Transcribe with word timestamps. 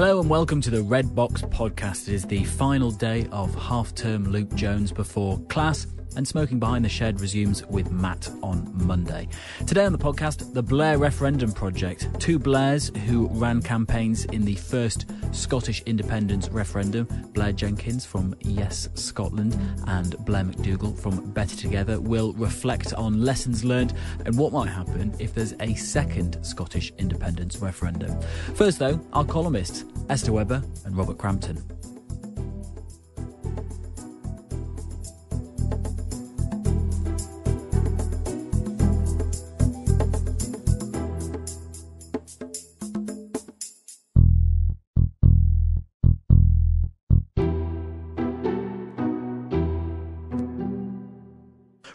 Hello 0.00 0.20
and 0.20 0.30
welcome 0.30 0.60
to 0.60 0.70
the 0.70 0.80
Red 0.80 1.12
Box 1.12 1.42
podcast. 1.42 2.06
It 2.06 2.14
is 2.14 2.24
the 2.24 2.44
final 2.44 2.92
day 2.92 3.26
of 3.32 3.52
half 3.56 3.92
term 3.96 4.30
Luke 4.30 4.54
Jones 4.54 4.92
before 4.92 5.40
class 5.48 5.88
and 6.16 6.26
Smoking 6.26 6.58
Behind 6.58 6.84
the 6.84 6.88
Shed 6.88 7.20
resumes 7.20 7.64
with 7.66 7.90
Matt 7.90 8.28
on 8.42 8.70
Monday. 8.86 9.28
Today 9.66 9.84
on 9.84 9.92
the 9.92 9.98
podcast, 9.98 10.52
the 10.54 10.62
Blair 10.62 10.98
Referendum 10.98 11.52
Project. 11.52 12.08
Two 12.18 12.38
Blairs 12.38 12.90
who 13.06 13.28
ran 13.28 13.62
campaigns 13.62 14.24
in 14.26 14.44
the 14.44 14.54
first 14.54 15.06
Scottish 15.32 15.82
independence 15.86 16.48
referendum 16.48 17.06
Blair 17.34 17.52
Jenkins 17.52 18.04
from 18.04 18.34
Yes 18.40 18.88
Scotland 18.94 19.58
and 19.86 20.16
Blair 20.24 20.44
McDougall 20.44 20.98
from 20.98 21.30
Better 21.32 21.56
Together 21.56 22.00
will 22.00 22.32
reflect 22.34 22.94
on 22.94 23.24
lessons 23.24 23.64
learned 23.64 23.94
and 24.24 24.36
what 24.36 24.52
might 24.52 24.68
happen 24.68 25.14
if 25.18 25.34
there's 25.34 25.54
a 25.60 25.74
second 25.74 26.38
Scottish 26.42 26.92
independence 26.98 27.58
referendum. 27.58 28.20
First, 28.54 28.78
though, 28.78 29.00
our 29.12 29.24
columnists, 29.24 29.84
Esther 30.08 30.32
Webber 30.32 30.62
and 30.84 30.96
Robert 30.96 31.18
Crampton. 31.18 31.77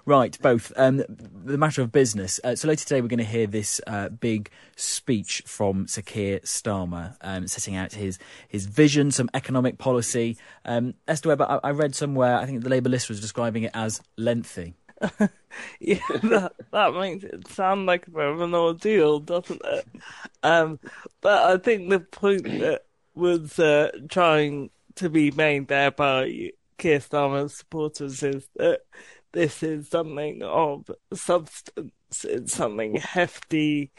Right, 0.05 0.37
both. 0.41 0.73
Um, 0.75 0.97
the 1.07 1.57
matter 1.57 1.81
of 1.81 1.91
business. 1.91 2.39
Uh, 2.43 2.55
so 2.55 2.67
later 2.67 2.83
today, 2.83 2.99
we're 2.99 3.07
going 3.07 3.19
to 3.19 3.23
hear 3.23 3.47
this 3.47 3.79
uh, 3.87 4.09
big 4.09 4.49
speech 4.75 5.41
from 5.45 5.87
Sir 5.87 6.01
Keir 6.01 6.39
Starmer, 6.41 7.15
um, 7.21 7.47
setting 7.47 7.77
out 7.77 7.93
his 7.93 8.19
his 8.49 8.65
vision, 8.65 9.11
some 9.11 9.29
economic 9.33 9.77
policy. 9.77 10.37
Um, 10.65 10.95
Esther 11.07 11.29
Webber, 11.29 11.45
I, 11.49 11.69
I 11.69 11.71
read 11.71 11.95
somewhere, 11.95 12.37
I 12.37 12.45
think 12.45 12.63
the 12.63 12.69
Labour 12.69 12.89
list 12.89 13.07
was 13.07 13.21
describing 13.21 13.63
it 13.63 13.71
as 13.73 14.01
lengthy. 14.17 14.75
yeah, 15.79 15.99
that, 16.23 16.53
that 16.71 16.93
makes 16.93 17.23
it 17.23 17.47
sound 17.47 17.85
like 17.85 18.07
a 18.07 18.11
bit 18.11 18.25
of 18.25 18.41
an 18.41 18.53
ordeal, 18.53 19.19
doesn't 19.19 19.61
it? 19.63 19.87
Um, 20.41 20.79
but 21.21 21.43
I 21.49 21.57
think 21.57 21.89
the 21.89 22.01
point 22.01 22.43
that 22.43 22.83
was 23.15 23.57
uh, 23.57 23.91
trying 24.09 24.69
to 24.95 25.09
be 25.09 25.31
made 25.31 25.67
there 25.69 25.91
by 25.91 26.51
Keir 26.77 26.99
Starmer's 26.99 27.55
supporters 27.55 28.21
is 28.23 28.47
that 28.55 28.81
this 29.33 29.63
is 29.63 29.89
something 29.89 30.41
of 30.43 30.89
substance, 31.13 31.91
it's 32.23 32.53
something 32.53 32.95
hefty, 32.95 33.91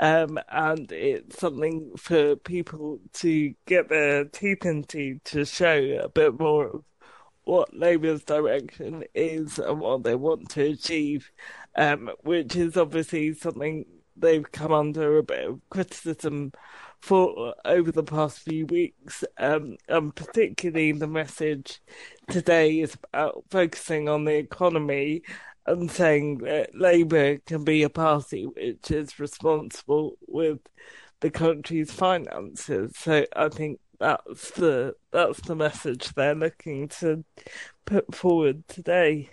um, 0.00 0.38
and 0.50 0.90
it's 0.90 1.38
something 1.38 1.92
for 1.96 2.36
people 2.36 3.00
to 3.14 3.54
get 3.66 3.88
their 3.88 4.24
teeth 4.24 4.64
into 4.64 5.18
to 5.24 5.44
show 5.44 6.00
a 6.02 6.08
bit 6.08 6.38
more 6.38 6.68
of 6.68 6.84
what 7.44 7.74
Labour's 7.74 8.24
direction 8.24 9.04
is 9.14 9.58
and 9.58 9.80
what 9.80 10.02
they 10.04 10.14
want 10.14 10.50
to 10.50 10.72
achieve, 10.72 11.30
um, 11.76 12.10
which 12.22 12.56
is 12.56 12.76
obviously 12.76 13.32
something 13.32 13.86
they've 14.16 14.50
come 14.52 14.72
under 14.72 15.18
a 15.18 15.22
bit 15.22 15.48
of 15.48 15.60
criticism 15.70 16.52
for 17.00 17.54
over 17.64 17.92
the 17.92 18.02
past 18.02 18.40
few 18.40 18.66
weeks, 18.66 19.24
um, 19.38 19.76
and 19.88 20.14
particularly 20.14 20.92
the 20.92 21.06
message 21.06 21.80
today 22.28 22.80
is 22.80 22.96
about 23.12 23.44
focusing 23.50 24.08
on 24.08 24.24
the 24.24 24.36
economy 24.36 25.22
and 25.66 25.90
saying 25.90 26.38
that 26.38 26.74
Labour 26.74 27.38
can 27.38 27.64
be 27.64 27.82
a 27.82 27.90
party 27.90 28.46
which 28.46 28.90
is 28.90 29.18
responsible 29.18 30.16
with 30.26 30.60
the 31.20 31.30
country's 31.30 31.92
finances. 31.92 32.92
So 32.96 33.26
I 33.34 33.48
think 33.48 33.80
that's 34.00 34.52
the 34.52 34.94
that's 35.10 35.40
the 35.42 35.56
message 35.56 36.14
they're 36.14 36.34
looking 36.34 36.88
to 36.88 37.24
put 37.84 38.14
forward 38.14 38.66
today. 38.68 39.30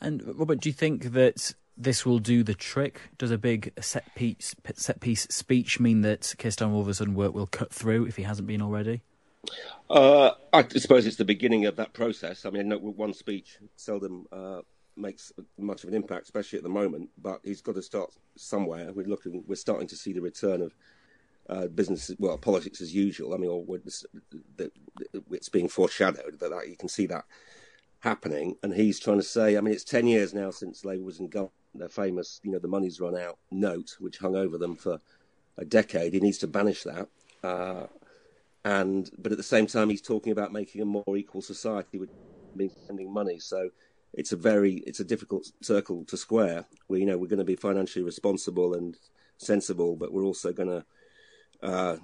And 0.00 0.22
Robert, 0.38 0.60
do 0.60 0.68
you 0.68 0.72
think 0.74 1.12
that 1.12 1.54
this 1.76 2.04
will 2.04 2.18
do 2.18 2.42
the 2.42 2.54
trick? 2.54 3.00
Does 3.18 3.30
a 3.30 3.38
big 3.38 3.72
set 3.80 4.14
piece 4.14 4.54
set 4.74 5.00
piece 5.00 5.26
speech 5.30 5.80
mean 5.80 6.02
that 6.02 6.34
all 6.72 6.80
of 6.80 6.88
work 7.14 7.34
will 7.34 7.46
cut 7.46 7.72
through 7.72 8.06
if 8.06 8.16
he 8.16 8.22
hasn't 8.22 8.46
been 8.46 8.62
already? 8.62 9.02
Uh, 9.90 10.30
I 10.52 10.66
suppose 10.68 11.06
it's 11.06 11.16
the 11.16 11.24
beginning 11.24 11.66
of 11.66 11.76
that 11.76 11.92
process. 11.92 12.46
I 12.46 12.50
mean, 12.50 12.70
one 12.70 13.12
speech 13.12 13.58
seldom 13.76 14.26
uh, 14.32 14.60
makes 14.96 15.32
much 15.58 15.82
of 15.82 15.88
an 15.88 15.94
impact, 15.94 16.24
especially 16.24 16.58
at 16.58 16.62
the 16.62 16.68
moment. 16.68 17.10
But 17.18 17.40
he's 17.42 17.60
got 17.60 17.74
to 17.74 17.82
start 17.82 18.14
somewhere. 18.36 18.92
We're 18.92 19.06
looking. 19.06 19.44
We're 19.46 19.56
starting 19.56 19.88
to 19.88 19.96
see 19.96 20.12
the 20.12 20.20
return 20.20 20.62
of 20.62 20.74
uh, 21.48 21.66
business, 21.66 22.10
well, 22.18 22.38
politics 22.38 22.80
as 22.80 22.94
usual. 22.94 23.34
I 23.34 23.36
mean, 23.36 23.68
it's 25.30 25.48
being 25.48 25.68
foreshadowed 25.68 26.38
that 26.38 26.68
you 26.68 26.76
can 26.76 26.88
see 26.88 27.06
that 27.06 27.24
happening. 28.00 28.56
And 28.62 28.74
he's 28.74 29.00
trying 29.00 29.18
to 29.18 29.24
say, 29.24 29.56
I 29.56 29.60
mean, 29.60 29.74
it's 29.74 29.84
ten 29.84 30.06
years 30.06 30.32
now 30.32 30.50
since 30.50 30.84
Labour 30.84 31.04
was 31.04 31.18
in 31.18 31.28
government. 31.28 31.54
Their 31.74 31.88
famous, 31.88 32.40
you 32.42 32.50
know, 32.50 32.58
the 32.58 32.68
money's 32.68 33.00
run 33.00 33.16
out 33.16 33.38
note, 33.50 33.96
which 33.98 34.18
hung 34.18 34.36
over 34.36 34.58
them 34.58 34.76
for 34.76 35.00
a 35.58 35.64
decade. 35.64 36.12
He 36.12 36.20
needs 36.20 36.38
to 36.38 36.46
banish 36.46 36.82
that. 36.84 37.08
Uh, 37.42 37.86
and 38.64 39.10
but 39.18 39.32
at 39.32 39.38
the 39.38 39.44
same 39.44 39.66
time, 39.66 39.90
he's 39.90 40.02
talking 40.02 40.32
about 40.32 40.52
making 40.52 40.82
a 40.82 40.84
more 40.84 41.16
equal 41.16 41.42
society 41.42 41.98
with 41.98 42.10
spending 42.84 43.12
money. 43.12 43.38
So 43.38 43.70
it's 44.12 44.32
a 44.32 44.36
very 44.36 44.74
it's 44.86 45.00
a 45.00 45.04
difficult 45.04 45.50
circle 45.60 46.04
to 46.04 46.16
square. 46.16 46.66
We 46.88 47.00
you 47.00 47.06
know 47.06 47.18
we're 47.18 47.28
going 47.28 47.38
to 47.38 47.44
be 47.44 47.56
financially 47.56 48.04
responsible 48.04 48.74
and 48.74 48.96
sensible, 49.38 49.96
but 49.96 50.12
we're 50.12 50.24
also 50.24 50.52
going 50.52 50.68
to 50.68 50.84
uh, 51.66 51.96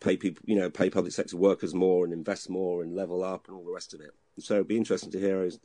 pay 0.00 0.16
people 0.16 0.42
you 0.46 0.56
know 0.56 0.70
pay 0.70 0.90
public 0.90 1.12
sector 1.12 1.36
workers 1.36 1.74
more 1.74 2.04
and 2.04 2.12
invest 2.12 2.50
more 2.50 2.82
and 2.82 2.94
level 2.94 3.22
up 3.22 3.46
and 3.48 3.56
all 3.56 3.64
the 3.64 3.72
rest 3.72 3.94
of 3.94 4.00
it. 4.00 4.10
So 4.38 4.54
it'd 4.54 4.68
be 4.68 4.76
interesting 4.76 5.10
to 5.12 5.20
hear 5.20 5.44
his, 5.44 5.58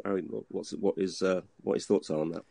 what's 0.49 0.71
what 0.71 0.95
is 0.97 1.21
uh, 1.21 1.41
what 1.61 1.75
his 1.75 1.85
thoughts 1.85 2.09
are 2.09 2.19
on 2.19 2.31
that. 2.31 2.45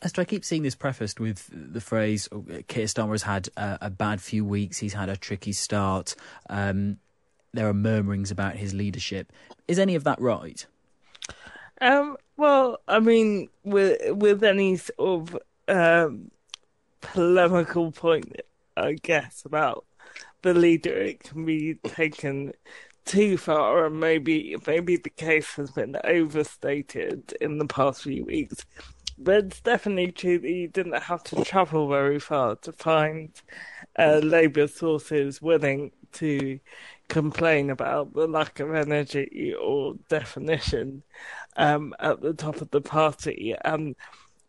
Esther, 0.00 0.22
I 0.22 0.24
keep 0.24 0.44
seeing 0.44 0.62
this 0.62 0.76
prefaced 0.76 1.18
with 1.18 1.50
the 1.52 1.80
phrase 1.80 2.28
oh, 2.30 2.44
Keir 2.68 2.86
Starmer 2.86 3.12
has 3.12 3.24
had 3.24 3.48
a, 3.56 3.78
a, 3.82 3.90
bad 3.90 4.20
few 4.20 4.44
weeks. 4.44 4.78
He's 4.78 4.94
had 4.94 5.08
a 5.08 5.16
tricky 5.16 5.52
start. 5.52 6.14
Um, 6.48 6.98
there 7.52 7.68
are 7.68 7.74
murmurings 7.74 8.30
about 8.30 8.54
his 8.56 8.74
leadership. 8.74 9.32
Is 9.66 9.78
any 9.78 9.96
of 9.96 10.04
that 10.04 10.20
right? 10.20 10.64
Um, 11.80 12.16
well, 12.36 12.78
I 12.86 13.00
mean, 13.00 13.48
with 13.64 13.98
with 14.10 14.44
any 14.44 14.76
sort 14.76 14.98
of 14.98 15.38
um, 15.68 16.30
polemical 17.00 17.90
point, 17.90 18.40
I 18.76 18.94
guess 18.94 19.44
about 19.44 19.84
the 20.42 20.54
leader, 20.54 20.96
it 20.96 21.20
can 21.20 21.44
be 21.44 21.74
taken 21.74 22.52
too 23.04 23.36
far, 23.36 23.86
and 23.86 23.98
maybe 23.98 24.56
maybe 24.66 24.96
the 24.96 25.10
case 25.10 25.54
has 25.54 25.70
been 25.70 25.96
overstated 26.04 27.32
in 27.40 27.58
the 27.58 27.66
past 27.66 28.02
few 28.02 28.24
weeks. 28.24 28.64
But 29.20 29.46
it's 29.46 29.60
definitely 29.60 30.12
true 30.12 30.38
that 30.38 30.48
you 30.50 30.68
didn't 30.68 31.02
have 31.02 31.24
to 31.24 31.44
travel 31.44 31.88
very 31.88 32.20
far 32.20 32.56
to 32.56 32.72
find 32.72 33.30
uh, 33.98 34.20
Labour 34.22 34.68
sources 34.68 35.42
willing 35.42 35.90
to 36.12 36.60
complain 37.08 37.70
about 37.70 38.14
the 38.14 38.26
lack 38.28 38.60
of 38.60 38.74
energy 38.74 39.54
or 39.54 39.94
definition 40.08 41.02
um, 41.56 41.94
at 41.98 42.20
the 42.20 42.32
top 42.32 42.60
of 42.60 42.70
the 42.70 42.80
party, 42.80 43.54
and 43.64 43.96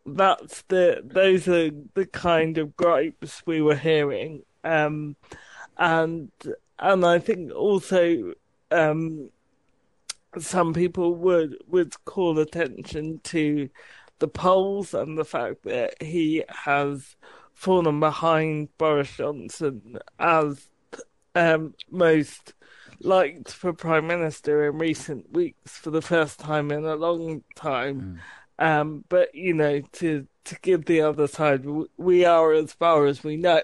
that's 0.06 0.62
the 0.68 1.02
those 1.04 1.48
are 1.48 1.70
the 1.94 2.06
kind 2.06 2.56
of 2.58 2.76
gripes 2.76 3.42
we 3.46 3.60
were 3.60 3.76
hearing, 3.76 4.42
um, 4.64 5.16
and 5.78 6.30
and 6.78 7.04
I 7.04 7.18
think 7.18 7.52
also 7.52 8.34
um, 8.70 9.30
some 10.38 10.72
people 10.72 11.14
would 11.16 11.56
would 11.66 12.04
call 12.04 12.38
attention 12.38 13.20
to 13.24 13.68
the 14.20 14.28
polls 14.28 14.94
and 14.94 15.18
the 15.18 15.24
fact 15.24 15.64
that 15.64 16.00
he 16.02 16.44
has 16.48 17.16
fallen 17.52 18.00
behind 18.00 18.68
Boris 18.78 19.16
Johnson 19.16 19.98
as 20.18 20.68
um, 21.34 21.74
most 21.90 22.54
liked 23.00 23.52
for 23.52 23.72
prime 23.72 24.06
minister 24.06 24.68
in 24.68 24.78
recent 24.78 25.32
weeks 25.32 25.76
for 25.76 25.90
the 25.90 26.02
first 26.02 26.38
time 26.38 26.70
in 26.70 26.84
a 26.84 26.94
long 26.94 27.42
time. 27.54 28.20
Mm. 28.58 28.64
Um, 28.64 29.04
but 29.08 29.34
you 29.34 29.54
know, 29.54 29.80
to 29.92 30.26
to 30.44 30.56
give 30.60 30.84
the 30.84 31.00
other 31.00 31.26
side, 31.26 31.64
we 31.96 32.24
are 32.24 32.52
as 32.52 32.72
far 32.72 33.06
as 33.06 33.24
we 33.24 33.36
know 33.36 33.62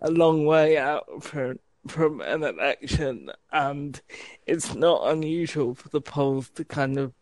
a 0.00 0.10
long 0.10 0.46
way 0.46 0.78
out 0.78 1.22
from 1.22 1.58
from 1.86 2.20
an 2.20 2.42
election, 2.42 3.30
and 3.50 4.00
it's 4.46 4.74
not 4.74 5.08
unusual 5.08 5.74
for 5.74 5.88
the 5.90 6.00
polls 6.00 6.48
to 6.50 6.64
kind 6.64 6.98
of 6.98 7.12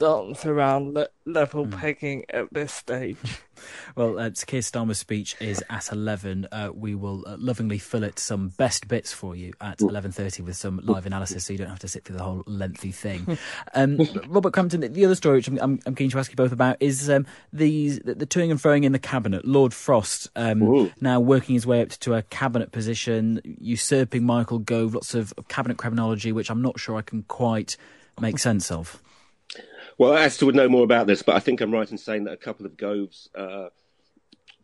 dance 0.00 0.46
around 0.46 0.94
le- 0.94 1.08
level 1.26 1.66
mm. 1.66 1.78
pegging 1.78 2.24
at 2.30 2.52
this 2.52 2.72
stage. 2.72 3.18
well, 3.96 4.18
uh, 4.18 4.30
Keir 4.46 4.62
Starmer's 4.62 4.98
speech 4.98 5.36
is 5.40 5.62
at 5.68 5.92
11. 5.92 6.48
Uh, 6.50 6.70
we 6.74 6.94
will 6.94 7.22
uh, 7.28 7.36
lovingly 7.38 7.78
fill 7.78 8.02
it 8.02 8.18
some 8.18 8.48
best 8.48 8.88
bits 8.88 9.12
for 9.12 9.36
you 9.36 9.52
at 9.60 9.78
11.30 9.78 10.40
with 10.40 10.56
some 10.56 10.80
live 10.82 11.06
analysis 11.06 11.44
so 11.44 11.52
you 11.52 11.58
don't 11.58 11.68
have 11.68 11.78
to 11.78 11.88
sit 11.88 12.04
through 12.04 12.16
the 12.16 12.24
whole 12.24 12.42
lengthy 12.46 12.90
thing. 12.90 13.38
um, 13.74 14.00
Robert 14.26 14.52
Crampton, 14.52 14.80
the 14.80 15.04
other 15.04 15.14
story 15.14 15.36
which 15.36 15.48
I'm, 15.48 15.58
I'm, 15.58 15.80
I'm, 15.84 15.94
keen 15.94 16.10
to 16.10 16.18
ask 16.18 16.30
you 16.30 16.36
both 16.36 16.52
about 16.52 16.78
is 16.80 17.08
um, 17.10 17.26
the, 17.52 17.90
the 17.98 18.26
toing 18.26 18.50
and 18.50 18.58
froing 18.58 18.84
in 18.84 18.92
the 18.92 18.98
cabinet. 18.98 19.44
Lord 19.44 19.74
Frost 19.74 20.30
um, 20.34 20.90
now 21.00 21.20
working 21.20 21.54
his 21.54 21.66
way 21.66 21.82
up 21.82 21.90
to 21.90 22.14
a 22.14 22.22
cabinet 22.22 22.72
position, 22.72 23.42
usurping 23.44 24.24
Michael 24.24 24.58
Gove, 24.58 24.94
lots 24.94 25.14
of 25.14 25.34
cabinet 25.48 25.76
Kremlinology, 25.76 26.32
which 26.32 26.50
I'm 26.50 26.62
not 26.62 26.80
sure 26.80 26.96
I 26.96 27.02
can 27.02 27.22
quite 27.24 27.76
make 28.18 28.38
sense 28.38 28.70
of. 28.70 29.02
Well, 30.00 30.14
Esther 30.14 30.46
would 30.46 30.54
know 30.54 30.66
more 30.66 30.82
about 30.82 31.06
this, 31.06 31.20
but 31.20 31.36
I 31.36 31.40
think 31.40 31.60
I'm 31.60 31.70
right 31.70 31.90
in 31.90 31.98
saying 31.98 32.24
that 32.24 32.32
a 32.32 32.38
couple 32.38 32.64
of 32.64 32.74
Gove's 32.78 33.28
uh, 33.34 33.68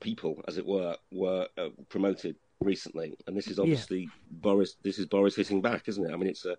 people, 0.01 0.43
as 0.49 0.57
it 0.57 0.65
were, 0.65 0.97
were 1.13 1.47
uh, 1.59 1.69
promoted 1.91 2.37
recently, 2.61 3.19
and 3.27 3.37
this 3.37 3.49
is 3.49 3.59
obviously 3.59 4.01
yeah. 4.01 4.09
Boris. 4.31 4.77
This 4.83 4.99
is 4.99 5.05
Boris 5.05 5.37
hitting 5.37 5.61
back, 5.61 5.89
isn't 5.89 6.07
it? 6.09 6.11
I 6.11 6.17
mean, 6.17 6.31
it's 6.31 6.47
a 6.47 6.57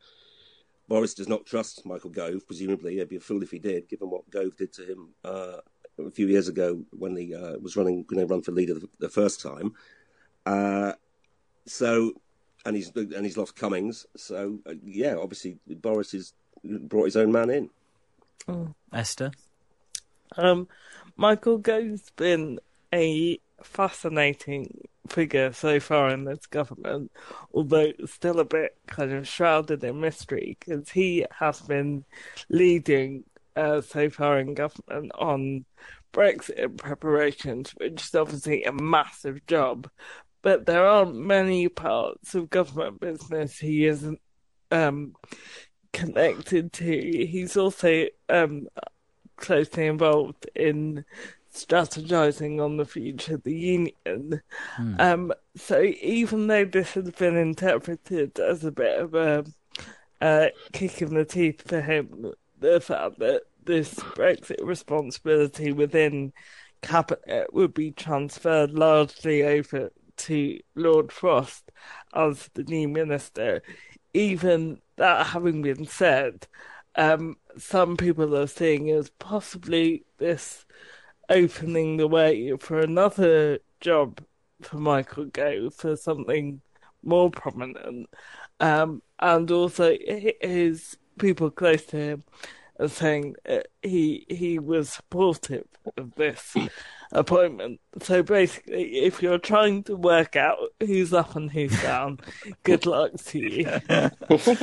Boris 0.87 1.15
does 1.15 1.27
not 1.27 1.47
trust 1.47 1.87
Michael 1.87 2.11
Gove. 2.11 2.45
Presumably, 2.45 2.97
he'd 2.97 3.09
be 3.09 3.15
a 3.15 3.19
fool 3.19 3.41
if 3.41 3.49
he 3.49 3.57
did, 3.57 3.89
given 3.89 4.11
what 4.11 4.29
Gove 4.29 4.55
did 4.55 4.71
to 4.73 4.85
him 4.85 5.09
uh, 5.25 5.57
a 5.97 6.11
few 6.11 6.27
years 6.27 6.47
ago 6.47 6.79
when 6.91 7.15
he 7.15 7.33
uh, 7.33 7.57
was 7.57 7.75
running, 7.75 8.03
going 8.03 8.19
to 8.19 8.31
run 8.31 8.43
for 8.43 8.51
leader 8.51 8.75
the, 8.75 8.87
the 8.99 9.09
first 9.09 9.41
time. 9.41 9.73
Uh, 10.45 10.93
so, 11.65 12.13
and 12.63 12.75
he's 12.75 12.91
and 12.95 13.25
he's 13.25 13.37
lost 13.37 13.55
Cummings. 13.55 14.05
So, 14.15 14.59
uh, 14.69 14.75
yeah, 14.83 15.15
obviously 15.15 15.57
Boris 15.67 16.11
has 16.11 16.33
brought 16.63 17.05
his 17.05 17.17
own 17.17 17.31
man 17.31 17.49
in. 17.49 17.71
Mm. 18.47 18.73
Esther? 18.93 19.31
Um, 20.35 20.67
Michael 21.15 21.57
Gove's 21.57 22.09
been 22.15 22.59
a 22.93 23.39
fascinating 23.63 24.87
figure 25.09 25.51
so 25.53 25.79
far 25.79 26.09
in 26.09 26.25
this 26.25 26.45
government, 26.45 27.11
although 27.53 27.91
still 28.05 28.39
a 28.39 28.45
bit 28.45 28.77
kind 28.87 29.11
of 29.13 29.27
shrouded 29.27 29.83
in 29.83 29.99
mystery 29.99 30.57
because 30.59 30.89
he 30.89 31.25
has 31.31 31.61
been 31.61 32.03
leading 32.49 33.23
uh, 33.55 33.81
so 33.81 34.09
far 34.09 34.39
in 34.39 34.53
government 34.53 35.11
on 35.15 35.65
Brexit 36.13 36.77
preparations, 36.77 37.71
which 37.77 38.03
is 38.03 38.15
obviously 38.15 38.63
a 38.63 38.71
massive 38.71 39.45
job. 39.47 39.89
But 40.41 40.65
there 40.65 40.85
are 40.85 41.05
many 41.05 41.67
parts 41.67 42.35
of 42.35 42.49
government 42.49 42.99
business 42.99 43.57
he 43.57 43.85
isn't 43.85 44.21
um, 44.71 45.15
connected 45.97 46.71
to. 46.73 46.85
He's 46.85 47.57
also 47.57 48.05
um, 48.29 48.67
closely 49.35 49.87
involved 49.87 50.47
in 50.55 51.03
strategizing 51.53 52.63
on 52.63 52.77
the 52.77 52.85
future 52.85 53.35
of 53.35 53.43
the 53.43 53.55
union. 53.55 54.41
Hmm. 54.75 54.95
Um, 54.99 55.33
so 55.55 55.81
even 55.81 56.47
though 56.47 56.65
this 56.65 56.93
has 56.93 57.09
been 57.11 57.35
interpreted 57.35 58.39
as 58.39 58.63
a 58.63 58.71
bit 58.71 58.99
of 58.99 59.15
a 59.15 59.45
uh, 60.21 60.47
kick 60.71 61.01
in 61.01 61.15
the 61.15 61.25
teeth 61.25 61.67
for 61.67 61.81
him, 61.81 62.31
the 62.59 62.79
fact 62.79 63.17
that 63.19 63.43
this 63.63 63.95
Brexit 63.95 64.63
responsibility 64.63 65.71
within 65.71 66.31
cabinet 66.81 67.51
would 67.53 67.73
be 67.73 67.91
transferred 67.91 68.71
largely 68.71 69.43
over 69.43 69.91
to 70.17 70.59
Lord 70.75 71.11
Frost 71.11 71.71
as 72.13 72.49
the 72.53 72.63
new 72.63 72.87
minister, 72.87 73.61
even 74.13 74.79
that 74.97 75.27
having 75.27 75.61
been 75.61 75.85
said, 75.85 76.47
um, 76.95 77.37
some 77.57 77.97
people 77.97 78.35
are 78.35 78.47
seeing 78.47 78.87
it 78.87 78.95
as 78.95 79.09
possibly 79.09 80.03
this 80.17 80.65
opening 81.29 81.97
the 81.97 82.07
way 82.07 82.55
for 82.57 82.79
another 82.79 83.59
job 83.79 84.23
for 84.61 84.77
Michael 84.77 85.25
Gove 85.25 85.73
for 85.75 85.95
something 85.95 86.61
more 87.03 87.29
prominent. 87.29 88.09
Um, 88.59 89.01
and 89.19 89.49
also 89.51 89.95
his 90.41 90.97
people 91.17 91.49
close 91.51 91.85
to 91.85 91.97
him 91.97 92.23
saying 92.85 93.35
he 93.81 94.25
he 94.29 94.59
was 94.59 94.89
supportive 94.89 95.65
of 95.95 96.15
this 96.15 96.55
appointment. 97.11 97.79
So 98.01 98.23
basically, 98.23 98.97
if 98.99 99.21
you're 99.21 99.37
trying 99.37 99.83
to 99.83 99.95
work 99.95 100.35
out 100.35 100.57
who's 100.79 101.13
up 101.13 101.35
and 101.35 101.51
who's 101.51 101.81
down, 101.81 102.19
good 102.63 102.85
luck 102.85 103.13
to 103.15 103.39
you. 103.39 103.79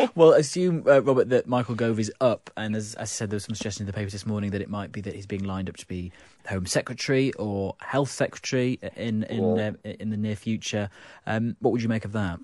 well, 0.15 0.33
assume, 0.33 0.85
uh, 0.87 1.01
Robert, 1.01 1.31
that 1.31 1.47
Michael 1.47 1.75
Gove 1.75 1.99
is 1.99 2.13
up, 2.21 2.51
and 2.57 2.77
as, 2.77 2.95
as 2.95 3.03
I 3.03 3.05
said, 3.05 3.31
there 3.31 3.37
was 3.37 3.45
some 3.45 3.55
suggestion 3.55 3.83
in 3.83 3.87
the 3.87 3.93
papers 3.93 4.13
this 4.13 4.27
morning 4.27 4.51
that 4.51 4.61
it 4.61 4.69
might 4.69 4.93
be 4.93 5.01
that 5.03 5.15
he's 5.15 5.27
being 5.27 5.45
lined 5.45 5.69
up 5.69 5.77
to 5.79 5.87
be 5.87 6.13
Home 6.49 6.67
Secretary 6.67 7.33
or 7.35 7.77
Health 7.81 8.11
Secretary 8.11 8.79
in 8.97 9.25
in 9.25 9.59
uh, 9.59 9.73
in 9.85 10.11
the 10.11 10.17
near 10.17 10.37
future. 10.37 10.91
Um, 11.27 11.57
what 11.61 11.73
would 11.73 11.83
you 11.83 11.89
make 11.89 12.05
of 12.05 12.13
that? 12.13 12.39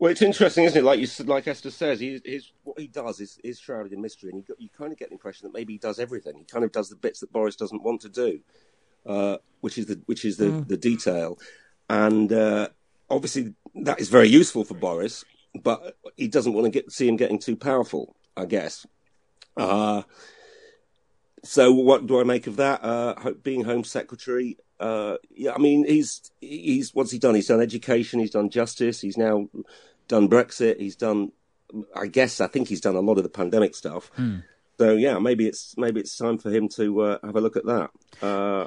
Well, 0.00 0.10
it's 0.10 0.22
interesting, 0.22 0.64
isn't 0.64 0.78
it? 0.78 0.84
Like 0.84 0.98
you 0.98 1.06
like 1.26 1.46
Esther 1.46 1.70
says, 1.70 2.00
he, 2.00 2.20
his, 2.24 2.50
what 2.64 2.80
he 2.80 2.88
does 2.88 3.20
is, 3.20 3.38
is 3.44 3.60
shrouded 3.60 3.92
in 3.92 4.00
mystery, 4.00 4.30
and 4.30 4.42
you, 4.48 4.56
you 4.58 4.68
kind 4.70 4.92
of 4.92 4.98
get 4.98 5.10
the 5.10 5.14
impression 5.14 5.46
that 5.46 5.56
maybe 5.56 5.74
he 5.74 5.78
does 5.78 6.00
everything. 6.00 6.38
He 6.38 6.44
kind 6.44 6.64
of 6.64 6.72
does 6.72 6.88
the 6.88 6.96
bits 6.96 7.20
that 7.20 7.32
Boris 7.32 7.54
doesn't 7.54 7.82
want 7.82 8.00
to 8.00 8.08
do 8.08 8.40
uh, 9.06 9.38
which 9.60 9.78
is 9.78 9.86
the 9.86 10.00
which 10.06 10.24
is 10.24 10.36
the, 10.36 10.46
mm. 10.46 10.68
the 10.68 10.76
detail, 10.76 11.38
and 11.88 12.32
uh, 12.32 12.68
obviously 13.08 13.54
that 13.74 14.00
is 14.00 14.08
very 14.08 14.28
useful 14.28 14.64
for 14.64 14.74
Boris, 14.74 15.24
but 15.62 15.96
he 16.16 16.28
doesn't 16.28 16.52
want 16.52 16.66
to 16.66 16.70
get 16.70 16.90
see 16.92 17.08
him 17.08 17.16
getting 17.16 17.38
too 17.38 17.56
powerful, 17.56 18.16
I 18.36 18.46
guess. 18.46 18.86
Uh, 19.56 20.02
so 21.42 21.72
what 21.72 22.06
do 22.06 22.20
I 22.20 22.24
make 22.24 22.46
of 22.46 22.56
that? 22.56 22.82
Uh, 22.82 23.32
being 23.42 23.64
Home 23.64 23.84
Secretary, 23.84 24.58
uh, 24.80 25.16
yeah, 25.30 25.52
I 25.54 25.58
mean 25.58 25.84
he's 25.86 26.30
he's 26.40 26.94
what's 26.94 27.10
he 27.10 27.18
done? 27.18 27.34
He's 27.34 27.48
done 27.48 27.60
education, 27.60 28.18
he's 28.18 28.30
done 28.30 28.50
justice, 28.50 29.00
he's 29.00 29.18
now 29.18 29.48
done 30.08 30.28
Brexit, 30.28 30.80
he's 30.80 30.96
done. 30.96 31.32
I 31.94 32.06
guess 32.06 32.40
I 32.40 32.48
think 32.48 32.66
he's 32.66 32.80
done 32.80 32.96
a 32.96 33.00
lot 33.00 33.18
of 33.18 33.22
the 33.22 33.28
pandemic 33.28 33.76
stuff. 33.76 34.10
Mm. 34.16 34.42
So 34.78 34.92
yeah, 34.92 35.18
maybe 35.18 35.46
it's 35.46 35.76
maybe 35.76 36.00
it's 36.00 36.16
time 36.16 36.38
for 36.38 36.50
him 36.50 36.68
to 36.70 37.00
uh, 37.02 37.18
have 37.22 37.36
a 37.36 37.40
look 37.40 37.56
at 37.56 37.66
that. 37.66 37.90
Uh, 38.22 38.66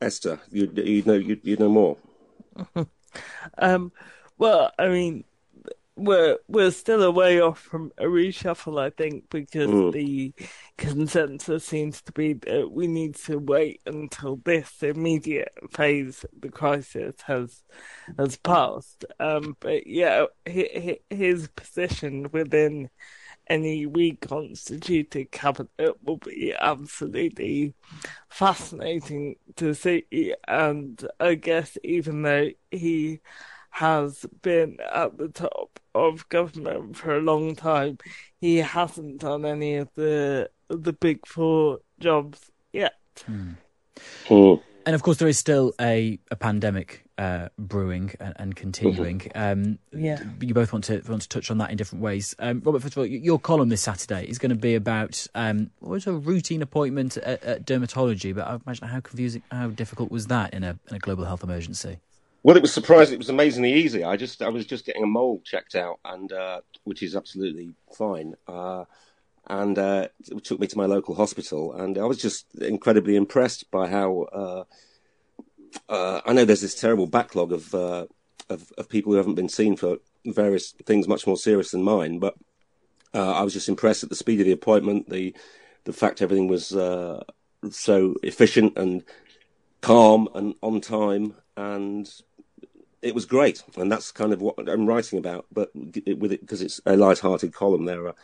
Esther, 0.00 0.40
you 0.50 0.70
you 0.74 1.02
know 1.04 1.14
you 1.14 1.38
you 1.42 1.56
know 1.56 1.68
more. 1.68 1.96
um, 3.58 3.92
well, 4.36 4.72
I 4.78 4.88
mean, 4.88 5.24
we're 5.96 6.36
we're 6.46 6.70
still 6.70 7.02
a 7.02 7.10
way 7.10 7.40
off 7.40 7.58
from 7.58 7.90
a 7.98 8.04
reshuffle, 8.04 8.80
I 8.80 8.90
think, 8.90 9.30
because 9.30 9.70
mm. 9.70 9.92
the 9.92 10.34
consensus 10.76 11.64
seems 11.64 12.02
to 12.02 12.12
be 12.12 12.34
that 12.34 12.70
we 12.70 12.86
need 12.86 13.16
to 13.16 13.38
wait 13.38 13.80
until 13.86 14.36
this 14.36 14.82
immediate 14.82 15.52
phase 15.72 16.24
of 16.24 16.30
the 16.40 16.50
crisis 16.50 17.14
has 17.26 17.62
has 18.18 18.36
passed. 18.36 19.06
Um, 19.18 19.56
but 19.58 19.86
yeah, 19.86 20.26
his 20.44 21.48
position 21.56 22.28
within 22.30 22.90
any 23.48 23.86
reconstituted 23.86 25.30
cabinet 25.30 25.94
will 26.02 26.18
be 26.18 26.52
absolutely 26.58 27.74
fascinating 28.28 29.36
to 29.56 29.72
see. 29.72 30.34
And 30.46 31.06
I 31.18 31.34
guess 31.34 31.78
even 31.82 32.22
though 32.22 32.50
he 32.70 33.20
has 33.70 34.24
been 34.40 34.78
at 34.92 35.18
the 35.18 35.28
top 35.28 35.78
of 35.96 36.28
government 36.28 36.96
for 36.96 37.16
a 37.16 37.20
long 37.20 37.54
time, 37.56 37.98
he 38.40 38.58
hasn't 38.58 39.20
done 39.20 39.44
any 39.44 39.76
of 39.76 39.88
the 39.94 40.50
the 40.68 40.92
big 40.92 41.26
four 41.26 41.80
jobs 42.00 42.50
yet. 42.72 42.94
Mm. 43.30 43.56
And 44.86 44.94
of 44.94 45.02
course, 45.02 45.16
there 45.16 45.26
is 45.26 45.38
still 45.38 45.72
a, 45.80 46.18
a 46.30 46.36
pandemic 46.36 47.04
uh, 47.18 47.48
brewing 47.58 48.12
and, 48.20 48.34
and 48.36 48.56
continuing. 48.56 49.22
Um, 49.34 49.80
Yeah. 49.92 50.22
You 50.40 50.54
both 50.54 50.72
want 50.72 50.84
to 50.84 51.02
want 51.08 51.22
to 51.22 51.28
touch 51.28 51.50
on 51.50 51.58
that 51.58 51.70
in 51.70 51.76
different 51.76 52.04
ways. 52.04 52.36
Um, 52.38 52.62
Robert, 52.64 52.82
first 52.82 52.94
of 52.94 52.98
all, 52.98 53.06
your 53.06 53.40
column 53.40 53.68
this 53.68 53.82
Saturday 53.82 54.26
is 54.26 54.38
going 54.38 54.50
to 54.50 54.56
be 54.56 54.76
about 54.76 55.26
um, 55.34 55.70
what 55.80 55.90
was 55.90 56.06
a 56.06 56.12
routine 56.12 56.62
appointment 56.62 57.16
at, 57.16 57.42
at 57.42 57.66
dermatology, 57.66 58.32
but 58.32 58.46
I 58.46 58.58
imagine 58.64 58.86
how 58.86 59.00
confusing, 59.00 59.42
how 59.50 59.68
difficult 59.68 60.12
was 60.12 60.28
that 60.28 60.54
in 60.54 60.62
a, 60.62 60.78
in 60.88 60.96
a 60.96 60.98
global 61.00 61.24
health 61.24 61.42
emergency? 61.42 61.98
Well, 62.46 62.56
it 62.56 62.62
was 62.62 62.72
surprising. 62.72 63.14
It 63.14 63.18
was 63.18 63.28
amazingly 63.28 63.72
easy. 63.72 64.04
I 64.04 64.16
just, 64.16 64.40
I 64.40 64.50
was 64.50 64.64
just 64.64 64.86
getting 64.86 65.02
a 65.02 65.06
mole 65.08 65.42
checked 65.44 65.74
out, 65.74 65.98
and 66.04 66.32
uh, 66.32 66.60
which 66.84 67.02
is 67.02 67.16
absolutely 67.16 67.74
fine. 67.98 68.36
Uh, 68.46 68.84
and 69.48 69.76
uh, 69.76 70.06
it 70.30 70.44
took 70.44 70.60
me 70.60 70.68
to 70.68 70.78
my 70.78 70.86
local 70.86 71.16
hospital, 71.16 71.72
and 71.72 71.98
I 71.98 72.04
was 72.04 72.18
just 72.18 72.46
incredibly 72.54 73.16
impressed 73.16 73.68
by 73.72 73.88
how. 73.88 74.28
Uh, 74.32 74.64
uh, 75.88 76.20
I 76.24 76.32
know 76.34 76.44
there's 76.44 76.60
this 76.60 76.80
terrible 76.80 77.08
backlog 77.08 77.50
of, 77.52 77.74
uh, 77.74 78.06
of 78.48 78.72
of 78.78 78.88
people 78.88 79.10
who 79.10 79.16
haven't 79.18 79.34
been 79.34 79.48
seen 79.48 79.74
for 79.76 79.96
various 80.24 80.70
things 80.70 81.08
much 81.08 81.26
more 81.26 81.36
serious 81.36 81.72
than 81.72 81.82
mine, 81.82 82.20
but 82.20 82.34
I 83.12 83.42
was 83.42 83.54
just 83.54 83.68
impressed 83.68 84.04
at 84.04 84.08
the 84.08 84.14
speed 84.14 84.38
of 84.38 84.46
the 84.46 84.52
appointment, 84.52 85.10
the 85.10 85.34
the 85.82 85.92
fact 85.92 86.22
everything 86.22 86.46
was 86.46 86.68
so 86.68 88.14
efficient 88.22 88.78
and 88.78 89.02
calm 89.80 90.28
and 90.32 90.54
on 90.62 90.80
time, 90.80 91.34
and 91.56 92.08
it 93.02 93.14
was 93.14 93.26
great, 93.26 93.62
and 93.76 93.90
that's 93.90 94.10
kind 94.10 94.32
of 94.32 94.40
what 94.40 94.68
I'm 94.68 94.86
writing 94.86 95.18
about. 95.18 95.46
But 95.52 95.70
with 95.74 96.32
it, 96.32 96.40
because 96.40 96.62
it's 96.62 96.80
a 96.86 96.96
light-hearted 96.96 97.52
column, 97.52 97.84
there 97.84 98.06
are 98.06 98.14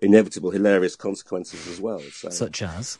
inevitable, 0.00 0.50
hilarious 0.50 0.96
consequences 0.96 1.66
as 1.68 1.80
well. 1.80 2.00
So 2.00 2.30
Such 2.30 2.62
as 2.62 2.98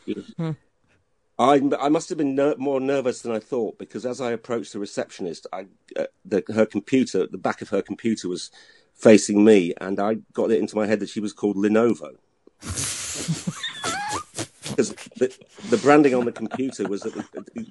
I, 1.39 1.61
I 1.79 1.89
must 1.89 2.09
have 2.09 2.17
been 2.17 2.35
ner- 2.35 2.55
more 2.57 2.79
nervous 2.79 3.21
than 3.21 3.31
I 3.31 3.39
thought 3.39 3.79
because 3.79 4.05
as 4.05 4.21
I 4.21 4.31
approached 4.31 4.73
the 4.73 4.79
receptionist, 4.79 5.47
I, 5.51 5.65
uh, 5.97 6.05
the, 6.23 6.43
her 6.53 6.67
computer, 6.67 7.25
the 7.25 7.39
back 7.39 7.63
of 7.63 7.69
her 7.69 7.81
computer 7.81 8.29
was 8.29 8.51
facing 8.93 9.43
me, 9.43 9.73
and 9.81 9.99
I 9.99 10.17
got 10.33 10.51
it 10.51 10.59
into 10.59 10.75
my 10.75 10.85
head 10.85 10.99
that 10.99 11.09
she 11.09 11.19
was 11.19 11.33
called 11.33 11.57
Lenovo. 11.57 12.17
Because 14.71 14.93
the, 15.17 15.37
the 15.69 15.75
branding 15.77 16.15
on 16.15 16.23
the 16.23 16.31
computer 16.31 16.87
was 16.87 17.05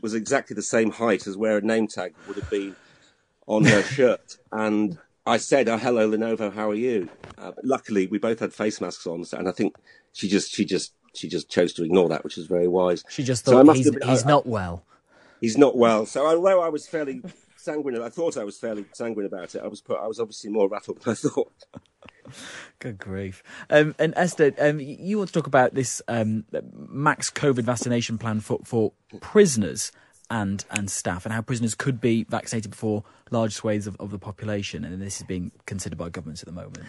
was 0.02 0.12
exactly 0.12 0.54
the 0.54 0.60
same 0.60 0.90
height 0.90 1.26
as 1.26 1.34
where 1.34 1.56
a 1.56 1.62
name 1.62 1.86
tag 1.88 2.14
would 2.28 2.36
have 2.36 2.50
been 2.50 2.76
on 3.50 3.64
her 3.64 3.82
shirt, 3.82 4.38
and 4.52 4.96
I 5.26 5.36
said, 5.38 5.68
oh, 5.68 5.76
"Hello, 5.76 6.08
Lenovo, 6.08 6.52
how 6.52 6.70
are 6.70 6.74
you?" 6.74 7.08
Uh, 7.36 7.52
luckily, 7.64 8.06
we 8.06 8.18
both 8.18 8.38
had 8.40 8.54
face 8.54 8.80
masks 8.80 9.06
on, 9.06 9.24
and 9.32 9.48
I 9.48 9.52
think 9.52 9.74
she 10.12 10.28
just 10.28 10.52
she 10.54 10.64
just 10.64 10.94
she 11.14 11.28
just 11.28 11.50
chose 11.50 11.72
to 11.74 11.84
ignore 11.84 12.08
that, 12.08 12.22
which 12.24 12.36
was 12.36 12.46
very 12.46 12.68
wise. 12.68 13.04
she 13.10 13.24
just 13.24 13.44
thought 13.44 13.66
must 13.66 13.78
he's, 13.78 13.90
been- 13.90 14.08
he's 14.08 14.24
I- 14.24 14.28
not 14.28 14.46
well. 14.46 14.84
He's 15.40 15.56
not 15.58 15.76
well. 15.76 16.04
So 16.06 16.26
although 16.26 16.60
I 16.62 16.68
was 16.68 16.86
fairly 16.86 17.22
sanguine, 17.56 18.00
I 18.02 18.10
thought 18.10 18.36
I 18.36 18.44
was 18.44 18.58
fairly 18.58 18.84
sanguine 18.92 19.24
about 19.26 19.54
it. 19.54 19.62
I 19.64 19.68
was 19.68 19.80
put, 19.80 19.98
I 19.98 20.06
was 20.06 20.20
obviously 20.20 20.50
more 20.50 20.68
rattled 20.68 21.00
than 21.00 21.12
I 21.12 21.14
thought. 21.14 21.50
Good 22.78 22.98
grief. 22.98 23.42
Um, 23.70 23.94
and 23.98 24.12
Esther, 24.16 24.52
um, 24.58 24.78
you 24.80 25.16
want 25.18 25.28
to 25.30 25.34
talk 25.34 25.46
about 25.46 25.74
this 25.74 26.00
um, 26.08 26.44
max 26.88 27.30
COVID 27.30 27.62
vaccination 27.62 28.18
plan 28.18 28.40
for, 28.40 28.60
for 28.64 28.92
prisoners 29.22 29.92
and, 30.30 30.64
and 30.70 30.90
staff, 30.90 31.26
and 31.26 31.34
how 31.34 31.42
prisoners 31.42 31.74
could 31.74 32.00
be 32.00 32.24
vaccinated 32.24 32.70
before 32.70 33.02
large 33.30 33.52
swathes 33.52 33.86
of, 33.86 33.96
of 33.98 34.10
the 34.10 34.18
population, 34.18 34.84
and 34.84 35.02
this 35.02 35.20
is 35.20 35.26
being 35.26 35.50
considered 35.66 35.98
by 35.98 36.08
governments 36.08 36.42
at 36.42 36.46
the 36.46 36.52
moment. 36.52 36.86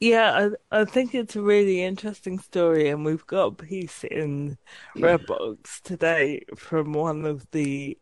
Yeah, 0.00 0.50
I, 0.72 0.80
I 0.80 0.84
think 0.86 1.14
it's 1.14 1.36
a 1.36 1.42
really 1.42 1.82
interesting 1.82 2.38
story, 2.38 2.88
and 2.88 3.04
we've 3.04 3.26
got 3.26 3.46
a 3.46 3.52
piece 3.52 4.02
in 4.04 4.56
Redbox 4.96 5.82
today 5.82 6.44
from 6.56 6.94
one 6.94 7.26
of 7.26 7.46
the 7.50 7.98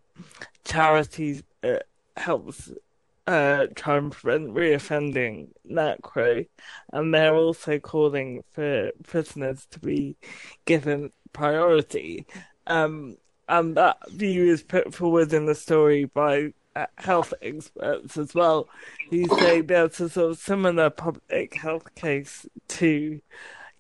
charities 0.65 1.43
that 1.63 1.87
helps 2.17 2.71
uh, 3.27 3.67
try 3.75 3.97
and 3.97 4.13
prevent 4.13 4.55
reoffending, 4.55 5.49
NACRO, 5.69 6.47
and 6.93 7.13
they're 7.13 7.35
also 7.35 7.81
calling 7.81 8.45
for 8.53 8.93
prisoners 9.03 9.67
to 9.73 9.81
be 9.81 10.17
given 10.67 11.11
priority. 11.33 12.27
Um, 12.69 13.17
and 13.49 13.77
that 13.77 13.99
view 14.11 14.45
is 14.53 14.63
put 14.63 14.95
forward 14.95 15.33
in 15.33 15.47
the 15.47 15.55
story 15.55 16.05
by 16.05 16.53
uh, 16.77 16.87
health 16.97 17.35
experts 17.43 18.17
as 18.17 18.35
well, 18.35 18.69
who 19.11 19.27
say 19.39 19.61
there's 19.61 20.01
a 20.01 20.09
sort 20.09 20.31
of 20.33 20.39
similar 20.39 20.91
public 20.91 21.55
health 21.55 21.95
case 21.95 22.47
to 22.69 23.21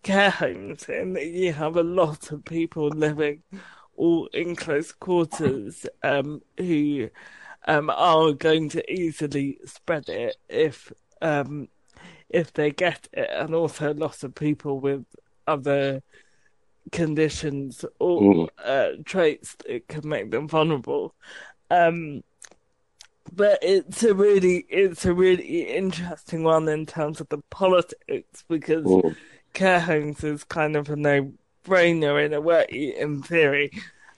care 0.02 0.30
homes, 0.30 0.88
in 0.88 1.12
that 1.12 1.26
you 1.26 1.52
have 1.52 1.76
a 1.76 1.82
lot 1.82 2.32
of 2.32 2.44
people 2.44 2.88
living 2.88 3.42
all 3.96 4.26
in 4.32 4.56
close 4.56 4.92
quarters 4.92 5.86
um, 6.02 6.40
who 6.56 7.08
um, 7.66 7.90
are 7.90 8.32
going 8.32 8.68
to 8.70 8.92
easily 8.92 9.58
spread 9.64 10.08
it 10.08 10.36
if 10.48 10.92
um, 11.20 11.68
if 12.30 12.52
they 12.52 12.70
get 12.70 13.08
it, 13.12 13.28
and 13.32 13.54
also 13.54 13.92
lots 13.94 14.22
of 14.22 14.34
people 14.34 14.80
with 14.80 15.04
other 15.46 16.02
conditions 16.92 17.84
or 17.98 18.48
uh, 18.64 18.90
traits 19.04 19.56
that 19.66 19.88
could 19.88 20.04
make 20.04 20.30
them 20.30 20.48
vulnerable. 20.48 21.14
Um, 21.70 22.22
but 23.32 23.58
it's 23.62 24.02
a 24.02 24.14
really 24.14 24.64
it's 24.68 25.04
a 25.04 25.12
really 25.12 25.62
interesting 25.62 26.42
one 26.44 26.68
in 26.68 26.86
terms 26.86 27.20
of 27.20 27.28
the 27.28 27.38
politics 27.50 28.44
because 28.48 28.84
Mm. 28.86 29.16
care 29.52 29.80
homes 29.80 30.24
is 30.24 30.44
kind 30.44 30.76
of 30.76 30.88
a 30.88 30.96
no 30.96 31.32
brainer 31.64 32.24
in 32.24 32.32
a 32.32 32.40
way 32.40 32.64
in 32.70 33.22
theory. 33.22 33.70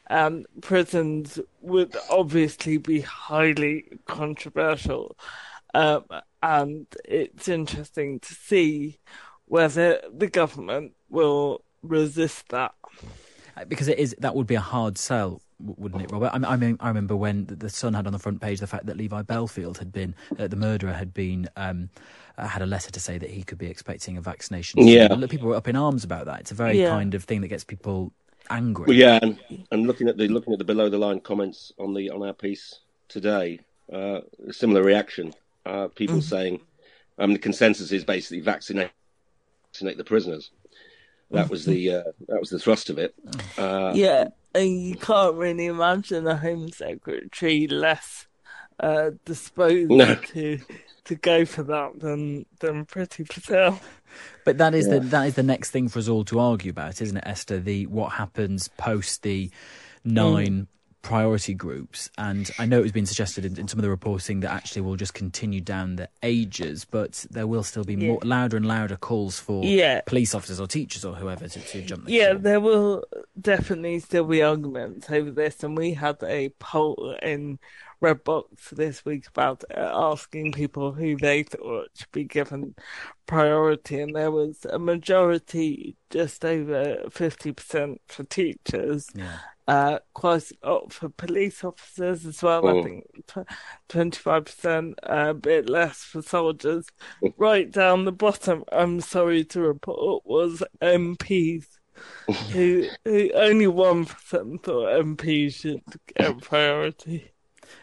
Um, 0.08 0.44
prisons 0.60 1.38
would 1.60 1.96
obviously 2.08 2.78
be 2.78 3.00
highly 3.00 3.84
controversial, 4.06 5.16
um, 5.72 6.04
and 6.42 6.86
it's 7.04 7.48
interesting 7.48 8.18
to 8.20 8.34
see 8.34 8.98
whether 9.46 10.00
the 10.12 10.26
government 10.28 10.94
will 11.08 11.62
resist 11.82 12.48
that. 12.50 12.74
Uh, 13.56 13.64
Because 13.64 13.88
it 13.88 13.98
is 13.98 14.14
that 14.18 14.34
would 14.34 14.46
be 14.46 14.54
a 14.54 14.60
hard 14.60 14.98
sell, 14.98 15.40
wouldn't 15.58 16.02
it, 16.02 16.10
Robert? 16.12 16.30
I, 16.32 16.52
I 16.52 16.56
mean, 16.56 16.76
I 16.80 16.88
remember 16.88 17.16
when 17.16 17.46
the, 17.46 17.56
the 17.56 17.70
Sun 17.70 17.94
had 17.94 18.06
on 18.06 18.12
the 18.12 18.18
front 18.18 18.40
page 18.40 18.60
the 18.60 18.66
fact 18.66 18.86
that 18.86 18.96
Levi 18.96 19.22
Bellfield 19.22 19.78
had 19.78 19.92
been 19.92 20.14
uh, 20.38 20.46
the 20.46 20.56
murderer 20.56 20.92
had 20.92 21.12
been 21.12 21.48
um, 21.56 21.90
uh, 22.38 22.46
had 22.46 22.62
a 22.62 22.66
letter 22.66 22.90
to 22.90 23.00
say 23.00 23.18
that 23.18 23.30
he 23.30 23.42
could 23.42 23.58
be 23.58 23.66
expecting 23.66 24.16
a 24.16 24.20
vaccination. 24.20 24.86
Yeah. 24.86 25.08
people 25.26 25.48
were 25.48 25.56
up 25.56 25.68
in 25.68 25.76
arms 25.76 26.04
about 26.04 26.26
that. 26.26 26.40
It's 26.40 26.52
a 26.52 26.54
very 26.54 26.80
Yeah. 26.80 26.90
kind 26.90 27.14
of 27.14 27.24
thing 27.24 27.40
that 27.42 27.48
gets 27.48 27.64
people 27.64 28.12
angry. 28.48 28.86
Well, 28.88 28.96
yeah, 28.96 29.18
and, 29.22 29.38
and 29.70 29.86
looking 29.86 30.08
at 30.08 30.16
the 30.16 30.28
looking 30.28 30.52
at 30.52 30.58
the 30.58 30.64
below 30.64 30.88
the 30.88 30.98
line 30.98 31.20
comments 31.20 31.72
on 31.78 31.94
the 31.94 32.10
on 32.10 32.22
our 32.22 32.32
piece 32.32 32.80
today, 33.08 33.60
uh, 33.92 34.20
a 34.48 34.52
similar 34.52 34.82
reaction. 34.82 35.34
Uh, 35.66 35.88
people 35.88 36.22
saying 36.22 36.60
um, 37.18 37.32
the 37.34 37.38
consensus 37.38 37.92
is 37.92 38.04
basically 38.04 38.40
vaccinate 38.40 38.90
vaccinate 39.66 39.98
the 39.98 40.04
prisoners. 40.04 40.50
That 41.30 41.48
was 41.50 41.64
the 41.64 41.94
uh, 41.94 42.02
that 42.28 42.40
was 42.40 42.50
the 42.50 42.58
thrust 42.58 42.90
of 42.90 42.98
it. 42.98 43.14
Uh, 43.56 43.92
Yeah, 43.94 44.28
and 44.54 44.82
you 44.82 44.96
can't 44.96 45.36
really 45.36 45.66
imagine 45.66 46.26
a 46.26 46.36
Home 46.36 46.70
Secretary 46.70 47.66
less 47.68 48.26
uh, 48.80 49.10
disposed 49.24 49.90
No. 49.90 50.14
to 50.14 50.58
to 51.04 51.14
go 51.14 51.44
for 51.44 51.62
that 51.64 52.00
than 52.00 52.46
than 52.60 52.86
Priti 52.86 53.28
Patel. 53.28 53.80
But 54.44 54.58
that 54.58 54.74
is 54.74 54.88
the 54.88 54.98
that 55.00 55.26
is 55.28 55.34
the 55.34 55.42
next 55.44 55.70
thing 55.70 55.88
for 55.88 55.98
us 56.00 56.08
all 56.08 56.24
to 56.24 56.40
argue 56.40 56.70
about, 56.70 57.00
isn't 57.00 57.16
it, 57.16 57.24
Esther? 57.26 57.60
The 57.60 57.86
what 57.86 58.12
happens 58.12 58.68
post 58.68 59.22
the 59.22 59.50
nine 60.04 60.66
priority 61.02 61.54
groups, 61.54 62.10
and 62.18 62.50
I 62.58 62.66
know 62.66 62.78
it 62.78 62.82
was 62.82 62.92
being 62.92 63.06
suggested 63.06 63.44
in, 63.44 63.58
in 63.58 63.68
some 63.68 63.78
of 63.78 63.82
the 63.82 63.88
reporting 63.90 64.40
that 64.40 64.50
actually 64.52 64.82
we'll 64.82 64.96
just 64.96 65.14
continue 65.14 65.60
down 65.60 65.96
the 65.96 66.08
ages, 66.22 66.84
but 66.84 67.24
there 67.30 67.46
will 67.46 67.62
still 67.62 67.84
be 67.84 67.96
more 67.96 68.18
louder 68.22 68.56
and 68.56 68.66
louder 68.66 68.96
calls 68.96 69.38
for 69.40 69.64
Yeah. 69.64 70.02
police 70.02 70.34
officers 70.34 70.60
or 70.60 70.66
teachers 70.66 71.04
or 71.04 71.14
whoever 71.14 71.48
to, 71.48 71.60
to 71.60 71.82
jump 71.82 72.04
the 72.04 72.12
Yeah, 72.12 72.30
queue. 72.30 72.38
there 72.40 72.60
will 72.60 73.04
definitely 73.40 73.98
still 74.00 74.24
be 74.24 74.42
arguments 74.42 75.08
over 75.10 75.30
this, 75.30 75.62
and 75.64 75.76
we 75.76 75.94
had 75.94 76.16
a 76.22 76.50
poll 76.58 77.16
in 77.22 77.58
Redbox 78.02 78.70
this 78.70 79.04
week 79.04 79.26
about 79.28 79.62
uh, 79.76 79.90
asking 80.12 80.52
people 80.52 80.92
who 80.92 81.16
they 81.16 81.42
thought 81.42 81.88
should 81.94 82.12
be 82.12 82.24
given 82.24 82.74
priority, 83.26 84.00
and 84.00 84.14
there 84.16 84.30
was 84.30 84.64
a 84.64 84.78
majority, 84.78 85.96
just 86.10 86.44
over 86.44 87.04
fifty 87.10 87.52
percent 87.52 88.00
for 88.08 88.24
teachers, 88.24 89.08
Yeah. 89.14 89.36
uh, 89.68 89.98
quite 90.14 90.50
a 90.62 90.68
lot 90.70 90.92
for 90.92 91.08
police 91.10 91.62
officers 91.62 92.24
as 92.26 92.42
well. 92.42 92.66
I 92.66 92.72
Mm. 92.72 92.84
think 92.84 93.04
twenty-five 93.88 94.44
percent, 94.46 94.94
a 95.02 95.34
bit 95.34 95.68
less 95.68 95.98
for 96.02 96.22
soldiers. 96.22 96.86
right 97.36 97.70
down 97.70 98.04
the 98.06 98.12
bottom, 98.12 98.64
I'm 98.72 99.00
sorry 99.00 99.44
to 99.44 99.60
report, 99.60 100.24
was 100.24 100.62
MPs. 100.80 101.66
who, 102.52 102.86
who 103.04 103.30
only 103.34 103.66
one 103.66 104.06
percent 104.06 104.62
thought 104.62 104.88
MPs 105.04 105.54
should 105.56 105.82
get 106.16 106.40
priority. 106.40 107.32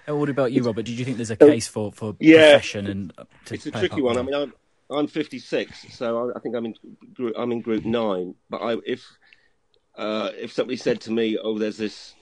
And 0.06 0.20
what 0.20 0.29
about 0.29 0.51
you, 0.51 0.63
Robert? 0.63 0.84
Did 0.84 0.98
you 1.00 1.06
think 1.06 1.17
there's 1.17 1.32
a 1.32 1.36
case 1.36 1.67
for, 1.67 1.91
for 1.91 2.15
Yeah. 2.20 2.51
profession 2.51 2.88
and 2.88 3.13
uh, 3.17 3.24
to 3.46 3.56
it's 3.56 3.65
a 3.65 3.72
tricky 3.72 4.01
one. 4.01 4.15
in 4.15 4.20
I 4.20 4.22
mean, 4.24 4.36
I'm 4.36 4.53
I'm 4.89 5.08
56, 5.08 5.94
so 5.94 6.29
I, 6.29 6.38
I 6.38 6.39
think 6.39 6.56
I'm 6.56 6.65
in 6.65 6.75
group, 7.13 7.36
I'm 7.38 7.51
in 7.51 7.62
group 7.62 7.84
nine. 7.86 8.36
But 8.50 8.58
I, 8.62 8.77
if 8.86 9.03
uh, 9.98 10.32
if 10.38 10.53
somebody 10.53 10.77
said 10.77 11.01
to 11.01 11.12
me, 11.12 11.38
"Oh, 11.41 11.58
there's 11.58 11.77
this 11.77 12.13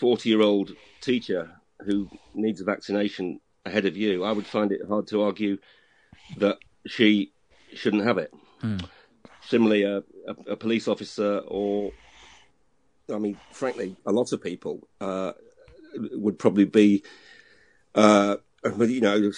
40 0.00 0.28
year 0.28 0.40
old 0.40 0.72
teacher 1.00 1.50
who 1.84 2.08
needs 2.34 2.60
a 2.60 2.64
vaccination 2.64 3.40
ahead 3.64 3.86
of 3.86 3.96
you," 3.96 4.24
I 4.24 4.32
would 4.32 4.46
find 4.46 4.72
it 4.72 4.80
hard 4.88 5.06
to 5.08 5.22
argue 5.22 5.58
that 6.38 6.58
she 6.86 7.32
shouldn't 7.74 8.04
have 8.04 8.18
it. 8.18 8.32
Hmm. 8.60 8.78
Similarly, 9.46 9.84
a, 9.84 9.98
a, 9.98 10.52
a, 10.52 10.56
police 10.56 10.88
officer, 10.88 11.38
or 11.46 11.92
I 13.12 13.18
mean, 13.18 13.38
frankly, 13.52 13.96
a 14.04 14.12
lot 14.12 14.32
of 14.32 14.42
people 14.42 14.88
uh, 15.00 15.32
would 15.94 16.38
probably 16.38 16.64
be, 16.64 17.02
uh, 17.94 18.36
you 18.78 19.00
know, 19.00 19.32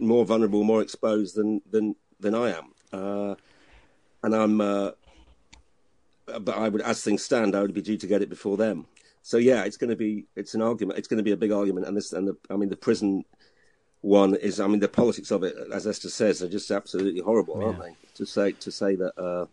more 0.00 0.24
vulnerable, 0.24 0.64
more 0.64 0.82
exposed 0.82 1.36
than 1.36 1.62
than 1.70 1.96
than 2.20 2.34
I 2.34 2.50
am. 2.50 2.72
Uh, 2.92 3.34
and 4.22 4.34
I'm, 4.34 4.60
uh, 4.60 4.92
but 6.26 6.56
I 6.56 6.68
would, 6.68 6.82
as 6.82 7.02
things 7.02 7.22
stand, 7.24 7.56
I 7.56 7.62
would 7.62 7.74
be 7.74 7.82
due 7.82 7.96
to 7.96 8.06
get 8.06 8.22
it 8.22 8.28
before 8.28 8.56
them. 8.56 8.86
So 9.22 9.36
yeah, 9.36 9.64
it's 9.64 9.76
going 9.76 9.90
to 9.90 9.96
be, 9.96 10.26
it's 10.36 10.54
an 10.54 10.62
argument. 10.62 10.98
It's 10.98 11.08
going 11.08 11.18
to 11.18 11.24
be 11.24 11.32
a 11.32 11.36
big 11.36 11.52
argument, 11.52 11.86
and 11.86 11.96
this, 11.96 12.12
and 12.12 12.28
the, 12.28 12.36
I 12.50 12.56
mean, 12.56 12.68
the 12.68 12.76
prison 12.76 13.24
one 14.00 14.34
is, 14.34 14.58
I 14.60 14.66
mean, 14.66 14.80
the 14.80 14.88
politics 14.88 15.30
of 15.30 15.44
it, 15.44 15.54
as 15.72 15.86
Esther 15.86 16.10
says, 16.10 16.42
are 16.42 16.48
just 16.48 16.70
absolutely 16.70 17.20
horrible, 17.20 17.58
yeah. 17.58 17.66
aren't 17.66 17.80
they? 17.80 17.96
To 18.16 18.26
say 18.26 18.52
to 18.52 18.70
say 18.70 18.96
that 18.96 19.18
uh, 19.18 19.46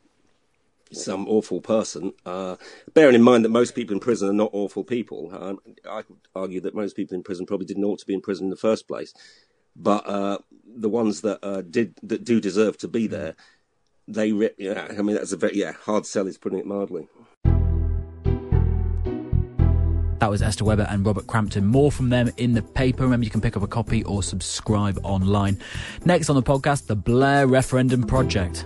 some 0.91 1.27
awful 1.27 1.61
person, 1.61 2.13
uh, 2.25 2.55
bearing 2.93 3.15
in 3.15 3.21
mind 3.21 3.45
that 3.45 3.49
most 3.49 3.75
people 3.75 3.93
in 3.93 3.99
prison 3.99 4.29
are 4.29 4.33
not 4.33 4.49
awful 4.53 4.83
people. 4.83 5.29
Um, 5.33 5.59
I 5.89 6.01
could 6.01 6.17
argue 6.35 6.61
that 6.61 6.75
most 6.75 6.95
people 6.95 7.15
in 7.15 7.23
prison 7.23 7.45
probably 7.45 7.65
didn't 7.65 7.83
ought 7.83 7.99
to 7.99 8.05
be 8.05 8.13
in 8.13 8.21
prison 8.21 8.45
in 8.45 8.49
the 8.49 8.55
first 8.55 8.87
place, 8.87 9.13
but 9.75 10.07
uh, 10.07 10.39
the 10.65 10.89
ones 10.89 11.21
that 11.21 11.39
uh, 11.43 11.61
did 11.61 11.95
that 12.03 12.23
do 12.23 12.41
deserve 12.41 12.77
to 12.79 12.87
be 12.87 13.07
there, 13.07 13.35
they, 14.07 14.27
yeah, 14.57 14.87
I 14.97 15.01
mean, 15.01 15.15
that's 15.15 15.31
a 15.31 15.37
very 15.37 15.55
yeah 15.55 15.73
hard 15.73 16.05
sell. 16.05 16.27
Is 16.27 16.37
putting 16.37 16.59
it 16.59 16.65
mildly. 16.65 17.07
That 20.19 20.29
was 20.29 20.41
Esther 20.41 20.65
Webber 20.65 20.85
and 20.89 21.05
Robert 21.05 21.27
Crampton. 21.27 21.65
More 21.65 21.93
from 21.93 22.09
them 22.09 22.29
in 22.35 22.53
the 22.53 22.61
paper. 22.61 23.03
Remember, 23.03 23.23
you 23.23 23.29
can 23.31 23.39
pick 23.39 23.55
up 23.55 23.63
a 23.63 23.67
copy 23.67 24.03
or 24.03 24.21
subscribe 24.21 24.99
online. 25.03 25.57
Next 26.03 26.29
on 26.29 26.35
the 26.35 26.43
podcast, 26.43 26.87
the 26.87 26.95
Blair 26.97 27.47
Referendum 27.47 28.03
Project. 28.03 28.65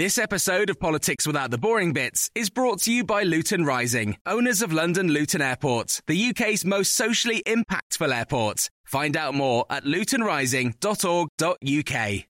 This 0.00 0.16
episode 0.16 0.70
of 0.70 0.80
Politics 0.80 1.26
Without 1.26 1.50
the 1.50 1.58
Boring 1.58 1.92
Bits 1.92 2.30
is 2.34 2.48
brought 2.48 2.80
to 2.84 2.90
you 2.90 3.04
by 3.04 3.22
Luton 3.22 3.66
Rising, 3.66 4.16
owners 4.24 4.62
of 4.62 4.72
London 4.72 5.08
Luton 5.08 5.42
Airport, 5.42 6.00
the 6.06 6.30
UK's 6.30 6.64
most 6.64 6.94
socially 6.94 7.42
impactful 7.46 8.10
airport. 8.10 8.70
Find 8.86 9.14
out 9.14 9.34
more 9.34 9.66
at 9.68 9.84
lutonrising.org.uk. 9.84 12.24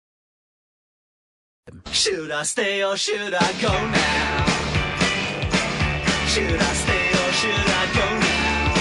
Should 1.92 2.32
I 2.32 2.42
stay 2.42 2.82
or 2.82 2.96
should 2.96 3.34
I 3.34 3.52
go 3.62 3.68
now? 3.68 4.46
Should 6.26 6.60
I 6.60 6.72
stay 6.72 7.10
or 7.10 7.32
should 7.38 7.54
I 7.54 7.86
go 7.94 8.18
now? 8.18 8.74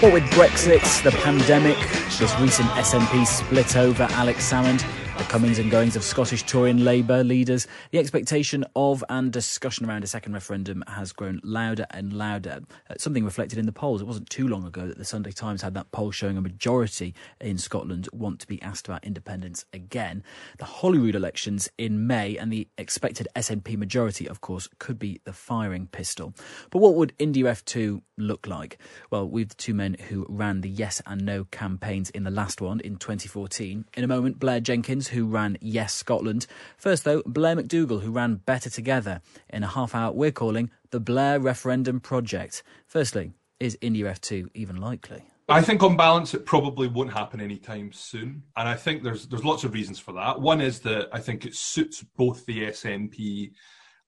What 0.00 0.12
with 0.12 0.24
Brexit, 0.32 1.02
the 1.02 1.12
pandemic, 1.12 1.78
this 2.18 2.38
recent 2.38 2.68
SNP 2.72 3.26
split 3.26 3.78
over 3.78 4.06
Alex 4.10 4.52
Salmond, 4.52 4.84
the 5.18 5.24
comings 5.24 5.60
and 5.60 5.70
goings 5.70 5.94
of 5.94 6.02
Scottish 6.02 6.42
Tory 6.42 6.70
and 6.70 6.84
Labour 6.84 7.22
leaders, 7.22 7.68
the 7.92 8.00
expectation 8.00 8.64
of 8.74 9.04
and 9.08 9.32
discussion 9.32 9.88
around 9.88 10.02
a 10.02 10.08
second 10.08 10.32
referendum 10.32 10.82
has 10.88 11.12
grown 11.12 11.40
louder 11.44 11.86
and 11.90 12.12
louder. 12.12 12.60
Uh, 12.90 12.94
something 12.98 13.24
reflected 13.24 13.58
in 13.58 13.66
the 13.66 13.72
polls. 13.72 14.00
It 14.00 14.06
wasn't 14.06 14.28
too 14.28 14.48
long 14.48 14.66
ago 14.66 14.88
that 14.88 14.98
the 14.98 15.04
Sunday 15.04 15.30
Times 15.30 15.62
had 15.62 15.74
that 15.74 15.92
poll 15.92 16.10
showing 16.10 16.36
a 16.36 16.40
majority 16.40 17.14
in 17.40 17.58
Scotland 17.58 18.08
want 18.12 18.40
to 18.40 18.46
be 18.48 18.60
asked 18.60 18.88
about 18.88 19.04
independence 19.04 19.64
again. 19.72 20.24
The 20.58 20.64
Holyrood 20.64 21.14
elections 21.14 21.68
in 21.78 22.08
May 22.08 22.36
and 22.36 22.52
the 22.52 22.66
expected 22.76 23.28
SNP 23.36 23.76
majority, 23.76 24.28
of 24.28 24.40
course, 24.40 24.68
could 24.80 24.98
be 24.98 25.20
the 25.24 25.32
firing 25.32 25.86
pistol. 25.86 26.34
But 26.70 26.80
what 26.80 26.94
would 26.96 27.16
IndyRef2 27.18 28.02
look 28.18 28.48
like? 28.48 28.78
Well, 29.10 29.28
we've 29.28 29.48
the 29.48 29.54
two 29.54 29.74
men 29.74 29.94
who 30.08 30.26
ran 30.28 30.60
the 30.60 30.68
yes 30.68 31.00
and 31.06 31.24
no 31.24 31.44
campaigns 31.44 32.10
in 32.10 32.24
the 32.24 32.30
last 32.30 32.60
one 32.60 32.80
in 32.80 32.96
2014. 32.96 33.84
In 33.96 34.04
a 34.04 34.08
moment, 34.08 34.40
Blair 34.40 34.60
Jenkins 34.60 35.03
who 35.08 35.26
ran 35.26 35.58
Yes 35.60 35.94
Scotland. 35.94 36.46
First, 36.76 37.04
though, 37.04 37.22
Blair 37.26 37.56
McDougall, 37.56 38.02
who 38.02 38.10
ran 38.10 38.36
Better 38.36 38.70
Together 38.70 39.20
in 39.50 39.62
a 39.62 39.68
half 39.68 39.94
hour 39.94 40.12
we're 40.12 40.32
calling 40.32 40.70
the 40.90 41.00
Blair 41.00 41.40
Referendum 41.40 42.00
Project. 42.00 42.62
Firstly, 42.86 43.32
is 43.60 43.76
IndyRef2 43.82 44.48
even 44.54 44.76
likely? 44.76 45.22
I 45.48 45.60
think 45.60 45.82
on 45.82 45.96
balance, 45.96 46.32
it 46.32 46.46
probably 46.46 46.88
won't 46.88 47.12
happen 47.12 47.40
anytime 47.40 47.92
soon, 47.92 48.42
and 48.56 48.66
I 48.66 48.74
think 48.74 49.02
there's 49.02 49.26
there's 49.26 49.44
lots 49.44 49.62
of 49.62 49.74
reasons 49.74 49.98
for 49.98 50.12
that. 50.12 50.40
One 50.40 50.62
is 50.62 50.80
that 50.80 51.08
I 51.12 51.20
think 51.20 51.44
it 51.44 51.54
suits 51.54 52.02
both 52.16 52.46
the 52.46 52.62
SNP 52.68 53.52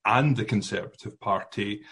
and 0.06 0.34
the 0.34 0.44
Conservative 0.44 1.20
Party 1.20 1.82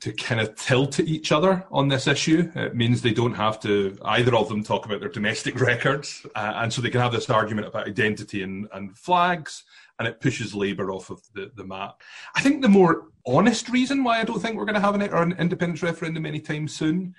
to 0.00 0.12
kind 0.12 0.40
of 0.40 0.54
tilt 0.54 0.98
at 1.00 1.06
each 1.06 1.32
other 1.32 1.66
on 1.70 1.88
this 1.88 2.06
issue. 2.06 2.50
It 2.54 2.76
means 2.76 3.02
they 3.02 3.12
don't 3.12 3.34
have 3.34 3.58
to 3.60 3.96
either 4.04 4.34
of 4.36 4.48
them 4.48 4.62
talk 4.62 4.86
about 4.86 5.00
their 5.00 5.08
domestic 5.08 5.60
records, 5.60 6.26
uh, 6.34 6.54
and 6.56 6.72
so 6.72 6.80
they 6.80 6.90
can 6.90 7.00
have 7.00 7.12
this 7.12 7.28
argument 7.30 7.66
about 7.66 7.86
identity 7.86 8.42
and, 8.42 8.68
and 8.72 8.96
flags, 8.96 9.64
and 9.98 10.06
it 10.06 10.20
pushes 10.20 10.54
Labour 10.54 10.90
off 10.90 11.10
of 11.10 11.20
the, 11.34 11.50
the 11.56 11.64
map. 11.64 12.02
I 12.36 12.40
think 12.40 12.62
the 12.62 12.68
more 12.68 13.08
honest 13.26 13.68
reason 13.68 14.04
why 14.04 14.20
I 14.20 14.24
don't 14.24 14.40
think 14.40 14.56
we're 14.56 14.64
going 14.64 14.74
to 14.74 14.80
have 14.80 14.94
an, 14.94 15.02
an 15.02 15.34
independence 15.38 15.82
referendum 15.82 16.26
anytime 16.26 16.68
soon 16.68 17.14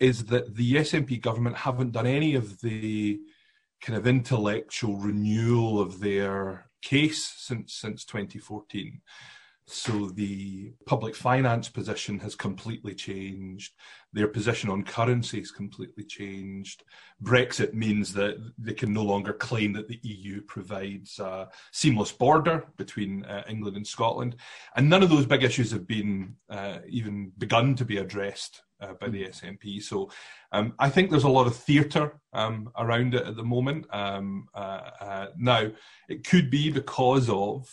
is 0.00 0.24
that 0.26 0.56
the 0.56 0.74
SNP 0.74 1.20
government 1.20 1.56
haven't 1.56 1.92
done 1.92 2.06
any 2.06 2.34
of 2.34 2.60
the 2.60 3.20
kind 3.80 3.96
of 3.96 4.06
intellectual 4.06 4.96
renewal 4.96 5.80
of 5.80 6.00
their 6.00 6.66
case 6.82 7.32
since 7.36 7.74
since 7.74 8.04
2014. 8.04 9.00
So 9.66 10.10
the 10.10 10.74
public 10.84 11.16
finance 11.16 11.70
position 11.70 12.18
has 12.18 12.34
completely 12.34 12.94
changed. 12.94 13.72
Their 14.12 14.28
position 14.28 14.68
on 14.68 14.84
currency 14.84 15.38
has 15.38 15.50
completely 15.50 16.04
changed. 16.04 16.84
Brexit 17.22 17.72
means 17.72 18.12
that 18.12 18.36
they 18.58 18.74
can 18.74 18.92
no 18.92 19.02
longer 19.02 19.32
claim 19.32 19.72
that 19.72 19.88
the 19.88 20.00
EU 20.02 20.42
provides 20.42 21.18
a 21.18 21.48
seamless 21.72 22.12
border 22.12 22.66
between 22.76 23.24
uh, 23.24 23.42
England 23.48 23.76
and 23.76 23.86
Scotland. 23.86 24.36
And 24.76 24.90
none 24.90 25.02
of 25.02 25.08
those 25.08 25.24
big 25.24 25.42
issues 25.42 25.70
have 25.70 25.86
been 25.86 26.36
uh, 26.50 26.78
even 26.86 27.32
begun 27.38 27.74
to 27.76 27.86
be 27.86 27.96
addressed 27.96 28.62
uh, 28.82 28.92
by 29.00 29.08
the 29.08 29.24
SNP. 29.24 29.82
So 29.82 30.10
um, 30.52 30.74
I 30.78 30.90
think 30.90 31.10
there's 31.10 31.24
a 31.24 31.28
lot 31.28 31.46
of 31.46 31.56
theatre 31.56 32.20
um, 32.34 32.70
around 32.76 33.14
it 33.14 33.26
at 33.26 33.36
the 33.36 33.44
moment. 33.44 33.86
Um, 33.90 34.46
uh, 34.54 34.90
uh, 35.00 35.26
now, 35.38 35.70
it 36.10 36.28
could 36.28 36.50
be 36.50 36.70
because 36.70 37.30
of 37.30 37.66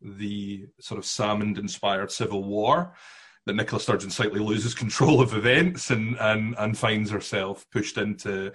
the 0.00 0.66
sort 0.80 0.98
of 0.98 1.04
Salmond 1.04 1.58
inspired 1.58 2.10
civil 2.10 2.44
war 2.44 2.94
that 3.46 3.54
Nicola 3.54 3.80
Sturgeon 3.80 4.10
slightly 4.10 4.40
loses 4.40 4.74
control 4.74 5.20
of 5.20 5.34
events 5.34 5.90
and 5.90 6.16
and 6.20 6.54
and 6.58 6.76
finds 6.76 7.10
herself 7.10 7.66
pushed 7.72 7.96
into 7.98 8.52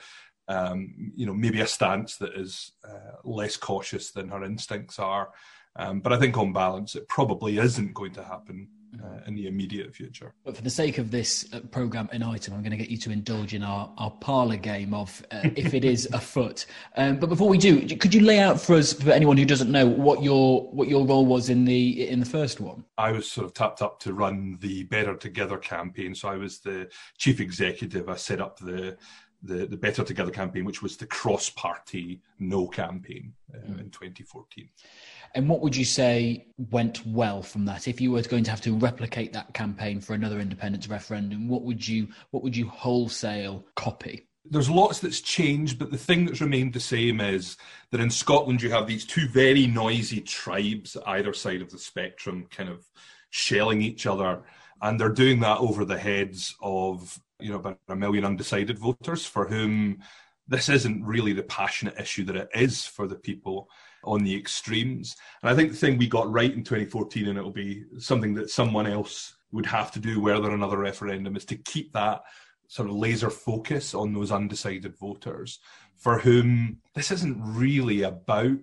um, 0.47 1.11
you 1.15 1.25
know 1.25 1.33
maybe 1.33 1.61
a 1.61 1.67
stance 1.67 2.17
that 2.17 2.33
is 2.35 2.71
uh, 2.87 3.17
less 3.23 3.57
cautious 3.57 4.11
than 4.11 4.29
her 4.29 4.43
instincts 4.43 4.99
are. 4.99 5.31
Um, 5.75 6.01
but 6.01 6.13
I 6.13 6.19
think 6.19 6.37
on 6.37 6.53
balance, 6.53 6.95
it 6.95 7.09
probably 7.09 7.57
isn't 7.57 7.95
going 7.95 8.13
to 8.13 8.23
happen 8.23 8.67
uh, 9.01 9.19
in 9.27 9.35
the 9.35 9.47
immediate 9.47 9.93
future. 9.93 10.33
But 10.43 10.55
for 10.55 10.61
the 10.61 10.69
sake 10.69 10.97
of 10.97 11.11
this 11.11 11.51
uh, 11.53 11.59
program 11.71 12.09
and 12.11 12.23
item, 12.23 12.53
I'm 12.53 12.61
going 12.61 12.71
to 12.71 12.77
get 12.77 12.89
you 12.89 12.97
to 12.97 13.11
indulge 13.11 13.53
in 13.53 13.63
our, 13.63 13.91
our 13.97 14.11
parlour 14.11 14.57
game 14.57 14.93
of 14.93 15.25
uh, 15.31 15.41
if 15.55 15.73
it 15.73 15.85
is 15.85 16.07
afoot. 16.13 16.65
Um, 16.95 17.17
but 17.17 17.29
before 17.29 17.49
we 17.49 17.57
do, 17.57 17.85
could 17.97 18.13
you 18.13 18.21
lay 18.21 18.39
out 18.39 18.59
for 18.59 18.75
us, 18.75 18.93
for 18.93 19.11
anyone 19.11 19.37
who 19.37 19.45
doesn't 19.45 19.71
know, 19.71 19.87
what 19.87 20.23
your 20.23 20.63
what 20.71 20.87
your 20.87 21.05
role 21.05 21.25
was 21.25 21.49
in 21.49 21.65
the 21.65 22.07
in 22.07 22.19
the 22.19 22.25
first 22.25 22.59
one? 22.59 22.83
I 22.97 23.11
was 23.11 23.29
sort 23.29 23.45
of 23.45 23.53
tapped 23.53 23.81
up 23.81 23.99
to 24.01 24.13
run 24.13 24.57
the 24.61 24.83
Better 24.83 25.15
Together 25.15 25.57
campaign, 25.57 26.15
so 26.15 26.29
I 26.29 26.35
was 26.35 26.59
the 26.59 26.89
chief 27.17 27.39
executive. 27.39 28.09
I 28.09 28.15
set 28.15 28.41
up 28.41 28.59
the 28.59 28.97
the, 29.43 29.65
the 29.65 29.77
Better 29.77 30.03
Together 30.03 30.31
campaign, 30.31 30.65
which 30.65 30.81
was 30.81 30.97
the 30.97 31.05
cross 31.05 31.49
party 31.49 32.21
no 32.39 32.67
campaign 32.67 33.33
uh, 33.53 33.57
mm. 33.57 33.81
in 33.81 33.89
2014. 33.89 34.69
And 35.35 35.49
what 35.49 35.61
would 35.61 35.75
you 35.75 35.85
say 35.85 36.47
went 36.71 37.05
well 37.05 37.41
from 37.41 37.65
that? 37.65 37.87
If 37.87 37.99
you 37.99 38.11
were 38.11 38.21
going 38.21 38.43
to 38.45 38.51
have 38.51 38.61
to 38.61 38.75
replicate 38.77 39.33
that 39.33 39.53
campaign 39.53 39.99
for 39.99 40.13
another 40.13 40.39
independence 40.39 40.87
referendum, 40.87 41.47
what 41.47 41.63
would 41.63 41.87
you 41.87 42.07
what 42.31 42.43
would 42.43 42.55
you 42.55 42.67
wholesale 42.67 43.65
copy? 43.75 44.27
There's 44.45 44.69
lots 44.69 44.99
that's 44.99 45.21
changed, 45.21 45.79
but 45.79 45.89
the 45.89 45.97
thing 45.97 46.25
that's 46.25 46.41
remained 46.41 46.73
the 46.73 46.79
same 46.79 47.21
is 47.21 47.57
that 47.91 48.01
in 48.01 48.09
Scotland 48.09 48.61
you 48.61 48.69
have 48.71 48.87
these 48.87 49.05
two 49.05 49.27
very 49.27 49.67
noisy 49.67 50.21
tribes 50.21 50.97
either 51.07 51.33
side 51.33 51.61
of 51.61 51.71
the 51.71 51.77
spectrum, 51.77 52.47
kind 52.51 52.69
of 52.69 52.85
shelling 53.29 53.81
each 53.81 54.05
other, 54.05 54.43
and 54.81 54.99
they're 54.99 55.09
doing 55.09 55.39
that 55.39 55.59
over 55.59 55.85
the 55.85 55.97
heads 55.97 56.55
of 56.61 57.19
you 57.43 57.51
know 57.51 57.57
about 57.57 57.79
a 57.89 57.95
million 57.95 58.25
undecided 58.25 58.79
voters 58.79 59.25
for 59.25 59.47
whom 59.47 59.99
this 60.47 60.69
isn't 60.69 61.03
really 61.03 61.33
the 61.33 61.43
passionate 61.43 61.99
issue 61.99 62.23
that 62.25 62.35
it 62.35 62.49
is 62.53 62.85
for 62.85 63.07
the 63.07 63.15
people 63.15 63.69
on 64.03 64.23
the 64.23 64.35
extremes. 64.35 65.15
And 65.41 65.49
I 65.49 65.55
think 65.55 65.71
the 65.71 65.77
thing 65.77 65.97
we 65.97 66.07
got 66.07 66.31
right 66.31 66.51
in 66.51 66.63
2014, 66.63 67.27
and 67.27 67.37
it'll 67.37 67.51
be 67.51 67.85
something 67.97 68.33
that 68.35 68.49
someone 68.49 68.87
else 68.87 69.35
would 69.51 69.65
have 69.65 69.91
to 69.91 69.99
do 69.99 70.19
were 70.19 70.39
there 70.39 70.51
another 70.51 70.77
referendum, 70.77 71.35
is 71.35 71.45
to 71.45 71.55
keep 71.55 71.93
that 71.93 72.23
sort 72.67 72.89
of 72.89 72.95
laser 72.95 73.29
focus 73.29 73.93
on 73.93 74.13
those 74.13 74.31
undecided 74.31 74.97
voters 74.97 75.59
for 75.95 76.19
whom 76.19 76.77
this 76.95 77.11
isn't 77.11 77.39
really 77.41 78.01
about 78.01 78.57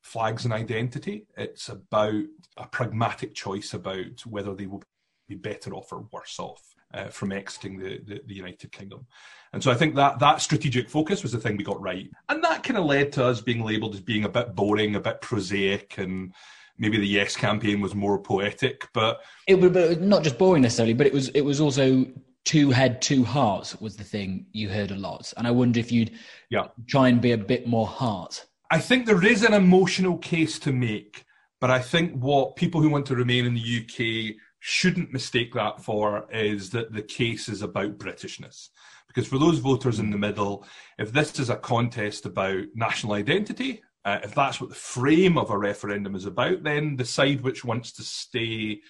flags 0.00 0.44
and 0.44 0.54
identity. 0.54 1.26
It's 1.36 1.68
about 1.68 2.24
a 2.56 2.66
pragmatic 2.66 3.34
choice 3.34 3.74
about 3.74 4.24
whether 4.24 4.54
they 4.54 4.66
will 4.66 4.82
be 5.28 5.34
better 5.34 5.74
off 5.74 5.92
or 5.92 6.06
worse 6.12 6.38
off 6.38 6.69
uh, 6.94 7.08
from 7.08 7.32
exiting 7.32 7.78
the, 7.78 8.00
the, 8.06 8.20
the, 8.26 8.34
United 8.34 8.72
Kingdom. 8.72 9.06
And 9.52 9.62
so 9.62 9.70
I 9.70 9.74
think 9.74 9.94
that 9.94 10.18
that 10.18 10.40
strategic 10.40 10.88
focus 10.88 11.22
was 11.22 11.32
the 11.32 11.38
thing 11.38 11.56
we 11.56 11.64
got 11.64 11.80
right. 11.80 12.10
And 12.28 12.42
that 12.44 12.62
kind 12.62 12.78
of 12.78 12.84
led 12.84 13.12
to 13.12 13.24
us 13.24 13.40
being 13.40 13.64
labelled 13.64 13.94
as 13.94 14.00
being 14.00 14.24
a 14.24 14.28
bit 14.28 14.54
boring, 14.54 14.96
a 14.96 15.00
bit 15.00 15.20
prosaic, 15.20 15.98
and 15.98 16.32
maybe 16.78 16.98
the 16.98 17.06
Yes 17.06 17.36
campaign 17.36 17.80
was 17.80 17.94
more 17.94 18.18
poetic. 18.18 18.88
But 18.92 19.20
it 19.46 19.56
was 19.56 19.98
not 19.98 20.22
just 20.22 20.38
boring 20.38 20.62
necessarily, 20.62 20.94
but 20.94 21.06
it 21.06 21.12
was 21.12 21.28
it 21.30 21.42
was 21.42 21.60
also 21.60 22.06
two 22.44 22.70
head, 22.70 23.02
two 23.02 23.24
hearts 23.24 23.80
was 23.80 23.96
the 23.96 24.04
thing 24.04 24.46
you 24.52 24.68
heard 24.68 24.90
a 24.90 24.96
lot. 24.96 25.32
And 25.36 25.46
I 25.46 25.50
wonder 25.50 25.78
if 25.78 25.92
you'd 25.92 26.12
yeah. 26.48 26.68
try 26.88 27.08
and 27.08 27.20
be 27.20 27.32
a 27.32 27.38
bit 27.38 27.66
more 27.66 27.86
heart. 27.86 28.46
I 28.70 28.78
think 28.78 29.06
there 29.06 29.24
is 29.24 29.42
an 29.42 29.52
emotional 29.52 30.16
case 30.18 30.58
to 30.60 30.72
make, 30.72 31.24
but 31.60 31.70
I 31.70 31.80
think 31.80 32.14
what 32.14 32.56
people 32.56 32.80
who 32.80 32.88
want 32.88 33.06
to 33.06 33.16
remain 33.16 33.46
in 33.46 33.54
the 33.54 33.60
UK 33.60 34.36
shouldn't 34.60 35.12
mistake 35.12 35.54
that 35.54 35.82
for 35.82 36.28
is 36.30 36.70
that 36.70 36.92
the 36.92 37.02
case 37.02 37.48
is 37.48 37.62
about 37.62 37.98
Britishness. 37.98 38.68
Because 39.08 39.26
for 39.26 39.38
those 39.38 39.58
voters 39.58 39.98
in 39.98 40.10
the 40.10 40.18
middle, 40.18 40.64
if 40.98 41.12
this 41.12 41.38
is 41.40 41.50
a 41.50 41.56
contest 41.56 42.26
about 42.26 42.64
national 42.74 43.14
identity, 43.14 43.82
uh, 44.04 44.18
if 44.22 44.34
that's 44.34 44.60
what 44.60 44.70
the 44.70 44.76
frame 44.76 45.36
of 45.36 45.50
a 45.50 45.58
referendum 45.58 46.14
is 46.14 46.26
about, 46.26 46.62
then 46.62 46.96
the 46.96 47.04
side 47.04 47.40
which 47.40 47.64
wants 47.64 47.92
to 47.92 48.02
stay 48.02 48.80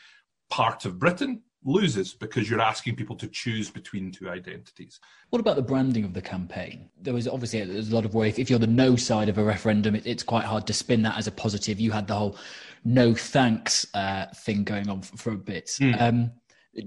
part 0.51 0.85
of 0.85 0.99
Britain 0.99 1.43
loses 1.65 2.15
because 2.15 2.49
you're 2.49 2.61
asking 2.61 2.97
people 2.97 3.17
to 3.17 3.27
choose 3.29 3.71
between 3.71 4.11
two 4.11 4.31
identities. 4.31 4.99
What 5.29 5.41
about 5.41 5.57
the 5.57 5.63
branding 5.63 6.05
of 6.05 6.15
the 6.15 6.23
campaign? 6.23 6.89
There 7.01 7.13
was 7.13 7.29
obviously 7.29 7.65
there's 7.65 7.91
a 7.91 7.95
lot 7.95 8.05
of 8.05 8.15
work. 8.15 8.39
If 8.39 8.49
you're 8.49 8.59
the 8.59 8.67
no 8.67 8.97
side 8.97 9.29
of 9.29 9.39
a 9.39 9.45
referendum, 9.45 9.95
it, 9.95 10.07
it's 10.07 10.23
quite 10.23 10.45
hard 10.45 10.67
to 10.69 10.73
spin 10.73 11.03
that 11.03 11.19
as 11.19 11.27
a 11.27 11.33
positive. 11.33 11.79
You 11.79 11.91
had 11.91 12.07
the 12.07 12.15
whole 12.15 12.37
no 12.85 13.15
thanks 13.15 13.87
uh, 13.95 14.27
thing 14.35 14.65
going 14.65 14.89
on 14.89 15.03
for, 15.03 15.17
for 15.17 15.31
a 15.33 15.37
bit. 15.37 15.67
Mm. 15.81 16.01
Um, 16.01 16.31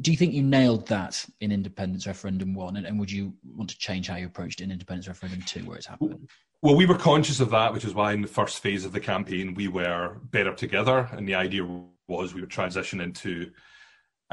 do 0.01 0.11
you 0.11 0.17
think 0.17 0.33
you 0.33 0.43
nailed 0.43 0.87
that 0.87 1.23
in 1.41 1.51
independence 1.51 2.07
referendum 2.07 2.53
one, 2.53 2.77
and, 2.77 2.85
and, 2.85 2.97
would 2.99 3.11
you 3.11 3.33
want 3.43 3.69
to 3.69 3.77
change 3.77 4.07
how 4.07 4.15
you 4.15 4.27
approached 4.27 4.61
it 4.61 4.63
in 4.63 4.71
independence 4.71 5.09
referendum 5.09 5.41
two, 5.41 5.59
where 5.65 5.77
it's 5.77 5.87
happened? 5.87 6.29
Well, 6.61 6.77
we 6.77 6.85
were 6.85 6.97
conscious 6.97 7.41
of 7.41 7.49
that, 7.49 7.73
which 7.73 7.83
is 7.83 7.93
why 7.93 8.13
in 8.13 8.21
the 8.21 8.27
first 8.27 8.59
phase 8.59 8.85
of 8.85 8.93
the 8.93 9.01
campaign 9.01 9.53
we 9.53 9.67
were 9.67 10.19
better 10.31 10.53
together, 10.53 11.09
and 11.11 11.27
the 11.27 11.35
idea 11.35 11.67
was 12.07 12.33
we 12.33 12.39
would 12.39 12.49
transition 12.49 13.01
into 13.01 13.51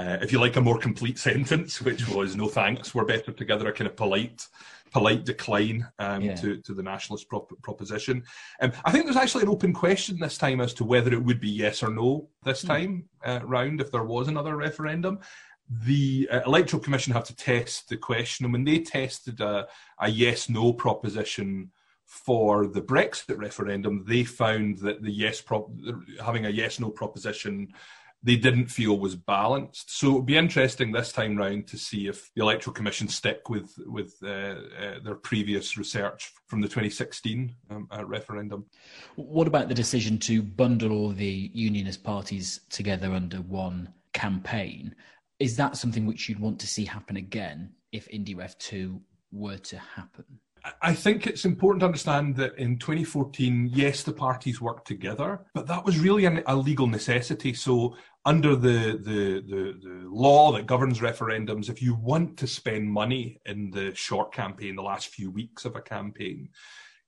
uh, 0.00 0.18
if 0.22 0.32
you 0.32 0.40
like, 0.40 0.56
a 0.56 0.60
more 0.60 0.78
complete 0.78 1.18
sentence, 1.18 1.82
which 1.82 2.08
was 2.08 2.34
"No 2.34 2.48
thanks, 2.48 2.94
we're 2.94 3.04
better 3.04 3.32
together." 3.32 3.68
A 3.68 3.72
kind 3.72 3.88
of 3.88 3.96
polite, 3.96 4.46
polite 4.92 5.24
decline 5.24 5.86
um, 5.98 6.22
yeah. 6.22 6.34
to 6.36 6.56
to 6.62 6.72
the 6.72 6.82
nationalist 6.82 7.28
prop- 7.28 7.52
proposition. 7.62 8.24
Um, 8.62 8.72
I 8.84 8.92
think 8.92 9.04
there's 9.04 9.16
actually 9.16 9.42
an 9.42 9.50
open 9.50 9.74
question 9.74 10.18
this 10.18 10.38
time 10.38 10.60
as 10.60 10.72
to 10.74 10.84
whether 10.84 11.12
it 11.12 11.22
would 11.22 11.40
be 11.40 11.50
yes 11.50 11.82
or 11.82 11.90
no 11.90 12.28
this 12.44 12.62
hmm. 12.62 12.68
time 12.68 13.08
mm. 13.24 13.42
uh, 13.42 13.46
round 13.46 13.80
if 13.80 13.92
there 13.92 14.04
was 14.04 14.28
another 14.28 14.56
referendum. 14.56 15.18
The 15.68 16.28
uh, 16.32 16.40
electoral 16.46 16.82
commission 16.82 17.12
have 17.12 17.24
to 17.24 17.36
test 17.36 17.88
the 17.88 17.96
question, 17.96 18.46
and 18.46 18.52
when 18.54 18.64
they 18.64 18.80
tested 18.80 19.40
a, 19.40 19.68
a 20.00 20.08
yes/no 20.08 20.72
proposition 20.72 21.72
for 22.06 22.66
the 22.66 22.82
Brexit 22.82 23.38
referendum, 23.38 24.04
they 24.08 24.24
found 24.24 24.78
that 24.78 25.02
the 25.02 25.12
yes 25.12 25.42
prop 25.42 25.68
having 26.24 26.46
a 26.46 26.50
yes/no 26.50 26.90
proposition 26.90 27.68
they 28.22 28.36
didn't 28.36 28.66
feel 28.66 28.98
was 28.98 29.16
balanced. 29.16 29.98
So 29.98 30.12
it'd 30.12 30.26
be 30.26 30.36
interesting 30.36 30.92
this 30.92 31.12
time 31.12 31.36
round 31.36 31.66
to 31.68 31.78
see 31.78 32.06
if 32.06 32.30
the 32.34 32.42
Electoral 32.42 32.74
Commission 32.74 33.08
stick 33.08 33.48
with 33.48 33.72
with 33.86 34.14
uh, 34.22 34.28
uh, 34.28 35.00
their 35.02 35.14
previous 35.14 35.76
research 35.76 36.32
from 36.46 36.60
the 36.60 36.68
2016 36.68 37.54
um, 37.70 37.88
uh, 37.90 38.04
referendum. 38.04 38.66
What 39.16 39.46
about 39.46 39.68
the 39.68 39.74
decision 39.74 40.18
to 40.20 40.42
bundle 40.42 40.92
all 40.92 41.10
the 41.10 41.50
unionist 41.54 42.04
parties 42.04 42.60
together 42.68 43.12
under 43.12 43.38
one 43.38 43.92
campaign? 44.12 44.94
Is 45.38 45.56
that 45.56 45.76
something 45.76 46.04
which 46.04 46.28
you'd 46.28 46.40
want 46.40 46.60
to 46.60 46.66
see 46.66 46.84
happen 46.84 47.16
again 47.16 47.72
if 47.92 48.06
IndyRef 48.10 48.58
2 48.58 49.00
were 49.32 49.56
to 49.56 49.78
happen? 49.78 50.26
I 50.82 50.94
think 50.94 51.26
it's 51.26 51.44
important 51.44 51.80
to 51.80 51.86
understand 51.86 52.36
that 52.36 52.56
in 52.56 52.78
2014, 52.78 53.70
yes, 53.72 54.02
the 54.02 54.12
parties 54.12 54.60
worked 54.60 54.86
together, 54.86 55.40
but 55.54 55.66
that 55.66 55.84
was 55.84 55.98
really 55.98 56.24
an, 56.24 56.42
a 56.46 56.56
legal 56.56 56.86
necessity. 56.86 57.54
So, 57.54 57.96
under 58.26 58.54
the, 58.54 59.00
the, 59.02 59.42
the, 59.48 59.78
the, 59.82 60.02
law 60.04 60.52
that 60.52 60.66
governs 60.66 60.98
referendums, 60.98 61.70
if 61.70 61.80
you 61.80 61.94
want 61.94 62.36
to 62.36 62.46
spend 62.46 62.90
money 62.90 63.40
in 63.46 63.70
the 63.70 63.94
short 63.94 64.32
campaign, 64.32 64.76
the 64.76 64.82
last 64.82 65.08
few 65.08 65.30
weeks 65.30 65.64
of 65.64 65.74
a 65.74 65.80
campaign, 65.80 66.50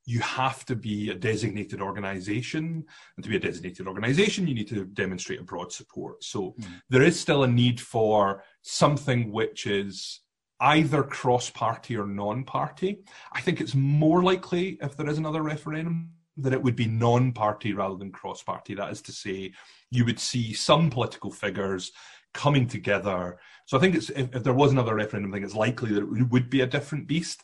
you 0.06 0.20
have 0.20 0.64
to 0.64 0.74
be 0.74 1.10
a 1.10 1.14
designated 1.14 1.82
organization. 1.82 2.84
And 3.16 3.24
to 3.24 3.28
be 3.28 3.36
a 3.36 3.40
designated 3.40 3.86
organization, 3.86 4.46
you 4.46 4.54
need 4.54 4.68
to 4.68 4.86
demonstrate 4.86 5.40
a 5.40 5.44
broad 5.44 5.72
support. 5.72 6.24
So, 6.24 6.54
mm. 6.58 6.66
there 6.88 7.02
is 7.02 7.20
still 7.20 7.44
a 7.44 7.48
need 7.48 7.80
for 7.80 8.44
something 8.62 9.30
which 9.30 9.66
is 9.66 10.20
either 10.62 11.02
cross 11.02 11.50
party 11.50 11.96
or 11.96 12.06
non 12.06 12.44
party. 12.44 13.00
I 13.32 13.40
think 13.40 13.60
it's 13.60 13.74
more 13.74 14.22
likely 14.22 14.78
if 14.80 14.96
there 14.96 15.08
is 15.08 15.18
another 15.18 15.42
referendum 15.42 16.10
that 16.36 16.52
it 16.52 16.62
would 16.62 16.76
be 16.76 16.86
non 16.86 17.32
party 17.32 17.74
rather 17.74 17.96
than 17.96 18.12
cross 18.12 18.42
party. 18.42 18.74
That 18.74 18.92
is 18.92 19.02
to 19.02 19.12
say, 19.12 19.52
you 19.90 20.04
would 20.04 20.20
see 20.20 20.54
some 20.54 20.88
political 20.88 21.30
figures 21.30 21.92
coming 22.32 22.66
together. 22.66 23.38
So 23.66 23.76
I 23.76 23.80
think 23.80 23.96
it's 23.96 24.08
if, 24.10 24.34
if 24.34 24.44
there 24.44 24.54
was 24.54 24.72
another 24.72 24.94
referendum, 24.94 25.32
I 25.32 25.36
think 25.36 25.46
it's 25.46 25.54
likely 25.54 25.92
that 25.94 26.02
it 26.02 26.30
would 26.30 26.48
be 26.48 26.60
a 26.60 26.66
different 26.66 27.08
beast. 27.08 27.42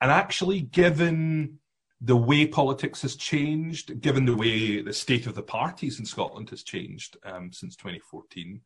And 0.00 0.10
actually, 0.10 0.60
given 0.60 1.58
the 2.00 2.16
way 2.16 2.46
politics 2.46 3.02
has 3.02 3.16
changed, 3.16 4.00
given 4.00 4.26
the 4.26 4.36
way 4.36 4.80
the 4.80 4.92
state 4.92 5.26
of 5.26 5.34
the 5.34 5.42
parties 5.42 5.98
in 5.98 6.06
Scotland 6.06 6.50
has 6.50 6.62
changed 6.62 7.16
um, 7.24 7.52
since 7.52 7.74
2014, 7.76 8.60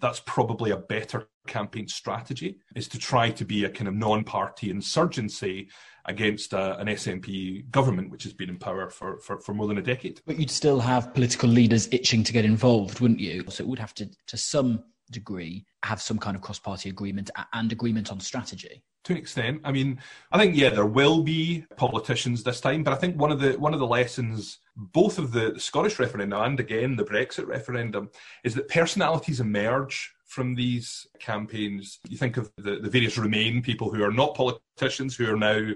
that's 0.00 0.20
probably 0.20 0.70
a 0.70 0.76
better 0.76 1.28
campaign 1.46 1.86
strategy 1.88 2.56
is 2.74 2.88
to 2.88 2.98
try 2.98 3.30
to 3.30 3.44
be 3.44 3.64
a 3.64 3.70
kind 3.70 3.88
of 3.88 3.94
non-party 3.94 4.70
insurgency 4.70 5.68
against 6.06 6.54
uh, 6.54 6.76
an 6.78 6.88
SNP 6.88 7.70
government 7.70 8.10
which 8.10 8.24
has 8.24 8.32
been 8.32 8.48
in 8.48 8.58
power 8.58 8.90
for, 8.90 9.18
for, 9.20 9.38
for 9.40 9.54
more 9.54 9.66
than 9.66 9.78
a 9.78 9.82
decade. 9.82 10.20
But 10.26 10.38
you'd 10.38 10.50
still 10.50 10.80
have 10.80 11.14
political 11.14 11.48
leaders 11.48 11.88
itching 11.92 12.24
to 12.24 12.32
get 12.32 12.44
involved, 12.44 13.00
wouldn't 13.00 13.20
you? 13.20 13.44
So 13.48 13.62
it 13.62 13.68
would 13.68 13.78
have 13.78 13.94
to, 13.94 14.08
to 14.26 14.36
some 14.36 14.82
degree, 15.12 15.64
have 15.84 16.02
some 16.02 16.18
kind 16.18 16.34
of 16.36 16.42
cross-party 16.42 16.88
agreement 16.88 17.30
and 17.52 17.70
agreement 17.70 18.10
on 18.10 18.18
strategy 18.18 18.82
to 19.04 19.12
an 19.12 19.18
extent. 19.18 19.60
I 19.64 19.72
mean, 19.72 19.98
I 20.30 20.38
think 20.38 20.56
yeah, 20.56 20.70
there 20.70 20.86
will 20.86 21.22
be 21.22 21.64
politicians 21.76 22.42
this 22.42 22.60
time, 22.60 22.82
but 22.82 22.92
I 22.92 22.96
think 22.96 23.18
one 23.18 23.32
of 23.32 23.40
the 23.40 23.52
one 23.58 23.74
of 23.74 23.80
the 23.80 23.86
lessons 23.86 24.58
both 24.76 25.18
of 25.18 25.32
the 25.32 25.58
Scottish 25.58 25.98
referendum 25.98 26.40
and 26.40 26.58
again 26.58 26.96
the 26.96 27.04
Brexit 27.04 27.46
referendum 27.46 28.10
is 28.44 28.54
that 28.54 28.68
personalities 28.68 29.40
emerge 29.40 30.12
from 30.26 30.54
these 30.54 31.06
campaigns. 31.18 31.98
You 32.08 32.16
think 32.16 32.38
of 32.38 32.50
the, 32.56 32.76
the 32.76 32.88
various 32.88 33.18
Remain 33.18 33.60
people 33.62 33.92
who 33.92 34.02
are 34.02 34.12
not 34.12 34.34
politicians 34.34 35.14
who 35.14 35.30
are 35.30 35.36
now 35.36 35.72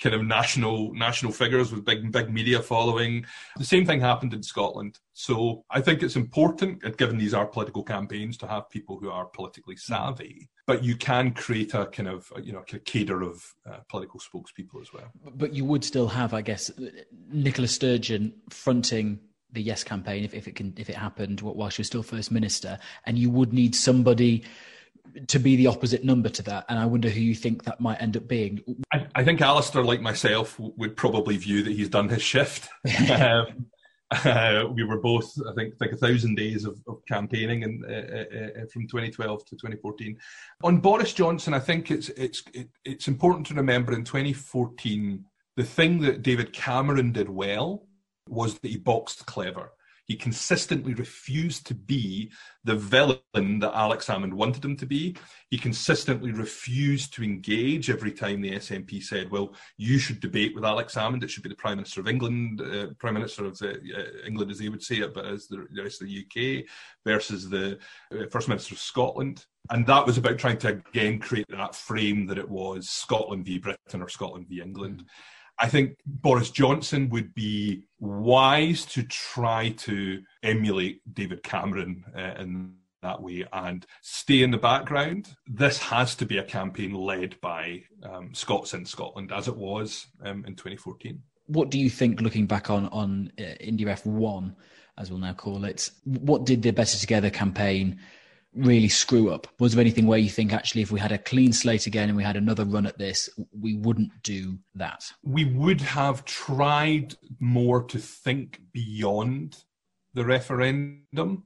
kind 0.00 0.14
of 0.14 0.22
national 0.24 0.92
national 0.94 1.32
figures 1.32 1.72
with 1.72 1.84
big 1.84 2.10
big 2.12 2.30
media 2.30 2.60
following. 2.60 3.24
The 3.56 3.64
same 3.64 3.86
thing 3.86 4.00
happened 4.00 4.34
in 4.34 4.42
Scotland. 4.42 4.98
So 5.12 5.64
I 5.70 5.80
think 5.80 6.02
it's 6.02 6.16
important, 6.16 6.96
given 6.96 7.18
these 7.18 7.34
are 7.34 7.46
political 7.46 7.82
campaigns, 7.82 8.36
to 8.38 8.46
have 8.46 8.68
people 8.68 8.98
who 8.98 9.10
are 9.10 9.26
politically 9.26 9.76
savvy. 9.76 10.48
But 10.66 10.84
you 10.84 10.96
can 10.96 11.32
create 11.32 11.74
a 11.74 11.86
kind 11.86 12.08
of 12.08 12.32
you 12.42 12.52
know 12.52 12.64
a 12.72 12.78
cadre 12.78 13.26
of 13.26 13.54
uh, 13.68 13.78
political 13.88 14.20
spokespeople 14.20 14.82
as 14.82 14.92
well. 14.92 15.10
But 15.34 15.54
you 15.54 15.64
would 15.64 15.84
still 15.84 16.08
have, 16.08 16.34
I 16.34 16.42
guess, 16.42 16.70
Nicola 17.30 17.68
Sturgeon 17.68 18.34
fronting 18.50 19.20
the 19.52 19.62
Yes 19.62 19.84
campaign 19.84 20.24
if, 20.24 20.34
if 20.34 20.48
it 20.48 20.56
can 20.56 20.74
if 20.76 20.90
it 20.90 20.96
happened 20.96 21.40
while 21.40 21.70
she 21.70 21.80
was 21.80 21.86
still 21.86 22.02
First 22.02 22.30
Minister, 22.30 22.78
and 23.04 23.18
you 23.18 23.30
would 23.30 23.52
need 23.52 23.74
somebody 23.74 24.44
to 25.28 25.38
be 25.38 25.56
the 25.56 25.66
opposite 25.66 26.04
number 26.04 26.28
to 26.28 26.42
that. 26.42 26.64
And 26.68 26.78
I 26.78 26.86
wonder 26.86 27.08
who 27.08 27.20
you 27.20 27.34
think 27.34 27.64
that 27.64 27.80
might 27.80 28.00
end 28.00 28.16
up 28.16 28.28
being. 28.28 28.62
I, 28.92 29.06
I 29.14 29.24
think 29.24 29.40
Alistair, 29.40 29.84
like 29.84 30.00
myself, 30.00 30.58
would 30.58 30.96
probably 30.96 31.36
view 31.36 31.62
that 31.62 31.72
he's 31.72 31.88
done 31.88 32.08
his 32.08 32.22
shift. 32.22 32.68
um, 33.10 33.66
uh, 34.10 34.64
we 34.72 34.84
were 34.84 35.00
both, 35.00 35.32
I 35.48 35.52
think, 35.54 35.74
like 35.80 35.92
a 35.92 35.96
thousand 35.96 36.36
days 36.36 36.64
of, 36.64 36.80
of 36.86 37.04
campaigning 37.06 37.64
and 37.64 37.84
uh, 37.84 37.88
uh, 37.88 38.62
uh, 38.62 38.66
from 38.72 38.86
2012 38.86 39.44
to 39.46 39.56
2014. 39.56 40.16
On 40.62 40.78
Boris 40.78 41.12
Johnson, 41.12 41.54
I 41.54 41.58
think 41.58 41.90
it's 41.90 42.08
it's 42.10 42.42
it, 42.54 42.68
it's 42.84 43.08
important 43.08 43.46
to 43.48 43.54
remember 43.54 43.92
in 43.92 44.04
2014 44.04 45.24
the 45.56 45.64
thing 45.64 46.00
that 46.02 46.22
David 46.22 46.52
Cameron 46.52 47.12
did 47.12 47.28
well 47.28 47.86
was 48.28 48.58
that 48.58 48.68
he 48.68 48.76
boxed 48.76 49.26
clever. 49.26 49.72
He 50.06 50.16
consistently 50.16 50.94
refused 50.94 51.66
to 51.66 51.74
be 51.74 52.30
the 52.64 52.76
villain 52.76 53.20
that 53.60 53.74
Alex 53.74 54.06
Salmond 54.06 54.32
wanted 54.32 54.64
him 54.64 54.76
to 54.76 54.86
be. 54.86 55.16
He 55.50 55.58
consistently 55.58 56.32
refused 56.32 57.12
to 57.14 57.24
engage 57.24 57.90
every 57.90 58.12
time 58.12 58.40
the 58.40 58.52
SNP 58.52 59.02
said, 59.02 59.30
well, 59.30 59.54
you 59.76 59.98
should 59.98 60.20
debate 60.20 60.54
with 60.54 60.64
Alex 60.64 60.94
Salmond. 60.94 61.24
It 61.24 61.30
should 61.30 61.42
be 61.42 61.48
the 61.48 61.56
Prime 61.56 61.76
Minister 61.76 62.00
of 62.00 62.08
England, 62.08 62.60
uh, 62.60 62.88
Prime 62.98 63.14
Minister 63.14 63.44
of 63.44 63.58
the, 63.58 63.70
uh, 63.72 64.26
England 64.26 64.50
as 64.50 64.58
they 64.58 64.68
would 64.68 64.82
say 64.82 64.96
it, 64.96 65.12
but 65.12 65.26
as 65.26 65.48
the, 65.48 65.66
the 65.72 65.82
rest 65.82 66.00
of 66.00 66.08
the 66.08 66.24
UK 66.24 66.64
versus 67.04 67.48
the 67.48 67.78
uh, 68.14 68.26
First 68.30 68.48
Minister 68.48 68.74
of 68.74 68.80
Scotland. 68.80 69.44
And 69.70 69.84
that 69.86 70.06
was 70.06 70.18
about 70.18 70.38
trying 70.38 70.58
to 70.58 70.68
again 70.68 71.18
create 71.18 71.46
that 71.48 71.74
frame 71.74 72.26
that 72.26 72.38
it 72.38 72.48
was 72.48 72.88
Scotland 72.88 73.44
v 73.44 73.58
Britain 73.58 74.02
or 74.02 74.08
Scotland 74.08 74.46
v 74.48 74.60
England. 74.60 75.04
I 75.58 75.68
think 75.68 75.96
Boris 76.04 76.50
Johnson 76.50 77.08
would 77.10 77.34
be 77.34 77.86
wise 77.98 78.84
to 78.86 79.02
try 79.04 79.70
to 79.70 80.22
emulate 80.42 81.00
David 81.14 81.42
Cameron 81.42 82.04
uh, 82.14 82.34
in 82.40 82.74
that 83.02 83.22
way 83.22 83.46
and 83.52 83.86
stay 84.02 84.42
in 84.42 84.50
the 84.50 84.58
background. 84.58 85.34
This 85.46 85.78
has 85.78 86.14
to 86.16 86.26
be 86.26 86.38
a 86.38 86.44
campaign 86.44 86.92
led 86.92 87.40
by 87.40 87.82
um, 88.02 88.34
Scots 88.34 88.74
in 88.74 88.84
Scotland, 88.84 89.32
as 89.32 89.48
it 89.48 89.56
was 89.56 90.06
um, 90.22 90.44
in 90.46 90.56
2014. 90.56 91.22
What 91.46 91.70
do 91.70 91.78
you 91.78 91.88
think, 91.88 92.20
looking 92.20 92.46
back 92.46 92.70
on 92.70 92.86
on 92.88 93.32
uh, 93.38 93.42
IndyRef1, 93.62 94.54
as 94.98 95.10
we'll 95.10 95.20
now 95.20 95.34
call 95.34 95.64
it, 95.64 95.90
what 96.04 96.44
did 96.44 96.62
the 96.62 96.72
Better 96.72 96.98
Together 96.98 97.30
campaign 97.30 98.00
really 98.56 98.88
screw 98.88 99.30
up? 99.30 99.46
Was 99.58 99.74
there 99.74 99.80
anything 99.80 100.06
where 100.06 100.18
you 100.18 100.30
think 100.30 100.52
actually, 100.52 100.82
if 100.82 100.90
we 100.90 101.00
had 101.00 101.12
a 101.12 101.18
clean 101.18 101.52
slate 101.52 101.86
again 101.86 102.08
and 102.08 102.16
we 102.16 102.24
had 102.24 102.36
another 102.36 102.64
run 102.64 102.86
at 102.86 102.98
this, 102.98 103.28
we 103.58 103.74
wouldn't 103.74 104.22
do 104.22 104.58
that? 104.74 105.04
We 105.22 105.44
would 105.44 105.80
have 105.80 106.24
tried 106.24 107.14
more 107.38 107.82
to 107.84 107.98
think 107.98 108.60
beyond 108.72 109.64
the 110.14 110.24
referendum. 110.24 111.44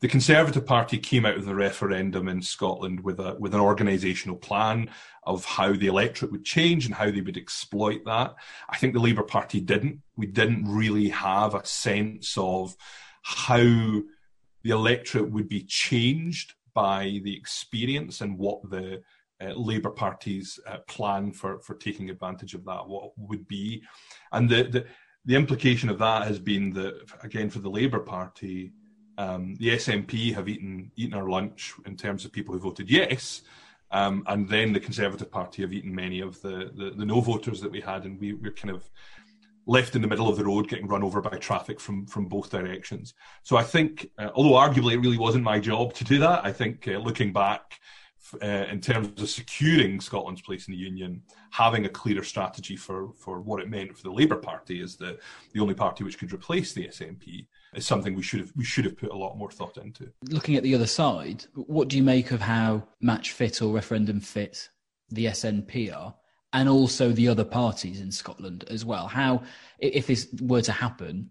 The 0.00 0.08
Conservative 0.08 0.66
Party 0.66 0.98
came 0.98 1.24
out 1.24 1.38
of 1.38 1.46
the 1.46 1.54
referendum 1.54 2.28
in 2.28 2.42
Scotland 2.42 3.00
with 3.00 3.18
a 3.18 3.36
with 3.40 3.54
an 3.54 3.60
organisational 3.60 4.40
plan 4.40 4.90
of 5.24 5.44
how 5.44 5.72
the 5.72 5.86
electorate 5.86 6.30
would 6.30 6.44
change 6.44 6.84
and 6.84 6.94
how 6.94 7.10
they 7.10 7.22
would 7.22 7.38
exploit 7.38 8.04
that. 8.04 8.34
I 8.68 8.76
think 8.76 8.92
the 8.92 9.00
Labour 9.00 9.22
Party 9.22 9.60
didn't. 9.60 10.02
We 10.16 10.26
didn't 10.26 10.66
really 10.66 11.08
have 11.08 11.54
a 11.54 11.64
sense 11.64 12.36
of 12.36 12.76
how 13.22 14.02
the 14.62 14.70
electorate 14.70 15.30
would 15.30 15.48
be 15.48 15.62
changed 15.64 16.54
by 16.74 17.20
the 17.24 17.36
experience 17.36 18.20
and 18.20 18.38
what 18.38 18.58
the 18.70 19.02
uh, 19.42 19.52
Labour 19.54 19.90
Party's 19.90 20.60
uh, 20.66 20.78
plan 20.86 21.32
for, 21.32 21.58
for 21.60 21.74
taking 21.74 22.10
advantage 22.10 22.54
of 22.54 22.64
that 22.64 22.86
what 22.86 23.10
would 23.16 23.46
be, 23.48 23.82
and 24.32 24.48
the, 24.48 24.64
the 24.64 24.86
the 25.26 25.36
implication 25.36 25.90
of 25.90 25.98
that 25.98 26.26
has 26.26 26.38
been 26.38 26.72
that 26.72 26.94
again 27.22 27.50
for 27.50 27.58
the 27.58 27.68
Labour 27.68 28.00
Party, 28.00 28.72
um, 29.18 29.54
the 29.56 29.68
SNP 29.70 30.34
have 30.34 30.48
eaten 30.48 30.90
eaten 30.96 31.14
our 31.14 31.28
lunch 31.28 31.74
in 31.86 31.96
terms 31.96 32.24
of 32.24 32.32
people 32.32 32.54
who 32.54 32.60
voted 32.60 32.90
yes, 32.90 33.42
um, 33.90 34.22
and 34.28 34.48
then 34.48 34.72
the 34.72 34.80
Conservative 34.80 35.30
Party 35.30 35.62
have 35.62 35.72
eaten 35.72 35.94
many 35.94 36.20
of 36.20 36.40
the, 36.42 36.70
the, 36.74 36.92
the 36.96 37.04
no 37.04 37.20
voters 37.20 37.60
that 37.60 37.70
we 37.70 37.80
had, 37.80 38.04
and 38.04 38.18
we 38.20 38.34
we're 38.34 38.52
kind 38.52 38.74
of 38.74 38.88
left 39.70 39.94
in 39.94 40.02
the 40.02 40.08
middle 40.08 40.28
of 40.28 40.36
the 40.36 40.44
road 40.44 40.68
getting 40.68 40.88
run 40.88 41.04
over 41.04 41.20
by 41.20 41.36
traffic 41.38 41.78
from 41.78 42.04
from 42.04 42.26
both 42.26 42.50
directions. 42.50 43.14
So 43.44 43.56
I 43.56 43.62
think, 43.62 44.10
uh, 44.18 44.30
although 44.34 44.56
arguably 44.56 44.94
it 44.94 44.98
really 44.98 45.16
wasn't 45.16 45.44
my 45.44 45.60
job 45.60 45.94
to 45.94 46.04
do 46.04 46.18
that, 46.18 46.44
I 46.44 46.52
think 46.52 46.88
uh, 46.88 46.98
looking 46.98 47.32
back 47.32 47.80
uh, 48.42 48.66
in 48.72 48.80
terms 48.80 49.22
of 49.22 49.30
securing 49.30 50.00
Scotland's 50.00 50.42
place 50.42 50.66
in 50.66 50.72
the 50.72 50.78
union, 50.78 51.22
having 51.50 51.86
a 51.86 51.88
clearer 51.88 52.24
strategy 52.24 52.74
for 52.74 53.12
for 53.12 53.40
what 53.40 53.60
it 53.62 53.70
meant 53.70 53.96
for 53.96 54.02
the 54.02 54.10
Labour 54.10 54.36
Party 54.36 54.82
as 54.82 54.96
the 54.96 55.18
the 55.52 55.60
only 55.60 55.74
party 55.74 56.02
which 56.02 56.18
could 56.18 56.32
replace 56.32 56.72
the 56.72 56.88
SNP 56.88 57.46
is 57.74 57.86
something 57.86 58.16
we 58.16 58.22
should 58.22 58.40
have 58.40 58.52
we 58.56 58.64
should 58.64 58.84
have 58.84 58.98
put 58.98 59.12
a 59.12 59.16
lot 59.16 59.38
more 59.38 59.52
thought 59.52 59.76
into. 59.76 60.10
Looking 60.30 60.56
at 60.56 60.64
the 60.64 60.74
other 60.74 60.88
side, 60.88 61.44
what 61.54 61.86
do 61.86 61.96
you 61.96 62.02
make 62.02 62.32
of 62.32 62.40
how 62.40 62.88
match 63.00 63.30
fit 63.30 63.62
or 63.62 63.72
referendum 63.72 64.18
fit 64.18 64.68
the 65.10 65.26
SNP 65.26 65.96
are? 65.96 66.16
And 66.52 66.68
also 66.68 67.12
the 67.12 67.28
other 67.28 67.44
parties 67.44 68.00
in 68.00 68.10
Scotland 68.10 68.64
as 68.68 68.84
well. 68.84 69.06
How, 69.06 69.42
if 69.78 70.06
this 70.06 70.28
were 70.40 70.62
to 70.62 70.72
happen, 70.72 71.30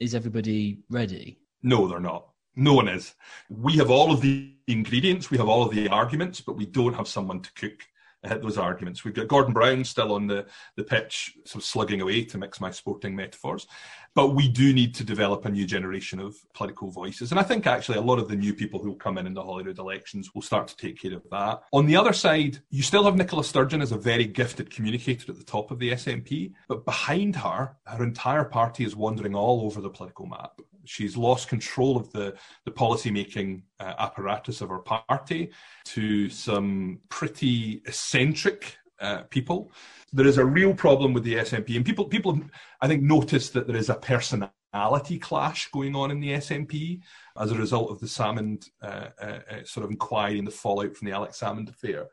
is 0.00 0.14
everybody 0.14 0.80
ready? 0.90 1.38
No, 1.62 1.86
they're 1.86 2.00
not. 2.00 2.28
No 2.56 2.74
one 2.74 2.88
is. 2.88 3.14
We 3.50 3.76
have 3.76 3.90
all 3.90 4.12
of 4.12 4.20
the 4.20 4.52
ingredients, 4.66 5.30
we 5.30 5.38
have 5.38 5.48
all 5.48 5.62
of 5.62 5.74
the 5.74 5.88
arguments, 5.88 6.40
but 6.40 6.56
we 6.56 6.66
don't 6.66 6.94
have 6.94 7.06
someone 7.06 7.40
to 7.42 7.52
cook 7.52 7.86
uh, 8.26 8.38
those 8.38 8.58
arguments. 8.58 9.04
We've 9.04 9.14
got 9.14 9.28
Gordon 9.28 9.52
Brown 9.52 9.84
still 9.84 10.12
on 10.12 10.26
the, 10.26 10.46
the 10.76 10.84
pitch, 10.84 11.36
sort 11.44 11.62
of 11.62 11.66
slugging 11.66 12.00
away 12.00 12.24
to 12.24 12.38
mix 12.38 12.60
my 12.60 12.70
sporting 12.70 13.14
metaphors. 13.16 13.66
But 14.14 14.34
we 14.34 14.48
do 14.48 14.72
need 14.72 14.94
to 14.94 15.04
develop 15.04 15.44
a 15.44 15.50
new 15.50 15.66
generation 15.66 16.20
of 16.20 16.36
political 16.54 16.90
voices. 16.90 17.30
And 17.30 17.38
I 17.38 17.42
think 17.42 17.66
actually 17.66 17.98
a 17.98 18.02
lot 18.02 18.18
of 18.18 18.28
the 18.28 18.36
new 18.36 18.54
people 18.54 18.80
who 18.80 18.88
will 18.88 18.96
come 18.96 19.18
in 19.18 19.26
in 19.26 19.34
the 19.34 19.42
Holyrood 19.42 19.78
elections 19.78 20.34
will 20.34 20.42
start 20.42 20.68
to 20.68 20.76
take 20.76 21.00
care 21.00 21.14
of 21.14 21.22
that. 21.30 21.62
On 21.72 21.84
the 21.84 21.96
other 21.96 22.14
side, 22.14 22.60
you 22.70 22.82
still 22.82 23.04
have 23.04 23.16
Nicola 23.16 23.44
Sturgeon 23.44 23.82
as 23.82 23.92
a 23.92 23.98
very 23.98 24.24
gifted 24.24 24.70
communicator 24.70 25.30
at 25.30 25.38
the 25.38 25.44
top 25.44 25.70
of 25.70 25.78
the 25.78 25.90
SNP. 25.90 26.52
But 26.66 26.86
behind 26.86 27.36
her, 27.36 27.76
her 27.84 28.02
entire 28.02 28.44
party 28.44 28.84
is 28.84 28.96
wandering 28.96 29.34
all 29.34 29.66
over 29.66 29.80
the 29.82 29.90
political 29.90 30.26
map. 30.26 30.60
She's 30.88 31.16
lost 31.16 31.48
control 31.48 31.96
of 31.96 32.10
the, 32.12 32.34
the 32.64 32.70
policy 32.70 33.10
making 33.10 33.62
uh, 33.80 33.94
apparatus 33.98 34.60
of 34.60 34.70
her 34.70 34.78
party 34.78 35.50
to 35.86 36.28
some 36.30 37.00
pretty 37.08 37.82
eccentric 37.86 38.76
uh, 39.00 39.22
people. 39.24 39.70
There 40.12 40.26
is 40.26 40.38
a 40.38 40.44
real 40.44 40.74
problem 40.74 41.12
with 41.12 41.24
the 41.24 41.34
SNP, 41.34 41.76
and 41.76 41.84
people 41.84 42.06
people 42.06 42.40
I 42.80 42.88
think 42.88 43.02
notice 43.02 43.50
that 43.50 43.66
there 43.66 43.76
is 43.76 43.90
a 43.90 43.94
personality 43.94 45.18
clash 45.18 45.68
going 45.70 45.94
on 45.94 46.10
in 46.10 46.20
the 46.20 46.30
SNP 46.30 47.00
as 47.38 47.50
a 47.50 47.56
result 47.56 47.90
of 47.90 48.00
the 48.00 48.06
Salmond 48.06 48.68
uh, 48.82 49.08
uh, 49.20 49.38
uh, 49.50 49.64
sort 49.64 49.84
of 49.84 49.90
inquiry 49.90 50.38
and 50.38 50.46
the 50.46 50.52
fallout 50.52 50.96
from 50.96 51.06
the 51.06 51.14
Alex 51.14 51.40
Salmond 51.40 51.68
affair. 51.68 52.06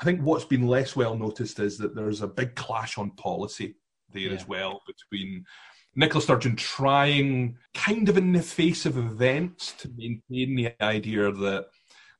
I 0.00 0.04
think 0.04 0.20
what's 0.20 0.44
been 0.44 0.66
less 0.66 0.96
well 0.96 1.16
noticed 1.16 1.58
is 1.58 1.78
that 1.78 1.94
there's 1.94 2.22
a 2.22 2.26
big 2.26 2.54
clash 2.54 2.98
on 2.98 3.10
policy 3.12 3.76
there 4.12 4.22
yeah. 4.22 4.32
as 4.32 4.48
well 4.48 4.82
between 4.86 5.44
Nicola 5.94 6.22
Sturgeon 6.22 6.56
trying, 6.56 7.56
kind 7.74 8.08
of 8.08 8.16
in 8.16 8.32
the 8.32 8.42
face 8.42 8.86
of 8.86 8.96
events, 8.96 9.72
to 9.72 9.90
maintain 9.96 10.54
the 10.54 10.72
idea 10.82 11.30
that 11.30 11.66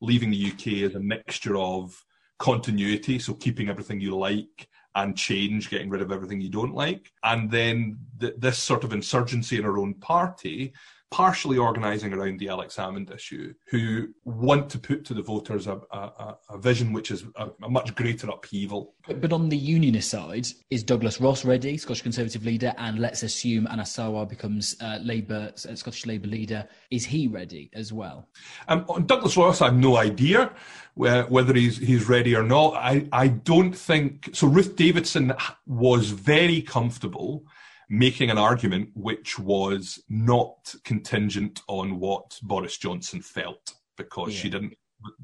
leaving 0.01 0.31
the 0.31 0.53
UK 0.53 0.67
is 0.89 0.95
a 0.95 1.01
mixture 1.01 1.57
of 1.57 2.05
continuity, 2.39 3.19
so 3.19 3.35
keeping 3.35 3.69
everything 3.69 4.01
you 4.01 4.17
like, 4.17 4.69
and 4.95 5.17
change, 5.17 5.71
getting 5.71 5.89
rid 5.89 6.03
of 6.03 6.13
everything 6.13 6.41
you 6.41 6.51
don't 6.51 6.75
like. 6.75 7.11
And 7.25 7.51
then 7.51 7.99
th- 8.21 8.35
this 8.37 8.59
sort 8.59 8.85
of 8.85 8.93
insurgency 8.93 9.57
in 9.57 9.65
her 9.65 9.79
own 9.79 9.95
party 9.95 10.75
partially 11.13 11.59
organising 11.59 12.15
around 12.15 12.41
the 12.41 12.49
Alex 12.49 12.77
Salmond 12.77 13.15
issue, 13.15 13.53
who 13.67 14.09
want 14.25 14.71
to 14.71 14.79
put 14.79 15.05
to 15.05 15.15
the 15.15 15.23
voters 15.23 15.67
a, 15.67 15.79
a, 15.91 16.37
a 16.49 16.59
vision 16.59 16.91
which 16.91 17.11
is 17.11 17.25
a, 17.37 17.51
a, 17.63 17.69
much 17.69 17.95
greater 17.95 18.29
upheaval. 18.31 18.95
But, 19.07 19.31
on 19.31 19.51
the 19.51 19.57
unionist 19.57 20.09
side, 20.09 20.47
is 20.71 20.83
Douglas 20.83 21.21
Ross 21.21 21.45
ready, 21.45 21.77
Scottish 21.77 22.01
Conservative 22.01 22.47
leader, 22.47 22.73
and 22.79 22.99
let's 22.99 23.23
assume 23.23 23.67
Sarwar 23.67 24.27
becomes 24.27 24.75
uh, 24.81 25.01
Labour, 25.03 25.53
uh, 25.69 25.75
Scottish 25.75 26.07
Labour 26.07 26.29
leader, 26.29 26.67
is 26.91 27.05
he 27.05 27.29
ready 27.29 27.69
as 27.75 27.93
well? 27.93 28.31
Um, 28.69 28.87
on 28.89 29.05
Douglas 29.05 29.37
Ross, 29.37 29.61
I 29.61 29.67
have 29.67 29.77
no 29.77 29.99
idea 29.99 30.51
whether 30.95 31.55
he's 31.55 31.77
he's 31.79 32.09
ready 32.09 32.35
or 32.35 32.43
not. 32.43 32.75
I, 32.75 33.07
I 33.13 33.29
don't 33.29 33.75
think 33.75 34.31
so. 34.33 34.47
Ruth 34.47 34.77
Davidson 34.77 35.35
was 35.67 36.11
very 36.11 36.63
comfortable 36.63 37.45
making 37.89 38.31
an 38.31 38.39
argument 38.39 38.91
which 38.95 39.39
was 39.39 40.03
not 40.09 40.75
contingent 40.85 41.61
on 41.69 41.99
what 41.99 42.39
Boris 42.43 42.79
Johnson 42.79 43.21
felt 43.21 43.75
because 43.97 44.35
yeah. 44.35 44.41
she 44.41 44.51
didn't 44.51 44.75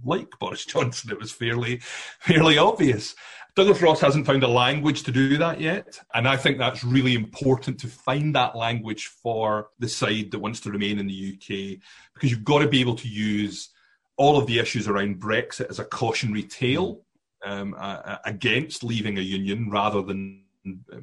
like 0.05 0.31
Boris 0.39 0.65
Johnson. 0.67 1.11
It 1.11 1.19
was 1.19 1.33
fairly 1.33 1.79
fairly 2.21 2.59
obvious. 2.59 3.15
Douglas 3.57 3.83
Ross 3.83 4.01
hasn't 4.01 4.27
found 4.27 4.45
a 4.45 4.49
language 4.49 5.03
to 5.03 5.11
do 5.11 5.37
that 5.39 5.61
yet. 5.61 5.99
And 6.15 6.29
I 6.29 6.37
think 6.37 6.59
that's 6.59 6.85
really 6.85 7.15
important 7.15 7.81
to 7.81 7.89
find 7.89 8.33
that 8.37 8.55
language 8.55 9.07
for 9.07 9.71
the 9.81 9.89
side 9.89 10.31
that 10.31 10.39
wants 10.39 10.61
to 10.61 10.71
remain 10.71 11.01
in 11.01 11.09
the 11.09 11.35
UK, 11.35 11.81
because 12.15 12.31
you've 12.31 12.45
got 12.45 12.61
to 12.61 12.69
be 12.69 12.81
able 12.81 12.95
to 12.95 13.09
use 13.09 13.71
all 14.17 14.39
of 14.39 14.47
the 14.47 14.61
issues 14.61 14.87
around 14.87 15.21
Brexit 15.21 15.71
as 15.71 15.81
a 15.81 15.85
cautionary 15.85 16.45
tale 16.45 17.03
um, 17.45 17.75
uh, 17.77 18.19
against 18.25 18.85
leaving 18.85 19.19
a 19.19 19.23
union 19.23 19.71
rather 19.71 20.03
than 20.03 20.45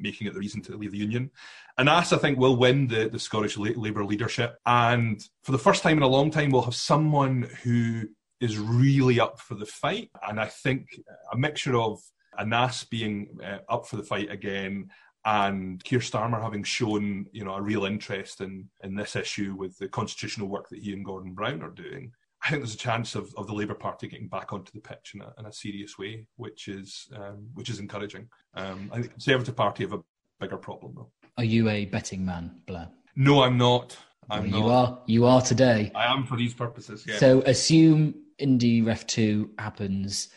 making 0.00 0.26
it 0.26 0.34
the 0.34 0.40
reason 0.40 0.62
to 0.62 0.76
leave 0.76 0.92
the 0.92 0.98
union. 0.98 1.30
And 1.78 1.88
Anas, 1.88 2.12
I 2.12 2.18
think, 2.18 2.38
will 2.38 2.56
win 2.56 2.86
the, 2.86 3.08
the 3.08 3.18
Scottish 3.18 3.56
Labour 3.56 4.04
leadership. 4.04 4.56
And 4.66 5.20
for 5.42 5.52
the 5.52 5.58
first 5.58 5.82
time 5.82 5.96
in 5.96 6.02
a 6.02 6.08
long 6.08 6.30
time, 6.30 6.50
we'll 6.50 6.62
have 6.62 6.74
someone 6.74 7.48
who 7.62 8.04
is 8.40 8.58
really 8.58 9.18
up 9.20 9.40
for 9.40 9.54
the 9.54 9.66
fight. 9.66 10.10
And 10.28 10.38
I 10.38 10.46
think 10.46 10.88
a 11.32 11.36
mixture 11.36 11.76
of 11.76 12.00
Anas 12.38 12.84
being 12.84 13.38
uh, 13.42 13.58
up 13.68 13.86
for 13.86 13.96
the 13.96 14.02
fight 14.02 14.30
again 14.30 14.90
and 15.26 15.82
Keir 15.82 15.98
Starmer 15.98 16.40
having 16.40 16.62
shown, 16.62 17.26
you 17.32 17.44
know, 17.44 17.54
a 17.54 17.60
real 17.60 17.84
interest 17.84 18.40
in, 18.40 18.68
in 18.84 18.94
this 18.94 19.16
issue 19.16 19.56
with 19.58 19.76
the 19.78 19.88
constitutional 19.88 20.46
work 20.46 20.68
that 20.68 20.78
he 20.78 20.92
and 20.92 21.04
Gordon 21.04 21.32
Brown 21.32 21.62
are 21.62 21.70
doing, 21.70 22.12
I 22.46 22.50
think 22.50 22.62
there's 22.62 22.74
a 22.74 22.78
chance 22.78 23.16
of, 23.16 23.34
of 23.36 23.48
the 23.48 23.52
Labour 23.52 23.74
Party 23.74 24.06
getting 24.06 24.28
back 24.28 24.52
onto 24.52 24.70
the 24.70 24.78
pitch 24.78 25.14
in 25.14 25.20
a, 25.20 25.34
in 25.36 25.46
a 25.46 25.52
serious 25.52 25.98
way, 25.98 26.26
which 26.36 26.68
is 26.68 27.08
um, 27.16 27.48
which 27.54 27.68
is 27.68 27.80
encouraging. 27.80 28.28
Um, 28.54 28.88
I 28.92 28.94
think 28.94 29.06
the 29.06 29.12
Conservative 29.14 29.56
Party 29.56 29.82
have 29.82 29.92
a 29.92 30.00
bigger 30.38 30.56
problem 30.56 30.92
though. 30.94 31.10
Are 31.38 31.44
you 31.44 31.68
a 31.68 31.86
betting 31.86 32.24
man, 32.24 32.62
Blair? 32.66 32.88
No, 33.16 33.42
I'm 33.42 33.58
not. 33.58 33.96
I'm 34.30 34.50
well, 34.50 34.60
you 34.60 34.68
not. 34.68 34.70
are. 34.70 34.98
You 35.06 35.26
are 35.26 35.40
today. 35.40 35.90
I 35.96 36.06
am 36.06 36.24
for 36.24 36.36
these 36.36 36.54
purposes. 36.54 37.04
Yeah. 37.04 37.18
So 37.18 37.42
assume 37.46 38.14
Indy 38.38 38.80
Ref 38.80 39.08
Two 39.08 39.50
happens 39.58 40.28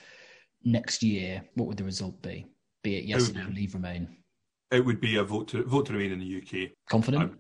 next 0.63 1.03
year. 1.03 1.43
What 1.53 1.67
would 1.67 1.77
the 1.77 1.83
result 1.83 2.19
be? 2.23 2.47
Be 2.83 2.97
it 2.97 3.03
yes 3.03 3.29
or 3.29 3.33
no, 3.33 3.49
leave 3.53 3.75
remain. 3.75 4.17
It 4.71 4.83
would 4.83 4.99
be 4.99 5.17
a 5.17 5.23
vote 5.23 5.47
to 5.49 5.63
vote 5.63 5.85
to 5.87 5.93
remain 5.93 6.13
in 6.13 6.19
the 6.19 6.37
UK. 6.37 6.71
Confident. 6.89 7.23
I'm 7.23 7.39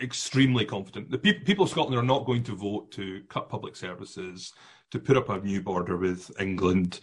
extremely 0.00 0.64
confident. 0.64 1.10
The 1.10 1.18
pe- 1.18 1.40
people 1.40 1.64
of 1.64 1.70
Scotland 1.70 1.98
are 1.98 2.02
not 2.02 2.26
going 2.26 2.42
to 2.44 2.54
vote 2.54 2.90
to 2.92 3.22
cut 3.28 3.48
public 3.48 3.76
services, 3.76 4.52
to 4.90 4.98
put 4.98 5.16
up 5.16 5.28
a 5.28 5.40
new 5.40 5.62
border 5.62 5.96
with 5.96 6.30
England, 6.40 7.00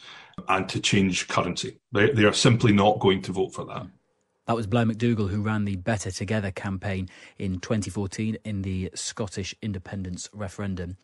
and 0.47 0.67
to 0.69 0.79
change 0.79 1.27
currency. 1.27 1.79
They, 1.91 2.11
they 2.11 2.25
are 2.25 2.33
simply 2.33 2.71
not 2.71 2.99
going 2.99 3.21
to 3.23 3.31
vote 3.31 3.53
for 3.53 3.65
that. 3.65 3.87
That 4.45 4.57
was 4.57 4.67
Blair 4.67 4.83
McDougall, 4.83 5.29
who 5.29 5.41
ran 5.41 5.63
the 5.63 5.77
Better 5.77 6.11
Together 6.11 6.51
campaign 6.51 7.07
in 7.39 7.61
2014 7.61 8.37
in 8.43 8.61
the 8.61 8.91
Scottish 8.93 9.55
independence 9.61 10.29
referendum. 10.33 10.97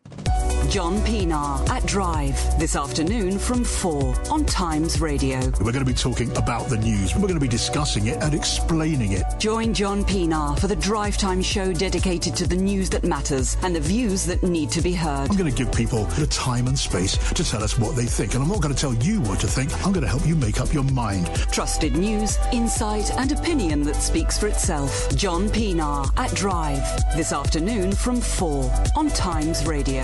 John 0.70 0.98
Pienaar 1.00 1.68
at 1.70 1.84
Drive 1.86 2.36
this 2.60 2.76
afternoon 2.76 3.40
from 3.40 3.64
4 3.64 4.14
on 4.30 4.46
Times 4.46 5.00
Radio. 5.00 5.40
We're 5.62 5.72
going 5.72 5.80
to 5.80 5.86
be 5.86 5.94
talking 5.94 6.36
about 6.38 6.68
the 6.68 6.78
news. 6.78 7.16
We're 7.16 7.22
going 7.22 7.36
to 7.36 7.40
be 7.40 7.48
discussing 7.48 8.08
it 8.08 8.22
and 8.22 8.36
explaining 8.36 9.14
it. 9.14 9.24
Join 9.40 9.74
John 9.74 10.04
Pienaar 10.04 10.60
for 10.60 10.68
the 10.68 10.76
Drive 10.76 11.18
Time 11.18 11.42
show 11.42 11.72
dedicated 11.72 12.36
to 12.36 12.46
the 12.46 12.58
news 12.58 12.90
that 12.90 13.06
matters 13.06 13.56
and 13.64 13.74
the 13.74 13.80
views 13.80 14.26
that 14.26 14.44
need 14.44 14.70
to 14.72 14.82
be 14.82 14.92
heard. 14.92 15.30
I'm 15.30 15.38
going 15.38 15.50
to 15.50 15.58
give 15.58 15.74
people 15.74 16.04
the 16.06 16.28
time 16.28 16.68
and 16.68 16.78
space 16.78 17.18
to 17.32 17.44
tell 17.44 17.64
us 17.64 17.80
what 17.80 17.96
they 17.96 18.06
think. 18.06 18.34
And 18.34 18.44
I'm 18.44 18.50
not 18.50 18.62
going 18.62 18.76
to 18.76 18.80
tell 18.80 18.94
you 18.96 19.22
what 19.22 19.40
to 19.40 19.48
think. 19.48 19.74
I'm 19.86 19.94
going 19.94 20.04
to 20.04 20.10
help 20.10 20.28
you 20.28 20.36
make 20.36 20.60
up 20.60 20.74
your 20.74 20.84
mind. 20.84 21.34
Trusted 21.52 21.96
news, 21.96 22.38
insight, 22.52 23.10
and 23.18 23.29
opinion 23.32 23.84
that 23.84 23.96
speaks 23.96 24.38
for 24.38 24.48
itself. 24.48 25.16
John 25.16 25.50
Pienaar 25.50 26.12
at 26.18 26.34
Drive 26.36 26.84
this 27.16 27.32
afternoon 27.32 27.92
from 27.92 28.22
4 28.22 28.72
on 28.96 29.10
Times 29.10 29.66
Radio. 29.66 30.04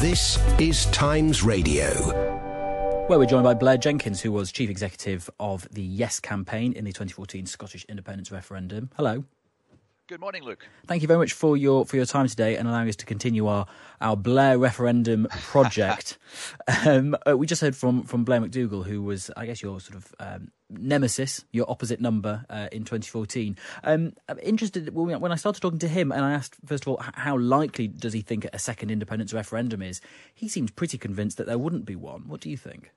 This 0.00 0.38
is 0.58 0.86
Times 0.86 1.42
Radio. 1.42 1.88
Where 3.06 3.18
we're 3.18 3.26
joined 3.26 3.44
by 3.44 3.54
Blair 3.54 3.78
Jenkins, 3.78 4.20
who 4.20 4.32
was 4.32 4.50
chief 4.50 4.68
executive 4.68 5.30
of 5.38 5.68
the 5.70 5.82
Yes 5.82 6.20
campaign 6.20 6.72
in 6.72 6.84
the 6.84 6.92
2014 6.92 7.46
Scottish 7.46 7.86
independence 7.88 8.32
referendum. 8.32 8.90
Hello. 8.96 9.24
Good 10.08 10.20
morning, 10.20 10.44
Luke. 10.44 10.64
Thank 10.86 11.02
you 11.02 11.08
very 11.08 11.18
much 11.18 11.32
for 11.32 11.56
your 11.56 11.84
for 11.84 11.96
your 11.96 12.06
time 12.06 12.28
today 12.28 12.54
and 12.56 12.68
allowing 12.68 12.88
us 12.88 12.94
to 12.96 13.06
continue 13.06 13.48
our, 13.48 13.66
our 14.00 14.16
Blair 14.16 14.56
referendum 14.56 15.26
project. 15.30 16.16
um, 16.86 17.16
uh, 17.28 17.36
we 17.36 17.44
just 17.44 17.60
heard 17.60 17.74
from 17.74 18.04
from 18.04 18.22
Blair 18.22 18.40
McDougall, 18.40 18.86
who 18.86 19.02
was, 19.02 19.32
I 19.36 19.46
guess, 19.46 19.60
your 19.60 19.80
sort 19.80 19.96
of 19.96 20.14
um, 20.20 20.52
nemesis, 20.70 21.44
your 21.50 21.68
opposite 21.68 22.00
number 22.00 22.44
uh, 22.48 22.68
in 22.70 22.84
2014. 22.84 23.56
Um, 23.82 24.12
I'm 24.28 24.38
interested 24.38 24.94
when 24.94 25.32
I 25.32 25.34
started 25.34 25.60
talking 25.60 25.80
to 25.80 25.88
him, 25.88 26.12
and 26.12 26.24
I 26.24 26.34
asked 26.34 26.54
first 26.64 26.84
of 26.84 26.88
all 26.88 27.02
how 27.14 27.36
likely 27.36 27.88
does 27.88 28.12
he 28.12 28.20
think 28.20 28.46
a 28.52 28.60
second 28.60 28.92
independence 28.92 29.34
referendum 29.34 29.82
is. 29.82 30.00
He 30.32 30.48
seems 30.48 30.70
pretty 30.70 30.98
convinced 30.98 31.36
that 31.38 31.48
there 31.48 31.58
wouldn't 31.58 31.84
be 31.84 31.96
one. 31.96 32.28
What 32.28 32.40
do 32.40 32.48
you 32.48 32.56
think? 32.56 32.92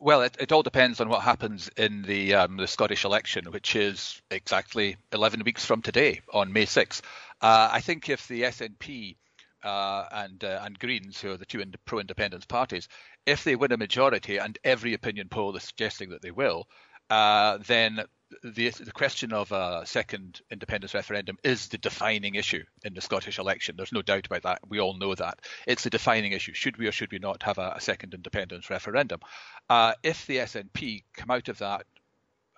Well, 0.00 0.22
it, 0.22 0.36
it 0.38 0.52
all 0.52 0.62
depends 0.62 1.00
on 1.00 1.08
what 1.08 1.22
happens 1.22 1.68
in 1.76 2.02
the 2.02 2.34
um, 2.34 2.56
the 2.56 2.66
Scottish 2.68 3.04
election, 3.04 3.50
which 3.50 3.74
is 3.74 4.22
exactly 4.30 4.96
11 5.12 5.42
weeks 5.44 5.64
from 5.64 5.82
today, 5.82 6.20
on 6.32 6.52
May 6.52 6.66
6th. 6.66 7.00
Uh, 7.40 7.68
I 7.72 7.80
think 7.80 8.08
if 8.08 8.28
the 8.28 8.42
SNP 8.42 9.16
uh, 9.64 10.04
and 10.12 10.44
uh, 10.44 10.60
and 10.62 10.78
Greens, 10.78 11.20
who 11.20 11.32
are 11.32 11.36
the 11.36 11.46
two 11.46 11.60
ind- 11.60 11.76
pro-independence 11.84 12.46
parties, 12.46 12.88
if 13.26 13.42
they 13.42 13.56
win 13.56 13.72
a 13.72 13.76
majority, 13.76 14.36
and 14.38 14.56
every 14.62 14.94
opinion 14.94 15.28
poll 15.28 15.56
is 15.56 15.64
suggesting 15.64 16.10
that 16.10 16.22
they 16.22 16.30
will, 16.30 16.68
uh, 17.10 17.58
then 17.66 18.04
the 18.42 18.70
the 18.70 18.92
question 18.92 19.32
of 19.32 19.52
a 19.52 19.82
second 19.86 20.40
independence 20.50 20.94
referendum 20.94 21.38
is 21.42 21.68
the 21.68 21.78
defining 21.78 22.34
issue 22.34 22.62
in 22.84 22.94
the 22.94 23.00
Scottish 23.00 23.38
election. 23.38 23.76
There's 23.76 23.92
no 23.92 24.02
doubt 24.02 24.26
about 24.26 24.42
that. 24.42 24.60
We 24.68 24.80
all 24.80 24.94
know 24.94 25.14
that 25.14 25.40
it's 25.66 25.84
the 25.84 25.90
defining 25.90 26.32
issue. 26.32 26.52
Should 26.52 26.76
we 26.76 26.86
or 26.86 26.92
should 26.92 27.12
we 27.12 27.18
not 27.18 27.42
have 27.42 27.58
a, 27.58 27.74
a 27.76 27.80
second 27.80 28.14
independence 28.14 28.70
referendum? 28.70 29.20
Uh, 29.68 29.94
if 30.02 30.26
the 30.26 30.38
SNP 30.38 31.04
come 31.14 31.30
out 31.30 31.48
of 31.48 31.58
that 31.58 31.86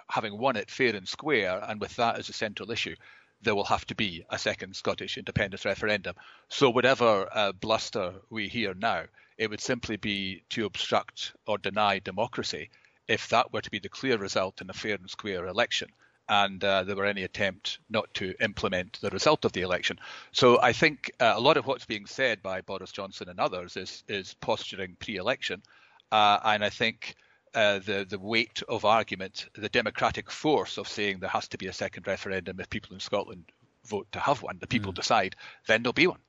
having 0.08 0.36
won 0.36 0.56
it 0.56 0.70
fair 0.70 0.94
and 0.96 1.08
square, 1.08 1.62
and 1.68 1.80
with 1.80 1.94
that 1.96 2.18
as 2.18 2.28
a 2.28 2.32
central 2.32 2.70
issue, 2.72 2.96
there 3.42 3.54
will 3.54 3.64
have 3.64 3.86
to 3.86 3.94
be 3.94 4.24
a 4.28 4.38
second 4.38 4.74
Scottish 4.74 5.16
independence 5.16 5.64
referendum. 5.64 6.14
So 6.48 6.70
whatever 6.70 7.28
uh, 7.32 7.52
bluster 7.52 8.14
we 8.28 8.48
hear 8.48 8.74
now, 8.74 9.04
it 9.38 9.48
would 9.48 9.60
simply 9.60 9.96
be 9.96 10.42
to 10.50 10.66
obstruct 10.66 11.32
or 11.46 11.58
deny 11.58 12.00
democracy 12.00 12.70
if 13.10 13.28
that 13.28 13.52
were 13.52 13.60
to 13.60 13.70
be 13.70 13.80
the 13.80 13.88
clear 13.88 14.16
result 14.16 14.60
in 14.60 14.70
a 14.70 14.72
fair 14.72 14.94
and 14.94 15.10
square 15.10 15.46
election 15.46 15.88
and 16.30 16.62
uh, 16.62 16.84
there 16.84 16.94
were 16.94 17.06
any 17.06 17.24
attempt 17.24 17.80
not 17.90 18.12
to 18.14 18.32
implement 18.40 19.00
the 19.00 19.10
result 19.10 19.44
of 19.44 19.52
the 19.52 19.62
election. 19.62 19.98
So 20.30 20.60
I 20.62 20.72
think 20.72 21.10
uh, 21.18 21.32
a 21.36 21.40
lot 21.40 21.56
of 21.56 21.66
what's 21.66 21.86
being 21.86 22.06
said 22.06 22.40
by 22.40 22.60
Boris 22.60 22.92
Johnson 22.92 23.28
and 23.28 23.40
others 23.40 23.76
is 23.76 24.04
is 24.06 24.34
posturing 24.34 24.96
pre-election, 24.98 25.62
uh, 26.10 26.38
and 26.44 26.64
I 26.64 26.70
think. 26.70 27.16
Uh, 27.52 27.80
the 27.80 28.06
the 28.08 28.16
weight 28.20 28.62
of 28.68 28.84
argument, 28.84 29.48
the 29.54 29.68
democratic 29.68 30.30
force 30.30 30.78
of 30.78 30.86
saying 30.86 31.18
there 31.18 31.28
has 31.28 31.48
to 31.48 31.58
be 31.58 31.66
a 31.66 31.72
second 31.72 32.06
referendum 32.06 32.60
if 32.60 32.70
people 32.70 32.94
in 32.94 33.00
Scotland 33.00 33.44
vote 33.86 34.06
to 34.12 34.20
have 34.20 34.40
one, 34.40 34.56
the 34.60 34.68
people 34.68 34.92
mm. 34.92 34.94
decide, 34.94 35.34
then 35.66 35.82
there'll 35.82 35.92
be 35.92 36.06
one. 36.06 36.20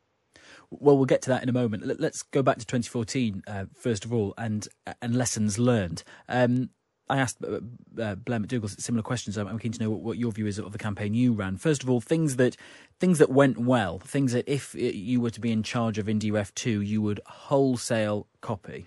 Well, 0.71 0.95
we'll 0.95 1.05
get 1.05 1.21
to 1.23 1.29
that 1.29 1.43
in 1.43 1.49
a 1.49 1.53
moment. 1.53 1.99
Let's 1.99 2.23
go 2.23 2.41
back 2.41 2.57
to 2.57 2.65
2014 2.65 3.43
uh, 3.45 3.65
first 3.75 4.05
of 4.05 4.13
all, 4.13 4.34
and 4.38 4.67
and 5.01 5.15
lessons 5.15 5.60
learned. 5.60 6.03
Um, 6.29 6.69
I 7.12 7.17
asked 7.17 7.43
uh, 7.43 7.60
uh, 8.01 8.15
Blair 8.15 8.39
McDougall 8.39 8.79
similar 8.79 9.03
questions. 9.03 9.38
I'm, 9.38 9.60
keen 9.60 9.73
to 9.73 9.84
know 9.84 9.89
what, 9.89 9.99
what, 9.99 10.17
your 10.17 10.31
view 10.31 10.47
is 10.47 10.57
of 10.57 10.71
the 10.71 10.77
campaign 10.77 11.13
you 11.13 11.34
ran. 11.34 11.57
First 11.57 11.84
of 11.84 11.89
all, 11.89 11.99
things 11.99 12.38
that 12.38 12.55
things 13.01 13.19
that 13.19 13.29
went 13.29 13.57
well, 13.57 13.99
things 13.99 14.31
that 14.31 14.47
if 14.47 14.73
you 14.73 15.19
were 15.19 15.29
to 15.31 15.41
be 15.41 15.51
in 15.51 15.62
charge 15.62 15.97
of 15.97 16.05
IndyRef 16.05 16.53
two, 16.55 16.79
you 16.79 17.01
would 17.01 17.19
wholesale 17.25 18.27
copy. 18.39 18.86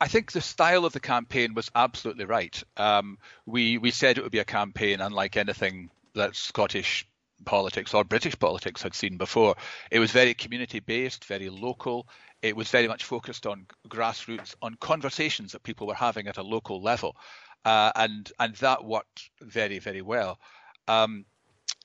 I 0.00 0.08
think 0.08 0.32
the 0.32 0.40
style 0.40 0.84
of 0.84 0.92
the 0.92 1.00
campaign 1.00 1.54
was 1.54 1.70
absolutely 1.74 2.24
right. 2.24 2.60
Um, 2.76 3.18
we 3.46 3.78
we 3.78 3.92
said 3.92 4.18
it 4.18 4.22
would 4.22 4.32
be 4.32 4.40
a 4.40 4.44
campaign 4.44 5.00
unlike 5.00 5.36
anything 5.36 5.90
that 6.14 6.34
Scottish 6.34 7.06
politics 7.44 7.94
or 7.94 8.04
British 8.04 8.38
politics 8.38 8.82
had 8.82 8.94
seen 8.94 9.16
before. 9.16 9.56
It 9.90 9.98
was 9.98 10.10
very 10.10 10.34
community 10.34 10.80
based, 10.80 11.24
very 11.24 11.48
local. 11.48 12.08
It 12.42 12.56
was 12.56 12.68
very 12.70 12.88
much 12.88 13.04
focused 13.04 13.46
on 13.46 13.66
grassroots, 13.88 14.54
on 14.62 14.76
conversations 14.80 15.52
that 15.52 15.62
people 15.62 15.86
were 15.86 15.94
having 15.94 16.28
at 16.28 16.38
a 16.38 16.42
local 16.42 16.82
level, 16.82 17.16
uh, 17.64 17.92
and 17.96 18.30
and 18.38 18.54
that 18.56 18.84
worked 18.84 19.30
very 19.40 19.78
very 19.78 20.02
well. 20.02 20.38
Um, 20.88 21.24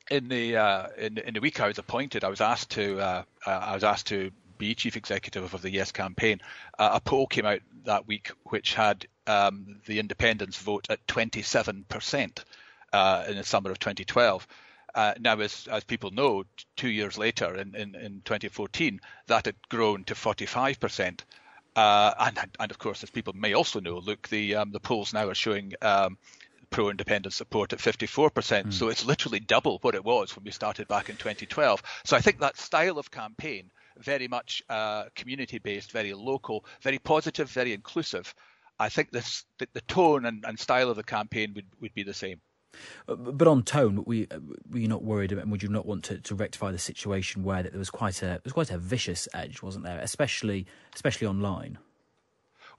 in 0.09 0.27
the 0.27 0.57
uh, 0.57 0.87
in, 0.97 1.17
in, 1.19 1.33
the 1.33 1.41
week 1.41 1.59
I 1.59 1.67
was 1.67 1.77
appointed, 1.77 2.23
I 2.23 2.29
was 2.29 2.41
asked 2.41 2.71
to 2.71 2.99
uh, 2.99 3.23
uh 3.45 3.49
I 3.49 3.73
was 3.73 3.83
asked 3.83 4.07
to 4.07 4.31
be 4.57 4.75
chief 4.75 4.95
executive 4.95 5.53
of 5.53 5.61
the 5.61 5.71
Yes 5.71 5.91
campaign. 5.91 6.39
Uh, 6.77 6.91
a 6.93 6.99
poll 6.99 7.25
came 7.27 7.45
out 7.45 7.61
that 7.85 8.07
week 8.07 8.31
which 8.43 8.73
had 8.75 9.07
um, 9.25 9.79
the 9.85 9.99
independence 9.99 10.57
vote 10.57 10.87
at 10.89 11.07
27 11.07 11.85
percent 11.87 12.43
uh, 12.93 13.25
in 13.27 13.37
the 13.37 13.43
summer 13.43 13.71
of 13.71 13.79
2012. 13.79 14.47
Uh, 14.93 15.13
now, 15.19 15.39
as, 15.39 15.67
as 15.71 15.83
people 15.83 16.11
know, 16.11 16.43
two 16.75 16.89
years 16.89 17.17
later, 17.17 17.55
in, 17.55 17.75
in, 17.75 17.95
in 17.95 18.21
2014, 18.25 18.99
that 19.27 19.45
had 19.45 19.55
grown 19.69 20.03
to 20.05 20.13
45%. 20.13 21.21
Uh, 21.75 22.13
and, 22.19 22.39
and 22.59 22.71
of 22.71 22.77
course, 22.77 23.03
as 23.03 23.09
people 23.09 23.33
may 23.33 23.53
also 23.53 23.79
know, 23.79 23.97
look, 23.97 24.27
the 24.27 24.55
um, 24.55 24.71
the 24.71 24.79
polls 24.79 25.13
now 25.13 25.29
are 25.29 25.35
showing 25.35 25.73
um, 25.81 26.17
pro-independent 26.69 27.33
support 27.33 27.71
at 27.73 27.79
54%. 27.79 28.31
Mm. 28.31 28.73
So 28.73 28.89
it's 28.89 29.05
literally 29.05 29.39
double 29.39 29.77
what 29.81 29.95
it 29.95 30.03
was 30.03 30.35
when 30.35 30.43
we 30.43 30.51
started 30.51 30.87
back 30.87 31.09
in 31.09 31.17
2012. 31.17 31.83
So 32.05 32.17
I 32.17 32.21
think 32.21 32.39
that 32.39 32.57
style 32.57 32.97
of 32.97 33.11
campaign, 33.11 33.71
very 33.97 34.27
much 34.27 34.63
uh, 34.69 35.05
community-based, 35.15 35.91
very 35.91 36.13
local, 36.13 36.65
very 36.81 36.97
positive, 36.97 37.49
very 37.49 37.73
inclusive. 37.73 38.33
I 38.79 38.89
think 38.89 39.11
this 39.11 39.45
the, 39.59 39.67
the 39.73 39.81
tone 39.81 40.25
and, 40.25 40.43
and 40.45 40.57
style 40.59 40.89
of 40.89 40.95
the 40.95 41.03
campaign 41.03 41.53
would, 41.55 41.67
would 41.81 41.93
be 41.93 42.03
the 42.03 42.13
same. 42.13 42.41
Uh, 43.07 43.15
but 43.15 43.47
on 43.47 43.63
tone, 43.63 44.03
were 44.05 44.13
you, 44.13 44.27
were 44.69 44.79
you 44.79 44.87
not 44.87 45.03
worried, 45.03 45.31
and 45.31 45.51
would 45.51 45.63
you 45.63 45.69
not 45.69 45.85
want 45.85 46.03
to, 46.05 46.19
to 46.19 46.35
rectify 46.35 46.71
the 46.71 46.79
situation 46.79 47.43
where 47.43 47.63
there 47.63 47.77
was 47.77 47.89
quite 47.89 48.21
a 48.21 48.25
there 48.25 48.41
was 48.43 48.53
quite 48.53 48.71
a 48.71 48.77
vicious 48.77 49.27
edge, 49.33 49.61
wasn't 49.61 49.83
there? 49.83 49.99
Especially 49.99 50.65
especially 50.93 51.27
online. 51.27 51.77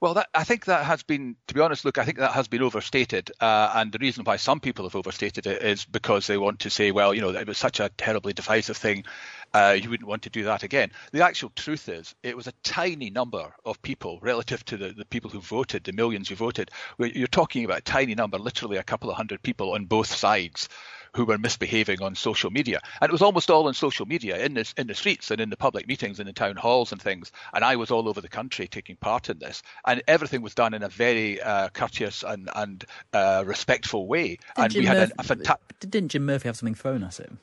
Well, 0.01 0.15
that, 0.15 0.29
I 0.33 0.43
think 0.43 0.65
that 0.65 0.85
has 0.85 1.03
been, 1.03 1.35
to 1.47 1.53
be 1.53 1.61
honest, 1.61 1.85
look, 1.85 1.97
I 1.97 2.05
think 2.05 2.17
that 2.17 2.33
has 2.33 2.47
been 2.47 2.61
overstated. 2.61 3.31
Uh, 3.39 3.71
and 3.75 3.91
the 3.91 3.99
reason 3.99 4.23
why 4.23 4.35
some 4.35 4.59
people 4.59 4.85
have 4.85 4.95
overstated 4.95 5.47
it 5.47 5.61
is 5.61 5.85
because 5.85 6.27
they 6.27 6.37
want 6.37 6.59
to 6.59 6.69
say, 6.69 6.91
well, 6.91 7.13
you 7.13 7.21
know, 7.21 7.29
it 7.29 7.47
was 7.47 7.57
such 7.57 7.79
a 7.79 7.89
terribly 7.89 8.33
divisive 8.33 8.77
thing, 8.77 9.05
uh, 9.53 9.77
you 9.79 9.89
wouldn't 9.89 10.09
want 10.09 10.23
to 10.23 10.29
do 10.29 10.43
that 10.43 10.63
again. 10.63 10.91
The 11.11 11.23
actual 11.23 11.51
truth 11.55 11.87
is, 11.87 12.15
it 12.23 12.35
was 12.35 12.47
a 12.47 12.53
tiny 12.63 13.09
number 13.09 13.53
of 13.65 13.81
people 13.81 14.19
relative 14.21 14.65
to 14.65 14.77
the, 14.77 14.89
the 14.89 15.05
people 15.05 15.29
who 15.29 15.39
voted, 15.39 15.83
the 15.83 15.93
millions 15.93 16.29
who 16.29 16.35
voted. 16.35 16.71
You're 16.97 17.27
talking 17.27 17.63
about 17.63 17.79
a 17.79 17.81
tiny 17.81 18.15
number, 18.15 18.37
literally 18.37 18.77
a 18.77 18.83
couple 18.83 19.09
of 19.09 19.15
hundred 19.15 19.43
people 19.43 19.73
on 19.73 19.85
both 19.85 20.07
sides 20.07 20.69
who 21.15 21.25
were 21.25 21.37
misbehaving 21.37 22.01
on 22.01 22.15
social 22.15 22.51
media. 22.51 22.81
And 23.01 23.09
it 23.09 23.11
was 23.11 23.21
almost 23.21 23.51
all 23.51 23.67
on 23.67 23.73
social 23.73 24.05
media, 24.05 24.43
in 24.43 24.53
the, 24.55 24.73
in 24.77 24.87
the 24.87 24.95
streets 24.95 25.31
and 25.31 25.39
in 25.39 25.49
the 25.49 25.57
public 25.57 25.87
meetings 25.87 26.19
and 26.19 26.27
in 26.27 26.33
the 26.33 26.39
town 26.39 26.55
halls 26.55 26.91
and 26.91 27.01
things. 27.01 27.31
And 27.53 27.63
I 27.63 27.75
was 27.75 27.91
all 27.91 28.09
over 28.09 28.21
the 28.21 28.29
country 28.29 28.67
taking 28.67 28.95
part 28.95 29.29
in 29.29 29.39
this. 29.39 29.63
And 29.85 30.01
everything 30.07 30.41
was 30.41 30.55
done 30.55 30.73
in 30.73 30.83
a 30.83 30.89
very 30.89 31.41
uh, 31.41 31.69
courteous 31.69 32.23
and, 32.23 32.49
and 32.55 32.83
uh, 33.13 33.43
respectful 33.45 34.07
way. 34.07 34.29
Did 34.29 34.39
and 34.57 34.71
Jim 34.71 34.81
we 34.81 34.85
had 34.87 34.97
Murphy, 34.97 35.13
a, 35.17 35.21
a 35.21 35.23
fantastic. 35.23 35.79
Didn't 35.79 36.09
Jim 36.09 36.25
Murphy 36.25 36.49
have 36.49 36.57
something 36.57 36.75
thrown 36.75 37.03
at 37.03 37.19
him? 37.19 37.39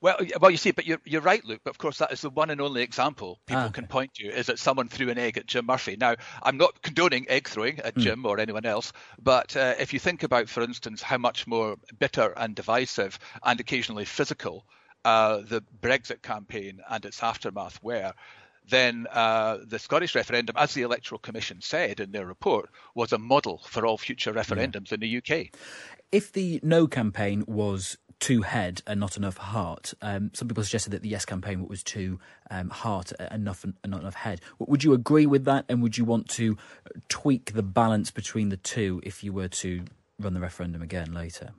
Well, 0.00 0.16
well, 0.40 0.50
you 0.50 0.56
see, 0.56 0.70
but 0.70 0.86
you're 0.86 1.00
you're 1.04 1.20
right, 1.20 1.44
Luke. 1.44 1.62
But 1.64 1.70
of 1.70 1.78
course, 1.78 1.98
that 1.98 2.12
is 2.12 2.20
the 2.20 2.30
one 2.30 2.50
and 2.50 2.60
only 2.60 2.82
example 2.82 3.40
people 3.46 3.64
Ah, 3.64 3.68
can 3.70 3.86
point 3.88 4.14
to 4.14 4.26
is 4.26 4.46
that 4.46 4.58
someone 4.60 4.88
threw 4.88 5.10
an 5.10 5.18
egg 5.18 5.36
at 5.38 5.46
Jim 5.46 5.66
Murphy. 5.66 5.96
Now, 5.98 6.14
I'm 6.42 6.56
not 6.56 6.80
condoning 6.82 7.26
egg 7.28 7.48
throwing 7.48 7.80
at 7.80 7.94
Hmm. 7.94 8.00
Jim 8.00 8.26
or 8.26 8.38
anyone 8.38 8.64
else, 8.64 8.92
but 9.20 9.56
uh, 9.56 9.74
if 9.78 9.92
you 9.92 9.98
think 9.98 10.22
about, 10.22 10.48
for 10.48 10.62
instance, 10.62 11.02
how 11.02 11.18
much 11.18 11.46
more 11.48 11.76
bitter 11.98 12.32
and 12.36 12.54
divisive 12.54 13.18
and 13.42 13.58
occasionally 13.58 14.04
physical 14.04 14.64
uh, 15.04 15.38
the 15.38 15.62
Brexit 15.80 16.22
campaign 16.22 16.80
and 16.90 17.04
its 17.04 17.22
aftermath 17.22 17.82
were. 17.82 18.12
Then 18.68 19.06
uh, 19.10 19.58
the 19.66 19.78
Scottish 19.78 20.14
referendum, 20.14 20.54
as 20.58 20.74
the 20.74 20.82
Electoral 20.82 21.18
Commission 21.18 21.60
said 21.62 22.00
in 22.00 22.10
their 22.12 22.26
report, 22.26 22.68
was 22.94 23.12
a 23.12 23.18
model 23.18 23.62
for 23.66 23.86
all 23.86 23.96
future 23.96 24.32
referendums 24.34 24.92
in 24.92 25.00
the 25.00 25.16
UK. 25.16 25.46
If 26.12 26.32
the 26.32 26.60
no 26.62 26.86
campaign 26.86 27.44
was 27.46 27.96
too 28.20 28.42
head 28.42 28.82
and 28.86 28.98
not 28.98 29.16
enough 29.16 29.36
heart, 29.36 29.94
um, 30.02 30.30
some 30.34 30.48
people 30.48 30.64
suggested 30.64 30.90
that 30.90 31.02
the 31.02 31.08
yes 31.08 31.24
campaign 31.24 31.66
was 31.66 31.82
too 31.82 32.18
um, 32.50 32.70
heart 32.70 33.12
and 33.18 33.42
enough 33.42 33.64
and 33.64 33.74
not 33.86 34.00
enough 34.00 34.14
head. 34.14 34.40
Would 34.58 34.84
you 34.84 34.92
agree 34.92 35.26
with 35.26 35.44
that? 35.44 35.64
And 35.68 35.82
would 35.82 35.96
you 35.96 36.04
want 36.04 36.28
to 36.30 36.56
tweak 37.08 37.52
the 37.52 37.62
balance 37.62 38.10
between 38.10 38.48
the 38.48 38.56
two 38.56 39.00
if 39.04 39.22
you 39.22 39.32
were 39.32 39.48
to 39.48 39.84
run 40.18 40.34
the 40.34 40.40
referendum 40.40 40.82
again 40.82 41.12
later? 41.12 41.50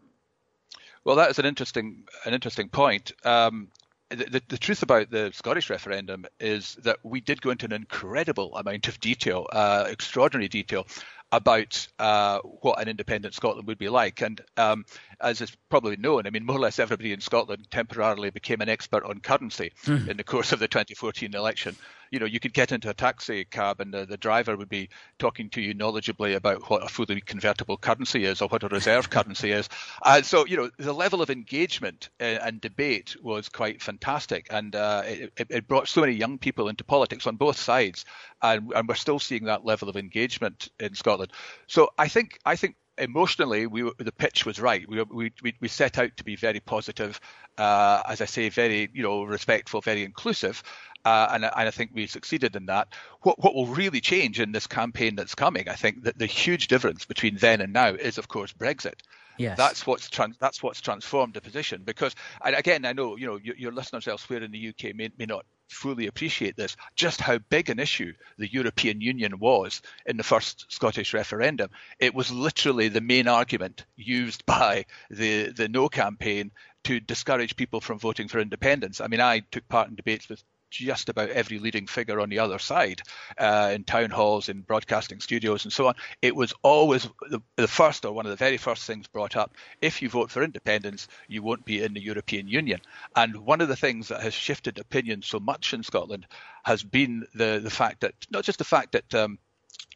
Well, 1.04 1.16
that 1.16 1.30
is 1.30 1.40
an 1.40 1.46
interesting 1.46 2.04
an 2.26 2.34
interesting 2.34 2.70
point. 2.70 3.14
Um, 3.24 3.70
the, 4.10 4.26
the, 4.26 4.42
the 4.48 4.58
truth 4.58 4.82
about 4.82 5.12
the 5.12 5.32
Scottish 5.34 5.70
referendum 5.70 6.26
is 6.40 6.76
that 6.84 6.98
we 7.04 7.22
did 7.22 7.42
go 7.42 7.52
into 7.52 7.66
an 7.66 7.74
incredible 7.74 8.56
amount 8.56 8.88
of 8.88 9.00
detail, 9.00 9.48
uh, 9.52 9.86
extraordinary 9.88 10.48
detail, 10.48 10.88
about 11.32 11.88
uh, 12.00 12.40
what 12.40 12.82
an 12.82 12.88
independent 12.88 13.34
Scotland 13.34 13.68
would 13.68 13.78
be 13.78 13.90
like. 13.90 14.22
And 14.22 14.42
um, 14.58 14.86
as 15.22 15.42
is 15.42 15.56
probably 15.70 15.96
known, 15.98 16.26
I 16.26 16.32
mean, 16.32 16.46
more 16.46 16.56
or 16.56 16.60
less 16.60 16.80
everybody 16.80 17.14
in 17.14 17.22
Scotland 17.22 17.68
temporarily 17.70 18.30
became 18.30 18.62
an 18.62 18.70
expert 18.70 19.04
on 19.04 19.20
currency 19.20 19.72
in 19.86 20.18
the 20.18 20.24
course 20.24 20.52
of 20.52 20.60
the 20.60 20.68
2014 20.68 21.36
election. 21.36 21.76
You 22.12 22.20
know, 22.20 22.26
you 22.26 22.40
could 22.40 22.54
get 22.54 22.72
into 22.72 22.90
a 22.90 22.94
taxi 22.94 23.46
cab 23.46 23.80
and 23.82 23.94
the, 23.94 24.06
the 24.06 24.18
driver 24.18 24.56
would 24.58 24.70
be 24.70 24.90
talking 25.18 25.50
to 25.52 25.62
you 25.62 25.74
knowledgeably 25.74 26.36
about 26.36 26.70
what 26.70 26.84
a 26.84 26.88
fully 26.88 27.22
convertible 27.22 27.78
currency 27.78 28.26
is 28.26 28.42
or 28.42 28.48
what 28.50 28.64
a 28.64 28.68
reserve 28.68 29.10
currency 29.10 29.52
is. 29.52 29.70
Uh, 30.02 30.22
so, 30.22 30.46
you 30.46 30.58
know, 30.58 30.70
the 30.78 30.94
level 30.94 31.22
of 31.22 31.30
engagement 31.30 32.10
uh, 32.22 32.24
and 32.24 32.62
debate 32.62 33.16
was 33.22 33.50
quite 33.50 33.82
fantastic. 33.82 34.48
And 34.50 34.76
uh, 34.76 35.04
it, 35.06 35.34
it- 35.38 35.68
brought 35.68 35.88
so 35.88 36.02
many 36.02 36.14
young 36.14 36.38
people 36.40 36.68
into 36.68 36.84
politics 36.84 37.28
on 37.28 37.36
both 37.36 37.58
sides. 37.58 38.06
And, 38.42 38.72
and 38.76 38.88
we're 38.88 38.96
still 38.96 39.20
seeing 39.20 39.46
that 39.46 39.66
level 39.66 39.90
of 39.90 39.98
engagement 39.98 40.70
in 40.80 40.96
Scotland. 40.96 41.32
So 41.68 41.90
I 41.98 42.08
think, 42.08 42.40
I 42.46 42.56
think 42.56 42.76
emotionally, 42.98 43.66
we 43.68 43.84
were, 43.84 43.94
the 43.98 44.12
pitch 44.12 44.46
was 44.46 44.60
right. 44.60 44.88
We, 44.88 45.02
we 45.04 45.32
we 45.42 45.56
we 45.62 45.68
set 45.68 45.98
out 45.98 46.16
to 46.18 46.24
be 46.24 46.36
very 46.36 46.60
positive, 46.60 47.20
uh, 47.58 48.02
as 48.08 48.22
I 48.22 48.26
say, 48.26 48.50
very 48.50 48.90
you 48.94 49.04
know 49.04 49.24
respectful, 49.24 49.82
very 49.82 50.04
inclusive, 50.04 50.62
uh, 51.06 51.30
and, 51.32 51.46
I- 51.46 51.54
and 51.58 51.68
I 51.68 51.72
think 51.72 51.92
we 51.94 52.08
succeeded 52.08 52.56
in 52.56 52.68
that. 52.68 52.90
What 53.22 53.42
what 53.44 53.54
will 53.56 53.68
really 53.68 54.02
change 54.02 54.40
in 54.40 54.52
this 54.52 54.68
campaign 54.68 55.16
that's 55.16 55.36
coming, 55.36 55.70
I 55.70 55.76
think 55.76 56.04
that 56.04 56.18
the 56.18 56.26
huge 56.26 56.68
difference 56.68 57.06
between 57.06 57.38
then 57.38 57.62
and 57.62 57.74
now 57.74 57.90
is, 57.90 58.18
of 58.18 58.28
course, 58.28 58.54
Brexit. 58.54 58.96
Yes. 59.38 59.58
That's 59.58 59.88
what's 59.88 60.10
trans- 60.10 60.38
that's 60.38 60.62
what's 60.62 60.82
transformed 60.82 61.34
the 61.34 61.40
position 61.42 61.84
because 61.86 62.14
and 62.44 62.56
again 62.56 62.84
I 62.86 62.92
know 62.92 63.16
you 63.16 63.26
know 63.26 63.38
your, 63.38 63.56
your 63.56 63.72
listeners 63.72 64.06
elsewhere 64.06 64.44
in 64.44 64.52
the 64.52 64.68
UK 64.70 64.94
may, 64.94 65.10
may 65.18 65.28
not 65.28 65.46
fully 65.70 66.08
appreciate 66.08 66.58
this 66.58 66.76
just 66.98 67.22
how 67.22 67.38
big 67.38 67.70
an 67.70 67.80
issue 67.80 68.12
the 68.38 68.52
European 68.52 69.00
Union 69.00 69.40
was 69.40 69.82
in 70.06 70.18
the 70.18 70.24
first 70.24 70.66
Scottish 70.70 71.14
referendum 71.14 71.70
it 72.00 72.14
was 72.14 72.32
literally 72.32 72.90
the 72.90 73.00
main 73.00 73.30
argument 73.30 73.86
used 73.96 74.46
by 74.46 74.84
the 75.10 75.52
the 75.54 75.70
no 75.70 75.88
campaign 75.88 76.52
to 76.84 77.00
discourage 77.00 77.56
people 77.56 77.80
from 77.80 77.98
voting 77.98 78.28
for 78.28 78.40
independence 78.40 79.00
I 79.00 79.08
mean 79.08 79.22
I 79.22 79.40
took 79.52 79.66
part 79.70 79.88
in 79.88 79.96
debates 79.96 80.28
with 80.28 80.44
just 80.70 81.10
about 81.10 81.30
every 81.30 81.60
leading 81.60 81.88
figure 81.88 82.20
on 82.20 82.30
the 82.30 82.40
other 82.40 82.60
side 82.60 83.02
uh, 83.38 83.72
in 83.74 83.84
town 83.84 84.10
halls, 84.10 84.50
in 84.50 84.62
broadcasting 84.62 85.20
studios, 85.20 85.66
and 85.66 85.74
so 85.74 85.88
on. 85.88 85.96
It 86.22 86.36
was 86.36 86.54
always 86.62 87.08
the, 87.30 87.42
the 87.56 87.68
first 87.68 88.06
or 88.06 88.14
one 88.14 88.26
of 88.26 88.32
the 88.32 88.36
very 88.36 88.58
first 88.58 88.86
things 88.86 89.08
brought 89.08 89.36
up. 89.36 89.56
If 89.82 90.02
you 90.02 90.10
vote 90.10 90.32
for 90.32 90.44
independence, 90.44 91.08
you 91.28 91.42
won't 91.44 91.66
be 91.66 91.84
in 91.84 91.94
the 91.94 92.02
European 92.02 92.48
Union. 92.48 92.80
And 93.16 93.36
one 93.38 93.62
of 93.62 93.68
the 93.68 93.76
things 93.76 94.08
that 94.10 94.22
has 94.22 94.34
shifted 94.34 94.80
opinion 94.80 95.22
so 95.22 95.40
much 95.40 95.74
in 95.74 95.84
Scotland 95.84 96.28
has 96.64 96.84
been 96.84 97.26
the 97.34 97.60
the 97.64 97.70
fact 97.70 98.02
that 98.02 98.14
not 98.30 98.44
just 98.44 98.60
the 98.60 98.64
fact 98.66 98.92
that 98.92 99.14
um, 99.16 99.40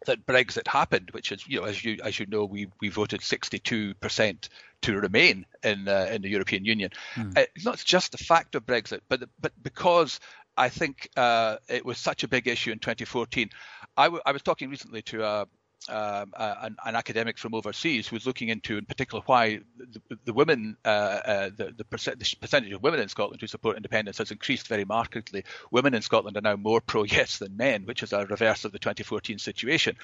that 0.05 0.25
Brexit 0.25 0.67
happened, 0.67 1.09
which 1.11 1.31
is, 1.31 1.47
you 1.47 1.59
know, 1.61 1.65
as 1.65 1.83
you 1.83 1.97
as 2.03 2.19
you 2.19 2.25
know, 2.25 2.45
we 2.45 2.67
we 2.81 2.89
voted 2.89 3.21
62% 3.21 4.49
to 4.81 4.93
remain 4.93 5.45
in 5.63 5.87
uh, 5.87 6.07
in 6.11 6.21
the 6.21 6.29
European 6.29 6.65
Union. 6.65 6.91
Uh, 7.37 7.45
It's 7.55 7.65
not 7.65 7.77
just 7.83 8.11
the 8.11 8.17
fact 8.17 8.55
of 8.55 8.65
Brexit, 8.65 9.01
but 9.07 9.23
but 9.39 9.51
because 9.61 10.19
I 10.57 10.69
think 10.69 11.09
uh, 11.17 11.57
it 11.67 11.85
was 11.85 11.97
such 11.97 12.23
a 12.23 12.27
big 12.27 12.47
issue 12.47 12.71
in 12.71 12.79
2014. 12.79 13.49
I, 13.97 14.05
w- 14.05 14.21
I 14.25 14.31
was 14.31 14.41
talking 14.41 14.69
recently 14.69 15.01
to 15.03 15.23
a 15.23 15.47
um, 15.89 16.31
uh, 16.37 16.55
an, 16.61 16.77
an 16.85 16.95
academic 16.95 17.37
from 17.37 17.53
overseas 17.53 18.07
who 18.07 18.15
was 18.15 18.25
looking 18.25 18.47
into, 18.47 18.77
in 18.77 18.85
particular, 18.85 19.21
why 19.25 19.59
the, 19.77 20.17
the 20.23 20.33
women, 20.33 20.77
uh, 20.85 20.87
uh, 20.87 21.49
the, 21.55 21.73
the, 21.77 21.83
the 21.83 22.37
percentage 22.39 22.71
of 22.71 22.81
women 22.81 23.01
in 23.01 23.09
Scotland 23.09 23.41
who 23.41 23.47
support 23.47 23.75
independence 23.75 24.17
has 24.19 24.31
increased 24.31 24.67
very 24.67 24.85
markedly. 24.85 25.43
Women 25.71 25.93
in 25.93 26.01
Scotland 26.01 26.37
are 26.37 26.41
now 26.41 26.55
more 26.55 26.79
pro-yes 26.79 27.37
than 27.39 27.57
men, 27.57 27.83
which 27.83 28.01
is 28.01 28.13
a 28.13 28.25
reverse 28.25 28.63
of 28.63 28.71
the 28.71 28.79
2014 28.79 29.39
situation. 29.39 29.97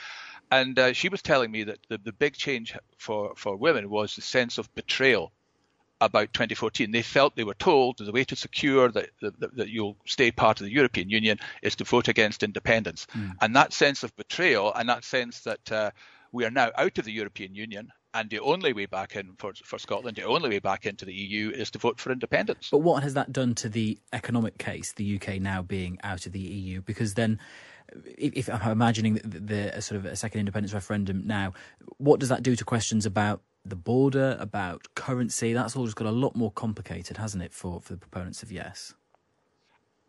And 0.51 0.77
uh, 0.77 0.93
she 0.93 1.07
was 1.09 1.21
telling 1.21 1.51
me 1.51 1.63
that 1.63 1.79
the, 1.87 1.97
the 1.97 2.13
big 2.13 2.33
change 2.33 2.75
for, 2.97 3.33
for 3.37 3.55
women 3.55 3.89
was 3.89 4.15
the 4.15 4.21
sense 4.21 4.57
of 4.57 4.73
betrayal 4.75 5.31
about 6.01 6.33
2014. 6.33 6.91
They 6.91 7.01
felt 7.01 7.35
they 7.35 7.43
were 7.43 7.53
told 7.53 7.97
the 7.97 8.11
way 8.11 8.23
to 8.25 8.35
secure 8.35 8.89
that, 8.89 9.09
that, 9.21 9.55
that 9.55 9.69
you'll 9.69 9.97
stay 10.05 10.31
part 10.31 10.59
of 10.59 10.65
the 10.65 10.73
European 10.73 11.09
Union 11.09 11.39
is 11.61 11.75
to 11.77 11.83
vote 11.83 12.07
against 12.07 12.43
independence. 12.43 13.07
And 13.41 13.55
that 13.55 13.73
sense 13.73 14.03
of 14.03 14.15
betrayal 14.15 14.73
and 14.73 14.87
that 14.89 15.03
sense 15.03 15.41
that 15.41 15.71
uh, 15.71 15.91
we 16.31 16.45
are 16.45 16.51
now 16.51 16.71
out 16.77 16.97
of 16.97 17.05
the 17.05 17.11
European 17.11 17.55
Union 17.55 17.91
and 18.13 18.29
the 18.29 18.39
only 18.39 18.73
way 18.73 18.85
back 18.85 19.15
in 19.15 19.35
for, 19.37 19.53
for 19.63 19.77
Scotland, 19.77 20.17
the 20.17 20.23
only 20.23 20.49
way 20.49 20.59
back 20.59 20.85
into 20.85 21.05
the 21.05 21.13
EU 21.13 21.51
is 21.51 21.69
to 21.71 21.79
vote 21.79 21.99
for 21.99 22.11
independence. 22.11 22.69
But 22.71 22.79
what 22.79 23.03
has 23.03 23.13
that 23.13 23.31
done 23.31 23.53
to 23.55 23.69
the 23.69 23.99
economic 24.13 24.57
case, 24.57 24.93
the 24.93 25.15
UK 25.15 25.39
now 25.39 25.61
being 25.61 25.99
out 26.03 26.25
of 26.25 26.31
the 26.31 26.39
EU? 26.39 26.81
Because 26.81 27.13
then, 27.13 27.39
if, 28.17 28.35
if 28.35 28.49
I'm 28.49 28.71
imagining 28.71 29.15
the, 29.15 29.27
the, 29.27 29.39
the 29.75 29.81
sort 29.81 29.99
of 29.99 30.05
a 30.05 30.15
second 30.15 30.39
independence 30.39 30.73
referendum 30.73 31.27
now, 31.27 31.53
what 31.97 32.19
does 32.19 32.29
that 32.29 32.41
do 32.41 32.55
to 32.55 32.65
questions 32.65 33.05
about 33.05 33.41
the 33.69 33.75
border, 33.75 34.37
about 34.39 34.87
currency? 34.95 35.53
That's 35.53 35.75
all 35.75 35.85
just 35.85 35.95
got 35.95 36.07
a 36.07 36.11
lot 36.11 36.35
more 36.35 36.51
complicated, 36.51 37.17
hasn't 37.17 37.43
it, 37.43 37.53
for, 37.53 37.81
for 37.81 37.93
the 37.93 37.99
proponents 37.99 38.43
of 38.43 38.51
yes? 38.51 38.93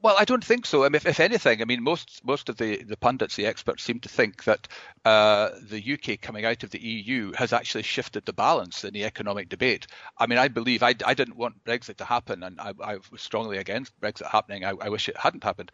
Well, 0.02 0.16
I 0.18 0.24
don't 0.24 0.42
think 0.42 0.64
so. 0.64 0.84
I 0.84 0.88
mean, 0.88 0.94
if, 0.94 1.04
if 1.04 1.20
anything, 1.20 1.60
I 1.60 1.66
mean, 1.66 1.82
most 1.82 2.24
most 2.24 2.48
of 2.48 2.56
the, 2.56 2.82
the 2.84 2.96
pundits, 2.96 3.36
the 3.36 3.44
experts, 3.44 3.82
seem 3.82 4.00
to 4.00 4.08
think 4.08 4.44
that 4.44 4.66
uh, 5.04 5.50
the 5.62 5.92
UK 5.92 6.18
coming 6.22 6.46
out 6.46 6.62
of 6.62 6.70
the 6.70 6.80
EU 6.80 7.32
has 7.32 7.52
actually 7.52 7.82
shifted 7.82 8.24
the 8.24 8.32
balance 8.32 8.82
in 8.84 8.94
the 8.94 9.04
economic 9.04 9.50
debate. 9.50 9.86
I 10.16 10.26
mean, 10.26 10.38
I 10.38 10.48
believe 10.48 10.82
I, 10.82 10.94
I 11.04 11.12
didn't 11.12 11.36
want 11.36 11.62
Brexit 11.64 11.96
to 11.98 12.06
happen, 12.06 12.42
and 12.42 12.58
I, 12.58 12.72
I 12.82 12.98
was 13.10 13.20
strongly 13.20 13.58
against 13.58 13.98
Brexit 14.00 14.30
happening. 14.30 14.64
I, 14.64 14.72
I 14.80 14.88
wish 14.88 15.06
it 15.10 15.18
hadn't 15.18 15.44
happened, 15.44 15.70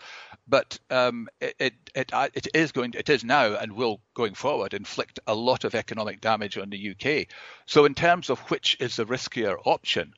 but 0.48 0.76
um, 0.90 1.28
it, 1.40 1.54
it 1.60 1.74
it 1.94 2.10
it 2.34 2.48
is 2.52 2.72
going 2.72 2.94
it 2.96 3.08
is 3.08 3.22
now 3.22 3.54
and 3.54 3.72
will 3.72 4.00
going 4.14 4.34
forward 4.34 4.74
inflict 4.74 5.20
a 5.28 5.34
lot 5.36 5.62
of 5.62 5.76
economic 5.76 6.20
damage 6.20 6.58
on 6.58 6.70
the 6.70 6.90
UK. 6.90 7.28
So, 7.66 7.84
in 7.84 7.94
terms 7.94 8.28
of 8.28 8.40
which 8.50 8.76
is 8.80 8.96
the 8.96 9.06
riskier 9.06 9.56
option. 9.64 10.14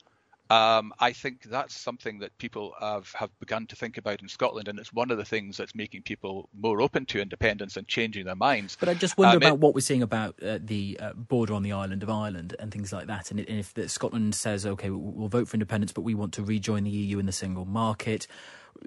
Um, 0.51 0.95
I 0.99 1.13
think 1.13 1.43
that's 1.43 1.77
something 1.77 2.21
that 2.21 2.37
people 2.39 2.75
have, 2.81 3.13
have 3.13 3.31
begun 3.39 3.67
to 3.67 3.77
think 3.77 3.99
about 3.99 4.23
in 4.23 4.29
Scotland, 4.29 4.69
and 4.69 4.79
it's 4.79 4.93
one 4.93 5.11
of 5.11 5.19
the 5.19 5.25
things 5.25 5.59
that's 5.59 5.75
making 5.75 6.03
people 6.03 6.49
more 6.59 6.81
open 6.81 7.05
to 7.07 7.21
independence 7.21 7.77
and 7.77 7.87
changing 7.87 8.25
their 8.25 8.35
minds. 8.35 8.77
But 8.81 8.89
I 8.89 8.95
just 8.95 9.19
wonder 9.19 9.33
um, 9.33 9.37
about 9.37 9.55
it, 9.55 9.59
what 9.59 9.75
we're 9.75 9.81
seeing 9.81 10.03
about 10.03 10.43
uh, 10.43 10.59
the 10.63 10.99
uh, 11.01 11.13
border 11.13 11.53
on 11.53 11.63
the 11.63 11.73
island 11.73 12.03
of 12.03 12.09
Ireland 12.09 12.57
and 12.59 12.73
things 12.73 12.93
like 12.93 13.09
that. 13.09 13.31
And 13.31 13.41
if 13.41 13.75
Scotland 13.91 14.35
says, 14.35 14.65
okay, 14.65 14.89
we'll 14.89 15.29
vote 15.29 15.49
for 15.49 15.55
independence, 15.55 15.93
but 15.93 16.03
we 16.03 16.15
want 16.15 16.33
to 16.35 16.43
rejoin 16.43 16.85
the 16.85 16.91
EU 16.91 17.19
in 17.19 17.27
the 17.27 17.33
single 17.33 17.67
market, 17.67 18.27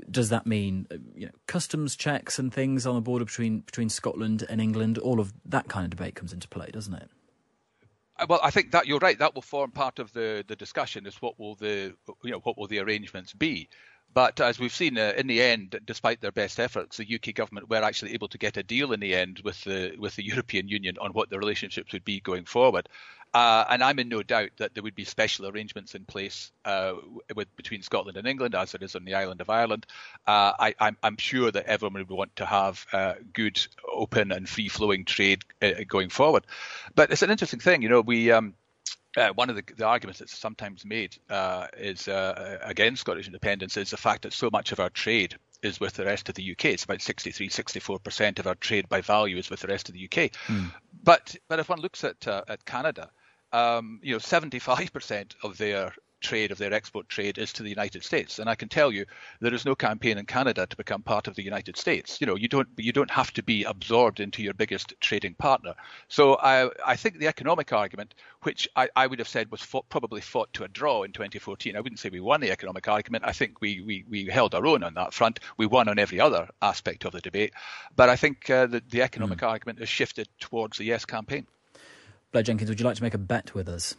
does 0.10 0.30
that 0.30 0.48
mean 0.48 0.88
uh, 0.92 0.96
you 1.16 1.28
know, 1.28 1.32
customs 1.48 1.96
checks 1.96 2.40
and 2.40 2.52
things 2.52 2.88
on 2.88 2.96
the 2.96 3.02
border 3.02 3.26
between 3.26 3.60
between 3.60 3.90
Scotland 3.90 4.44
and 4.50 4.60
England? 4.60 4.98
All 4.98 5.20
of 5.20 5.34
that 5.46 5.68
kind 5.68 5.84
of 5.84 5.92
debate 5.92 6.16
comes 6.16 6.34
into 6.34 6.48
play, 6.48 6.70
doesn't 6.72 6.94
it? 6.94 7.10
Uh, 8.22 8.28
well, 8.30 8.42
I 8.44 8.52
think 8.52 8.72
that 8.74 8.88
you're 8.88 9.00
right. 9.00 9.20
That 9.20 9.36
will 9.36 9.44
form 9.44 9.72
part 9.72 10.00
of 10.00 10.14
the, 10.14 10.46
the 10.48 10.56
discussion. 10.58 11.08
Is 11.08 11.18
what 11.22 11.40
will 11.40 11.56
the 11.56 11.96
you 12.24 12.32
know 12.32 12.40
what 12.42 12.58
will 12.58 12.68
the 12.68 12.80
arrangements 12.80 13.34
be? 13.34 13.70
But 14.14 14.40
as 14.42 14.60
we've 14.60 14.74
seen, 14.74 14.98
uh, 14.98 15.14
in 15.18 15.28
the 15.28 15.42
end, 15.42 15.80
despite 15.86 16.20
their 16.22 16.32
best 16.32 16.60
efforts, 16.60 16.98
the 16.98 17.16
UK 17.16 17.34
government 17.34 17.70
were 17.70 17.84
actually 17.84 18.14
able 18.14 18.28
to 18.30 18.38
get 18.38 18.58
a 18.58 18.64
deal 18.64 18.92
in 18.92 19.00
the 19.00 19.16
end 19.16 19.42
with 19.44 19.64
the 19.64 19.96
with 19.98 20.16
the 20.16 20.26
European 20.32 20.68
Union 20.68 20.98
on 21.00 21.12
what 21.12 21.30
the 21.30 21.40
relationships 21.40 21.94
would 21.94 22.06
be 22.06 22.20
going 22.20 22.46
forward. 22.46 22.90
Uh, 23.34 23.64
and 23.70 23.82
I'm 23.82 23.98
in 24.00 24.10
no 24.10 24.24
doubt 24.24 24.50
that 24.58 24.74
there 24.74 24.84
would 24.84 24.96
be 24.96 25.06
special 25.06 25.48
arrangements 25.48 25.96
in 25.96 26.04
place 26.04 26.52
uh, 26.66 26.96
with 27.34 27.56
between 27.56 27.82
Scotland 27.82 28.18
and 28.18 28.28
England, 28.28 28.56
as 28.56 28.74
there 28.74 28.84
is 28.84 28.96
on 28.96 29.06
the 29.06 29.16
island 29.16 29.40
of 29.40 29.50
Ireland. 29.50 29.86
Uh, 30.28 30.52
I, 30.60 30.92
am 31.02 31.16
sure 31.18 31.50
that 31.50 31.66
everyone 31.66 31.94
would 31.94 32.10
want 32.10 32.36
to 32.38 32.46
have 32.46 32.86
uh, 32.92 33.14
good, 33.32 33.66
open, 33.90 34.34
and 34.34 34.50
free-flowing 34.50 35.06
trade 35.06 35.44
uh, 35.62 35.72
going 35.88 36.10
forward. 36.10 36.46
But 36.94 37.12
it's 37.12 37.22
an 37.22 37.32
interesting 37.32 37.62
thing, 37.62 37.84
you 37.84 37.90
know. 37.90 38.02
We 38.02 38.32
um, 38.32 38.54
uh, 39.18 39.30
one 39.30 39.50
of 39.50 39.56
the, 39.56 39.64
the, 39.76 39.86
arguments 39.86 40.20
that's 40.20 40.38
sometimes 40.38 40.86
made 40.86 41.18
uh, 41.30 41.68
is 41.78 42.08
uh, 42.08 42.60
against 42.64 43.02
Scottish 43.02 43.28
independence 43.28 43.76
is 43.78 43.90
the 43.90 43.98
fact 43.98 44.24
that 44.24 44.34
so 44.34 44.50
much 44.52 44.72
of 44.72 44.80
our 44.80 44.90
trade 44.90 45.36
is 45.62 45.80
with 45.80 45.94
the 45.94 46.06
rest 46.06 46.30
of 46.30 46.36
the 46.36 46.52
UK. 46.52 46.66
It's 46.66 46.86
about 46.86 47.02
63, 47.02 47.50
64% 47.50 48.40
of 48.40 48.48
our 48.48 48.56
trade 48.56 48.88
by 48.90 49.02
value 49.02 49.38
is 49.38 49.50
with 49.50 49.60
the 49.60 49.68
rest 49.68 49.90
of 49.90 49.96
the 49.96 50.06
UK. 50.06 50.32
Mm. 50.48 50.72
But 51.04 51.36
but 51.48 51.60
if 51.60 51.70
one 51.70 51.80
looks 51.80 52.04
at 52.04 52.28
uh, 52.28 52.44
at 52.48 52.66
Canada, 52.66 53.12
um, 53.52 54.00
you 54.02 54.14
know, 54.14 54.20
75% 54.20 55.36
of 55.44 55.58
their 55.58 55.94
trade 56.22 56.52
of 56.52 56.58
their 56.58 56.74
export 56.74 57.10
trade 57.10 57.38
is 57.38 57.54
to 57.54 57.64
the 57.64 57.70
United 57.70 58.04
States. 58.04 58.40
And 58.40 58.50
I 58.50 58.56
can 58.56 58.70
tell 58.70 58.92
you 58.92 59.06
there 59.40 59.54
is 59.54 59.66
no 59.66 59.76
campaign 59.76 60.18
in 60.18 60.26
Canada 60.26 60.66
to 60.68 60.78
become 60.78 61.02
part 61.02 61.28
of 61.28 61.36
the 61.36 61.44
United 61.44 61.78
States. 61.78 62.20
You 62.22 62.28
know, 62.28 62.36
you 62.36 62.48
don't 62.48 62.70
you 62.78 62.92
don't 62.92 63.12
have 63.12 63.32
to 63.34 63.44
be 63.44 63.64
absorbed 63.64 64.20
into 64.20 64.44
your 64.44 64.54
biggest 64.54 64.94
trading 65.02 65.34
partner. 65.34 65.74
So 66.08 66.36
I 66.36 66.70
I 66.86 66.96
think 66.96 67.20
the 67.20 67.28
economic 67.28 67.74
argument, 67.74 68.14
which 68.44 68.70
I, 68.76 68.90
I 68.96 69.08
would 69.08 69.20
have 69.20 69.28
said 69.28 69.52
was 69.52 69.62
fought, 69.62 69.90
probably 69.90 70.22
fought 70.22 70.54
to 70.54 70.64
a 70.64 70.68
draw 70.68 71.04
in 71.04 71.12
2014. 71.12 71.76
I 71.76 71.82
wouldn't 71.82 72.00
say 72.00 72.10
we 72.10 72.20
won 72.20 72.42
the 72.42 72.52
economic 72.52 72.88
argument. 72.88 73.24
I 73.26 73.34
think 73.34 73.62
we 73.62 73.82
we, 73.82 74.06
we 74.10 74.26
held 74.26 74.56
our 74.56 74.66
own 74.66 74.84
on 74.84 74.94
that 74.96 75.14
front. 75.14 75.40
We 75.58 75.66
won 75.66 75.90
on 75.90 76.00
every 76.00 76.20
other 76.20 76.50
aspect 76.62 77.06
of 77.06 77.12
the 77.12 77.22
debate. 77.22 77.54
But 77.96 78.10
I 78.10 78.16
think 78.16 78.50
uh, 78.50 78.68
the, 78.68 78.82
the 78.90 79.02
economic 79.02 79.40
mm. 79.40 79.48
argument 79.48 79.80
has 79.80 79.90
shifted 79.90 80.28
towards 80.40 80.78
the 80.78 80.86
yes 80.86 81.06
campaign. 81.06 81.48
Blair 82.32 82.44
Jenkins, 82.44 82.70
would 82.70 82.80
you 82.80 82.86
like 82.86 82.96
to 82.96 83.04
make 83.04 83.14
a 83.14 83.18
bet 83.18 83.54
with 83.54 83.68
us? 83.68 83.96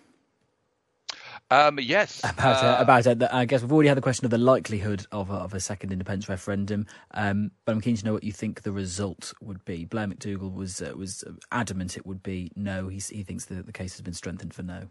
Um, 1.52 1.78
yes. 1.78 2.18
About, 2.24 2.64
uh, 2.64 2.76
about 2.80 3.06
it. 3.06 3.22
I 3.30 3.44
guess 3.44 3.60
we've 3.60 3.70
already 3.70 3.88
had 3.88 3.98
the 3.98 4.02
question 4.02 4.24
of 4.24 4.30
the 4.30 4.38
likelihood 4.38 5.04
of 5.12 5.28
a, 5.28 5.34
of 5.34 5.52
a 5.52 5.60
second 5.60 5.92
independence 5.92 6.26
referendum, 6.26 6.86
um, 7.10 7.50
but 7.66 7.72
I'm 7.72 7.82
keen 7.82 7.94
to 7.94 8.04
know 8.06 8.14
what 8.14 8.24
you 8.24 8.32
think 8.32 8.62
the 8.62 8.72
result 8.72 9.34
would 9.42 9.62
be. 9.66 9.84
Blair 9.84 10.06
McDougall 10.06 10.54
was 10.54 10.80
uh, 10.80 10.94
was 10.96 11.24
adamant 11.50 11.98
it 11.98 12.06
would 12.06 12.22
be 12.22 12.50
no. 12.56 12.88
He, 12.88 13.00
he 13.00 13.22
thinks 13.22 13.44
that 13.46 13.66
the 13.66 13.72
case 13.72 13.92
has 13.92 14.00
been 14.00 14.14
strengthened 14.14 14.54
for 14.54 14.62
no. 14.62 14.88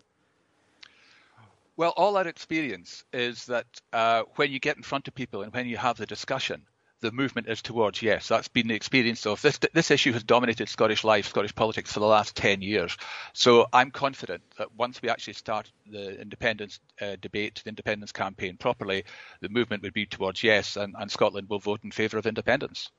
Well, 1.78 1.96
all 1.98 2.16
our 2.16 2.28
experience 2.28 3.06
is 3.12 3.48
that 3.48 3.66
uh, 3.92 4.24
when 4.36 4.52
you 4.52 4.60
get 4.60 4.78
in 4.78 4.84
front 4.84 5.08
of 5.08 5.16
people 5.16 5.42
and 5.42 5.52
when 5.52 5.66
you 5.66 5.78
have 5.78 5.98
the 5.98 6.06
discussion, 6.06 6.62
the 7.02 7.12
movement 7.12 7.48
is 7.50 7.62
towards 7.62 8.02
yes. 8.02 8.28
That's 8.28 8.48
been 8.48 8.68
the 8.68 8.76
experience 8.76 9.26
of 9.26 9.42
this. 9.42 9.60
This 9.74 9.92
issue 9.92 10.14
has 10.14 10.24
dominated 10.24 10.70
Scottish 10.70 11.04
life, 11.04 11.28
Scottish 11.28 11.54
politics 11.54 11.92
for 11.92 12.00
the 12.00 12.06
last 12.06 12.36
ten 12.36 12.62
years. 12.62 12.96
So 13.34 13.68
I'm 13.74 13.92
confident 13.92 14.44
that 14.58 14.74
once 14.78 15.02
we 15.02 15.10
actually 15.10 15.34
start 15.34 15.72
the 15.92 16.22
independence 16.22 16.80
uh, 17.02 17.18
debate, 17.20 17.62
the 17.64 17.70
independence 17.70 18.12
campaign 18.12 18.58
properly, 18.58 19.04
the 19.42 19.50
movement 19.50 19.84
would 19.84 19.94
be 19.94 20.06
towards 20.06 20.44
yes, 20.44 20.78
and, 20.78 20.96
and 20.98 21.12
Scotland 21.12 21.50
will 21.50 21.60
vote 21.60 21.82
in 21.84 21.92
favour 21.92 22.18
of 22.18 22.28
independence. 22.28 22.92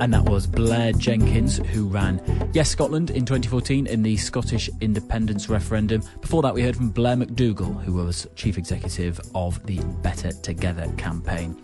And 0.00 0.14
that 0.14 0.24
was 0.24 0.46
Blair 0.46 0.92
Jenkins, 0.92 1.58
who 1.58 1.88
ran 1.88 2.22
Yes 2.52 2.70
Scotland 2.70 3.10
in 3.10 3.26
2014 3.26 3.86
in 3.86 4.02
the 4.02 4.16
Scottish 4.16 4.70
independence 4.80 5.48
referendum. 5.48 6.02
Before 6.20 6.40
that, 6.42 6.54
we 6.54 6.62
heard 6.62 6.76
from 6.76 6.90
Blair 6.90 7.16
McDougall, 7.16 7.82
who 7.82 7.94
was 7.94 8.28
chief 8.36 8.58
executive 8.58 9.20
of 9.34 9.64
the 9.66 9.80
Better 10.02 10.30
Together 10.30 10.86
campaign. 10.96 11.60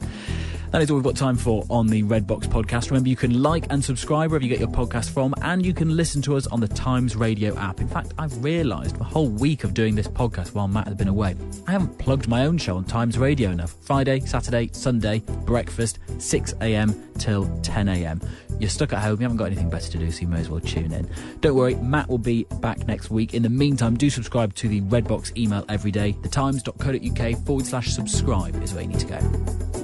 That 0.75 0.83
is 0.83 0.91
all 0.91 0.97
we've 0.97 1.05
got 1.05 1.15
time 1.15 1.37
for 1.37 1.65
on 1.71 1.87
the 1.87 2.03
Red 2.03 2.27
Box 2.27 2.49
podcast. 2.49 2.91
Remember, 2.91 3.09
you 3.09 3.15
can 3.15 3.41
like 3.41 3.65
and 3.71 3.85
subscribe 3.85 4.33
wherever 4.33 4.45
you 4.45 4.49
get 4.49 4.59
your 4.59 4.67
podcast 4.67 5.11
from, 5.11 5.33
and 5.43 5.65
you 5.65 5.73
can 5.73 5.97
listen 5.97 6.21
to 6.23 6.37
us 6.37 6.49
on 6.49 6.59
the 6.59 6.67
Times 6.67 7.15
Radio 7.15 7.57
app. 7.57 7.81
In 7.81 7.87
fact, 7.87 8.13
I've 8.19 8.43
realised 8.43 8.97
the 8.97 9.05
whole 9.05 9.29
week 9.29 9.63
of 9.63 9.73
doing 9.73 9.95
this 9.95 10.09
podcast 10.09 10.53
while 10.53 10.67
Matt 10.67 10.89
has 10.89 10.97
been 10.97 11.07
away, 11.07 11.37
I 11.69 11.71
haven't 11.71 11.97
plugged 11.99 12.27
my 12.27 12.45
own 12.45 12.59
show 12.59 12.77
on 12.77 12.83
Times 12.83 13.19
Radio 13.19 13.51
enough. 13.51 13.77
Friday, 13.83 14.19
Saturday, 14.19 14.69
Sunday, 14.73 15.21
breakfast, 15.45 16.01
6 16.19 16.55
a.m. 16.61 17.13
till 17.19 17.47
10 17.61 17.89
a.m. 17.91 18.21
You're 18.59 18.71
stuck 18.71 18.93
at 18.93 19.03
home, 19.03 19.21
you 19.21 19.25
haven't 19.25 19.37
got 19.37 19.47
anything 19.47 19.71
better 19.71 19.91
to 19.91 19.99
do, 19.99 20.11
so 20.11 20.21
you 20.21 20.29
may 20.29 20.41
as 20.41 20.49
well 20.49 20.61
tune 20.61 20.93
in. 20.93 21.09
Don't 21.41 21.57
worry, 21.57 21.75
Matt 21.77 22.09
will 22.09 22.19
be 22.19 22.45
back 22.61 22.87
next 22.87 23.11
week. 23.11 23.35
In 23.35 23.43
the 23.43 23.51
meantime, 23.51 23.97
do 23.97 24.11
subscribe 24.11 24.55
to 24.55 24.69
the 24.69 24.81
Redbox 24.83 25.37
email 25.37 25.65
every 25.69 25.91
day. 25.91 26.13
Thetimes.co.uk 26.13 27.45
forward 27.45 27.67
slash 27.67 27.89
subscribe 27.93 28.63
is 28.63 28.75
where 28.75 28.83
you 28.83 28.89
need 28.89 29.01
to 29.01 29.07
go. 29.07 29.84